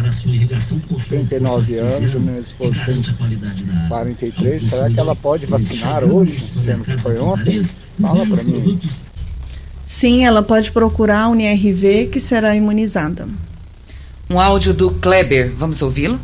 39 1.06 1.76
anos, 1.76 2.14
o 2.14 2.20
meu 2.20 2.40
esposo 2.40 2.80
tem 2.86 3.02
43. 3.90 4.62
Será 4.62 4.88
que 4.88 4.98
ela 4.98 5.14
pode 5.14 5.44
vacinar 5.44 6.02
hoje, 6.02 6.32
sendo 6.32 6.84
que 6.84 6.96
foi 6.96 7.18
ontem? 7.18 7.62
Fala 8.00 8.24
pra 8.24 8.42
mim. 8.42 8.78
Sim, 9.86 10.24
ela 10.24 10.42
pode 10.42 10.72
procurar 10.72 11.24
a 11.24 11.28
UniRV, 11.28 12.08
que 12.10 12.20
será 12.20 12.56
imunizada. 12.56 13.28
Um 14.30 14.40
áudio 14.40 14.72
do 14.72 14.92
Kleber, 14.92 15.52
vamos 15.54 15.82
ouvi-lo? 15.82 16.18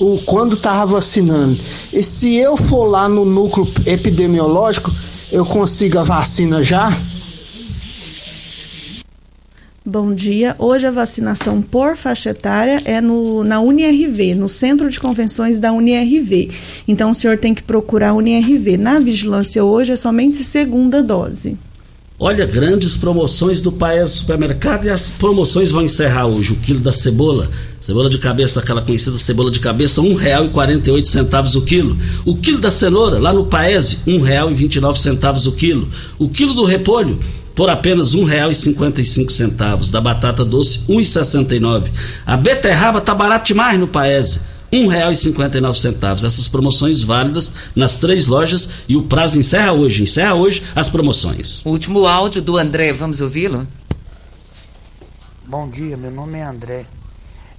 o, 0.00 0.18
quando 0.26 0.54
estava 0.54 0.86
vacinando. 0.96 1.56
E 1.92 2.02
se 2.02 2.36
eu 2.36 2.56
for 2.56 2.86
lá 2.86 3.08
no 3.08 3.24
núcleo 3.24 3.66
epidemiológico, 3.86 4.92
eu 5.32 5.44
consigo 5.44 5.98
a 5.98 6.02
vacina 6.02 6.62
já? 6.62 6.96
Bom 9.88 10.12
dia. 10.12 10.56
Hoje 10.58 10.84
a 10.84 10.90
vacinação 10.90 11.62
por 11.62 11.96
faixa 11.96 12.30
etária 12.30 12.76
é 12.84 13.00
no, 13.00 13.44
na 13.44 13.60
UniRV, 13.60 14.34
no 14.34 14.48
Centro 14.48 14.90
de 14.90 14.98
Convenções 14.98 15.60
da 15.60 15.72
UniRV. 15.72 16.50
Então 16.88 17.12
o 17.12 17.14
senhor 17.14 17.38
tem 17.38 17.54
que 17.54 17.62
procurar 17.62 18.08
a 18.08 18.14
UniRV. 18.14 18.76
Na 18.76 18.98
vigilância 18.98 19.64
hoje 19.64 19.92
é 19.92 19.96
somente 19.96 20.42
segunda 20.42 21.04
dose. 21.04 21.56
Olha, 22.18 22.44
grandes 22.44 22.96
promoções 22.96 23.62
do 23.62 23.70
Paes 23.70 24.10
Supermercado 24.10 24.86
e 24.86 24.90
as 24.90 25.06
promoções 25.06 25.70
vão 25.70 25.82
encerrar 25.82 26.26
hoje. 26.26 26.54
O 26.54 26.56
quilo 26.56 26.80
da 26.80 26.90
cebola, 26.90 27.48
cebola 27.80 28.10
de 28.10 28.18
cabeça, 28.18 28.58
aquela 28.58 28.82
conhecida 28.82 29.16
cebola 29.18 29.52
de 29.52 29.60
cabeça, 29.60 30.00
R$ 30.00 30.08
1,48 30.08 31.56
o 31.56 31.62
quilo. 31.62 31.96
O 32.24 32.34
quilo 32.34 32.58
da 32.58 32.72
cenoura, 32.72 33.20
lá 33.20 33.32
no 33.32 33.46
Paese, 33.46 33.98
R$ 34.06 34.18
1,29 34.18 35.46
o 35.46 35.52
quilo. 35.52 35.88
O 36.18 36.28
quilo 36.28 36.54
do 36.54 36.64
repolho, 36.64 37.18
por 37.56 37.70
apenas 37.70 38.12
R$ 38.12 38.20
1,55. 38.20 39.90
Da 39.90 40.00
batata 40.00 40.44
doce, 40.44 40.80
R$ 40.86 40.98
1,69. 40.98 41.90
A 42.26 42.36
beterraba 42.36 43.00
tá 43.00 43.14
barato 43.14 43.46
demais 43.46 43.80
no 43.80 43.88
Paese. 43.88 44.42
R$ 44.70 44.80
1,59. 44.80 46.24
Essas 46.24 46.46
promoções 46.46 47.02
válidas 47.02 47.70
nas 47.74 47.98
três 47.98 48.26
lojas 48.26 48.82
e 48.86 48.94
o 48.94 49.02
prazo 49.02 49.40
encerra 49.40 49.72
hoje. 49.72 50.02
Encerra 50.02 50.34
hoje 50.34 50.62
as 50.76 50.90
promoções. 50.90 51.64
O 51.64 51.70
último 51.70 52.06
áudio 52.06 52.42
do 52.42 52.58
André, 52.58 52.92
vamos 52.92 53.22
ouvi-lo? 53.22 53.66
Bom 55.46 55.68
dia, 55.68 55.96
meu 55.96 56.10
nome 56.10 56.38
é 56.38 56.44
André. 56.44 56.84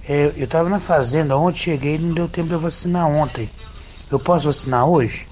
É, 0.08 0.32
eu 0.36 0.44
estava 0.44 0.68
na 0.68 0.78
fazenda 0.78 1.36
ontem, 1.36 1.58
cheguei 1.58 1.96
e 1.96 1.98
não 1.98 2.14
deu 2.14 2.28
tempo 2.28 2.48
de 2.48 2.56
vacinar 2.56 3.06
ontem. 3.08 3.48
Eu 4.10 4.18
posso 4.18 4.46
vacinar 4.46 4.86
hoje? 4.86 5.26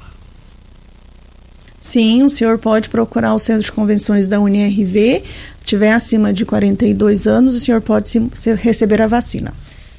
Sim, 1.87 2.25
o 2.25 2.31
senhor 2.31 2.59
pode 2.59 2.89
procurar 2.89 3.33
o 3.33 3.39
centro 3.39 3.63
de 3.63 3.71
convenções 3.71 4.27
da 4.27 4.41
UniRV. 4.41 5.23
Tiver 5.65 5.93
acima 5.93 6.33
de 6.33 6.45
42 6.45 7.29
anos, 7.29 7.55
o 7.55 7.61
senhor 7.61 7.81
pode 7.81 8.09
se, 8.09 8.21
receber 8.55 9.01
a 9.01 9.07
vacina. 9.07 9.55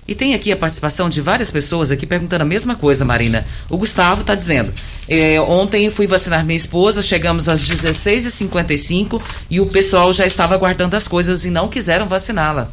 E 0.05 0.13
tem 0.13 0.33
aqui 0.33 0.51
a 0.51 0.57
participação 0.57 1.07
de 1.09 1.21
várias 1.21 1.49
pessoas 1.49 1.89
aqui 1.89 2.05
perguntando 2.05 2.41
a 2.41 2.45
mesma 2.45 2.75
coisa, 2.75 3.05
Marina. 3.05 3.45
O 3.69 3.77
Gustavo 3.77 4.19
está 4.19 4.35
dizendo: 4.35 4.69
é, 5.07 5.39
ontem 5.39 5.89
fui 5.89 6.07
vacinar 6.07 6.45
minha 6.45 6.57
esposa, 6.57 7.01
chegamos 7.01 7.47
às 7.47 7.61
16h55 7.61 9.21
e 9.49 9.61
o 9.61 9.65
pessoal 9.67 10.11
já 10.11 10.25
estava 10.25 10.55
aguardando 10.55 10.97
as 10.97 11.07
coisas 11.07 11.45
e 11.45 11.49
não 11.49 11.69
quiseram 11.69 12.05
vaciná-la. 12.05 12.69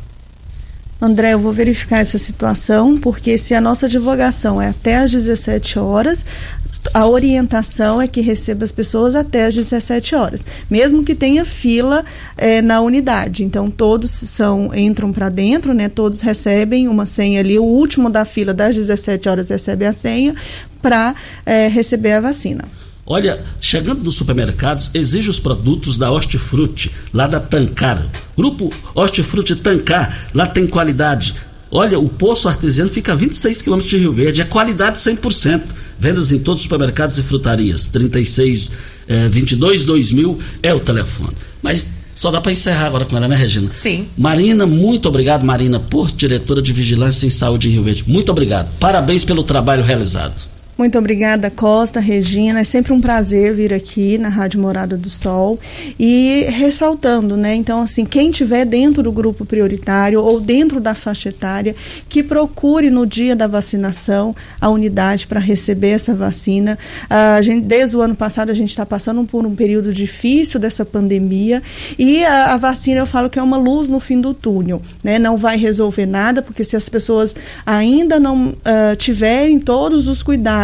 André, 1.01 1.35
eu 1.35 1.39
vou 1.39 1.53
verificar 1.53 2.01
essa 2.01 2.19
situação, 2.19 2.97
porque 2.97 3.37
se 3.37 3.55
a 3.55 3.61
nossa 3.61 3.89
divulgação 3.89 4.61
é 4.61 4.69
até 4.69 4.97
às 4.97 5.11
17 5.13 5.79
horas, 5.79 6.25
a 6.93 7.07
orientação 7.07 8.01
é 8.01 8.07
que 8.07 8.21
receba 8.21 8.65
as 8.65 8.73
pessoas 8.73 9.15
até 9.15 9.47
às 9.47 9.55
17 9.55 10.15
horas, 10.15 10.45
mesmo 10.69 11.05
que 11.05 11.15
tenha 11.15 11.45
fila 11.45 12.05
é, 12.37 12.61
na 12.61 12.81
unidade. 12.81 13.45
Então 13.45 13.71
todos 13.71 14.11
são 14.11 14.75
entram 14.75 15.13
para 15.13 15.29
dentro, 15.29 15.73
né? 15.73 15.89
Todos 15.89 16.21
recebem 16.21 16.89
uma 16.89 17.07
senha 17.07 17.41
ali. 17.41 17.59
O 17.59 17.65
último 17.65 18.11
da 18.11 18.25
fila 18.25 18.53
das 18.53 18.77
17 18.77 19.29
horas 19.29 19.49
recebe 19.49 19.87
a 19.87 19.93
senha 19.93 20.35
para 20.83 21.15
é, 21.47 21.69
receber 21.69 22.13
a 22.13 22.21
vacina. 22.21 22.65
Olha, 23.07 23.39
chegando 23.61 24.03
nos 24.03 24.17
supermercados, 24.17 24.91
exige 24.95 25.29
os 25.29 25.39
produtos 25.39 25.99
da 25.99 26.11
Hortifruti, 26.11 26.91
lá 27.13 27.27
da 27.27 27.39
Tancar. 27.39 28.03
Grupo 28.35 28.73
Hortifruti 28.95 29.57
Tancar, 29.57 30.31
lá 30.33 30.47
tem 30.47 30.67
qualidade. 30.67 31.35
Olha, 31.71 31.99
o 31.99 32.09
poço 32.09 32.49
artesiano 32.49 32.89
fica 32.89 33.13
a 33.13 33.17
26 33.17 33.63
quilômetros 33.63 33.91
de 33.91 33.99
Rio 33.99 34.13
Verde, 34.13 34.41
é 34.41 34.45
qualidade 34.45 34.99
100%. 34.99 35.61
Vendas 35.99 36.33
em 36.33 36.39
todos 36.39 36.61
os 36.61 36.65
supermercados 36.65 37.19
e 37.19 37.23
frutarias. 37.23 37.89
36 37.89 38.73
eh, 39.09 39.29
22 39.29 39.85
2000 39.85 40.39
é 40.63 40.75
o 40.75 40.81
telefone. 40.81 41.35
Mas 41.63 41.89
só 42.15 42.31
dá 42.31 42.41
para 42.41 42.53
encerrar 42.53 42.87
agora 42.87 43.05
com 43.05 43.17
ela, 43.17 43.27
né, 43.27 43.37
Regina? 43.37 43.69
Sim. 43.73 44.07
Marina, 44.17 44.67
muito 44.67 45.09
obrigado, 45.09 45.45
Marina, 45.45 45.81
por 45.81 46.11
diretora 46.13 46.63
de 46.63 46.73
Vigilância 46.73 47.27
em 47.27 47.31
Saúde 47.31 47.69
em 47.69 47.73
Rio 47.73 47.83
Verde. 47.83 48.05
Muito 48.07 48.31
obrigado. 48.31 48.69
Parabéns 48.79 49.25
pelo 49.25 49.43
trabalho 49.43 49.83
realizado. 49.83 50.54
Muito 50.77 50.99
obrigada, 50.99 51.51
Costa, 51.51 52.01
Regina. 52.01 52.59
É 52.59 52.65
sempre 52.65 52.93
um 52.93 53.01
prazer 53.01 53.55
vir 53.55 53.73
aqui 53.73 54.19
na 54.19 54.29
Rádio 54.29 54.59
Morada 54.59 54.97
do 54.97 55.09
Sol. 55.09 55.57
E 56.01 56.47
ressaltando, 56.49 57.37
né? 57.37 57.55
Então, 57.55 57.83
assim, 57.83 58.05
quem 58.05 58.33
tiver 58.33 58.65
dentro 58.65 59.01
do 59.01 59.13
grupo 59.13 59.45
prioritário 59.45 60.21
ou 60.21 60.41
dentro 60.41 60.81
da 60.81 60.93
faixa 60.93 61.29
etária, 61.29 61.77
que 62.09 62.25
procure 62.25 62.91
no 62.91 63.07
dia 63.07 63.37
da 63.37 63.47
vacinação 63.47 64.35
a 64.61 64.69
unidade 64.69 65.29
para 65.29 65.39
receber 65.39 65.91
essa 65.91 66.13
vacina. 66.13 66.77
A 67.09 67.41
gente, 67.41 67.65
desde 67.65 67.97
o 67.97 68.01
ano 68.01 68.17
passado, 68.17 68.51
a 68.51 68.55
gente 68.55 68.71
está 68.71 68.85
passando 68.85 69.25
por 69.25 69.47
um 69.47 69.55
período 69.55 69.93
difícil 69.93 70.59
dessa 70.59 70.85
pandemia. 70.85 71.63
E 71.97 72.25
a, 72.25 72.53
a, 72.53 72.57
vacina, 72.57 72.99
eu 72.99 73.07
falo 73.07 73.31
que 73.31 73.39
é 73.39 73.43
uma 73.43 73.57
luz 73.57 73.89
no 73.89 74.01
fim 74.01 74.21
do 74.21 74.35
túnel. 74.35 74.83
Né? 75.05 75.21
Não 75.21 75.37
vai 75.37 75.57
resolver 75.57 76.05
nada, 76.05 76.43
porque 76.43 76.65
se 76.65 76.75
as 76.75 76.89
pessoas 76.89 77.33
ainda 77.65 78.19
não 78.19 78.49
uh, 78.49 78.97
tiverem 78.99 79.61
todos 79.61 80.09
os 80.09 80.21
cuidados, 80.21 80.64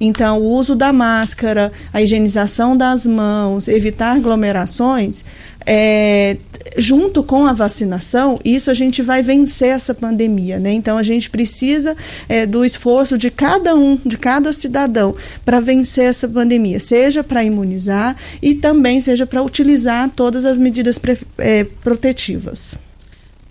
então, 0.00 0.40
o 0.40 0.44
uso 0.44 0.74
da 0.74 0.92
máscara, 0.92 1.72
a 1.92 2.02
higienização 2.02 2.76
das 2.76 3.06
mãos, 3.06 3.68
evitar 3.68 4.16
aglomerações, 4.16 5.24
é, 5.66 6.36
junto 6.76 7.22
com 7.22 7.46
a 7.46 7.52
vacinação, 7.52 8.38
isso 8.44 8.70
a 8.70 8.74
gente 8.74 9.02
vai 9.02 9.22
vencer 9.22 9.68
essa 9.68 9.94
pandemia, 9.94 10.58
né? 10.58 10.72
Então 10.72 10.98
a 10.98 11.02
gente 11.02 11.30
precisa 11.30 11.96
é, 12.28 12.44
do 12.46 12.64
esforço 12.64 13.16
de 13.16 13.30
cada 13.30 13.74
um, 13.74 13.98
de 14.04 14.18
cada 14.18 14.52
cidadão, 14.52 15.14
para 15.44 15.60
vencer 15.60 16.04
essa 16.04 16.28
pandemia, 16.28 16.78
seja 16.78 17.24
para 17.24 17.44
imunizar 17.44 18.16
e 18.42 18.54
também 18.54 19.00
seja 19.00 19.26
para 19.26 19.42
utilizar 19.42 20.10
todas 20.14 20.44
as 20.44 20.58
medidas 20.58 21.00
é, 21.38 21.64
protetivas. 21.82 22.74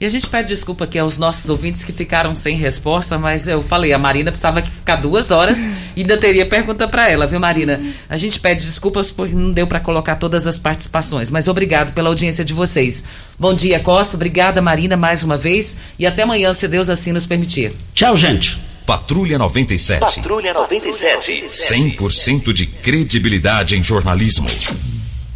E 0.04 0.06
a 0.06 0.10
gente 0.10 0.28
pede 0.28 0.50
desculpa 0.50 0.84
aqui 0.84 1.00
aos 1.00 1.18
nossos 1.18 1.50
ouvintes 1.50 1.82
que 1.82 1.94
ficaram 1.94 2.36
sem 2.36 2.58
resposta, 2.58 3.18
mas 3.18 3.48
eu 3.48 3.64
falei, 3.64 3.94
a 3.94 3.98
Marina 3.98 4.32
precisava 4.32 4.62
ficar 4.62 4.98
duas 4.98 5.32
horas 5.32 5.58
e 5.96 6.02
ainda 6.02 6.18
teria 6.18 6.46
pergunta 6.46 6.86
para 6.90 7.10
ela, 7.10 7.26
viu, 7.26 7.40
Marina? 7.40 7.82
A 8.10 8.18
gente 8.18 8.38
pede 8.38 8.66
desculpas 8.66 9.10
porque 9.10 9.34
não 9.34 9.52
deu 9.52 9.66
para 9.66 9.80
colocar 9.80 10.18
todas 10.18 10.46
as 10.46 10.60
participações, 10.60 11.30
mas 11.30 11.48
obrigado 11.48 11.94
pela 11.94 12.10
audiência 12.10 12.44
de 12.44 12.52
vocês. 12.54 13.06
Bom 13.40 13.54
dia, 13.54 13.80
Costa. 13.80 14.18
Obrigada, 14.18 14.62
Marina, 14.62 14.98
mais 14.98 15.24
uma 15.24 15.38
vez. 15.38 15.78
E 15.98 16.06
até 16.06 16.24
amanhã, 16.24 16.52
se 16.52 16.68
Deus 16.68 16.90
assim 16.90 17.14
nos 17.14 17.26
permitir. 17.26 17.72
Tchau, 17.94 18.18
gente. 18.18 18.62
Patrulha 18.86 19.38
97. 19.38 20.02
Patrulha 20.02 20.54
97. 20.54 21.46
100% 21.50 22.52
de 22.52 22.66
credibilidade 22.66 23.78
em 23.78 23.82
jornalismo. 23.82 24.50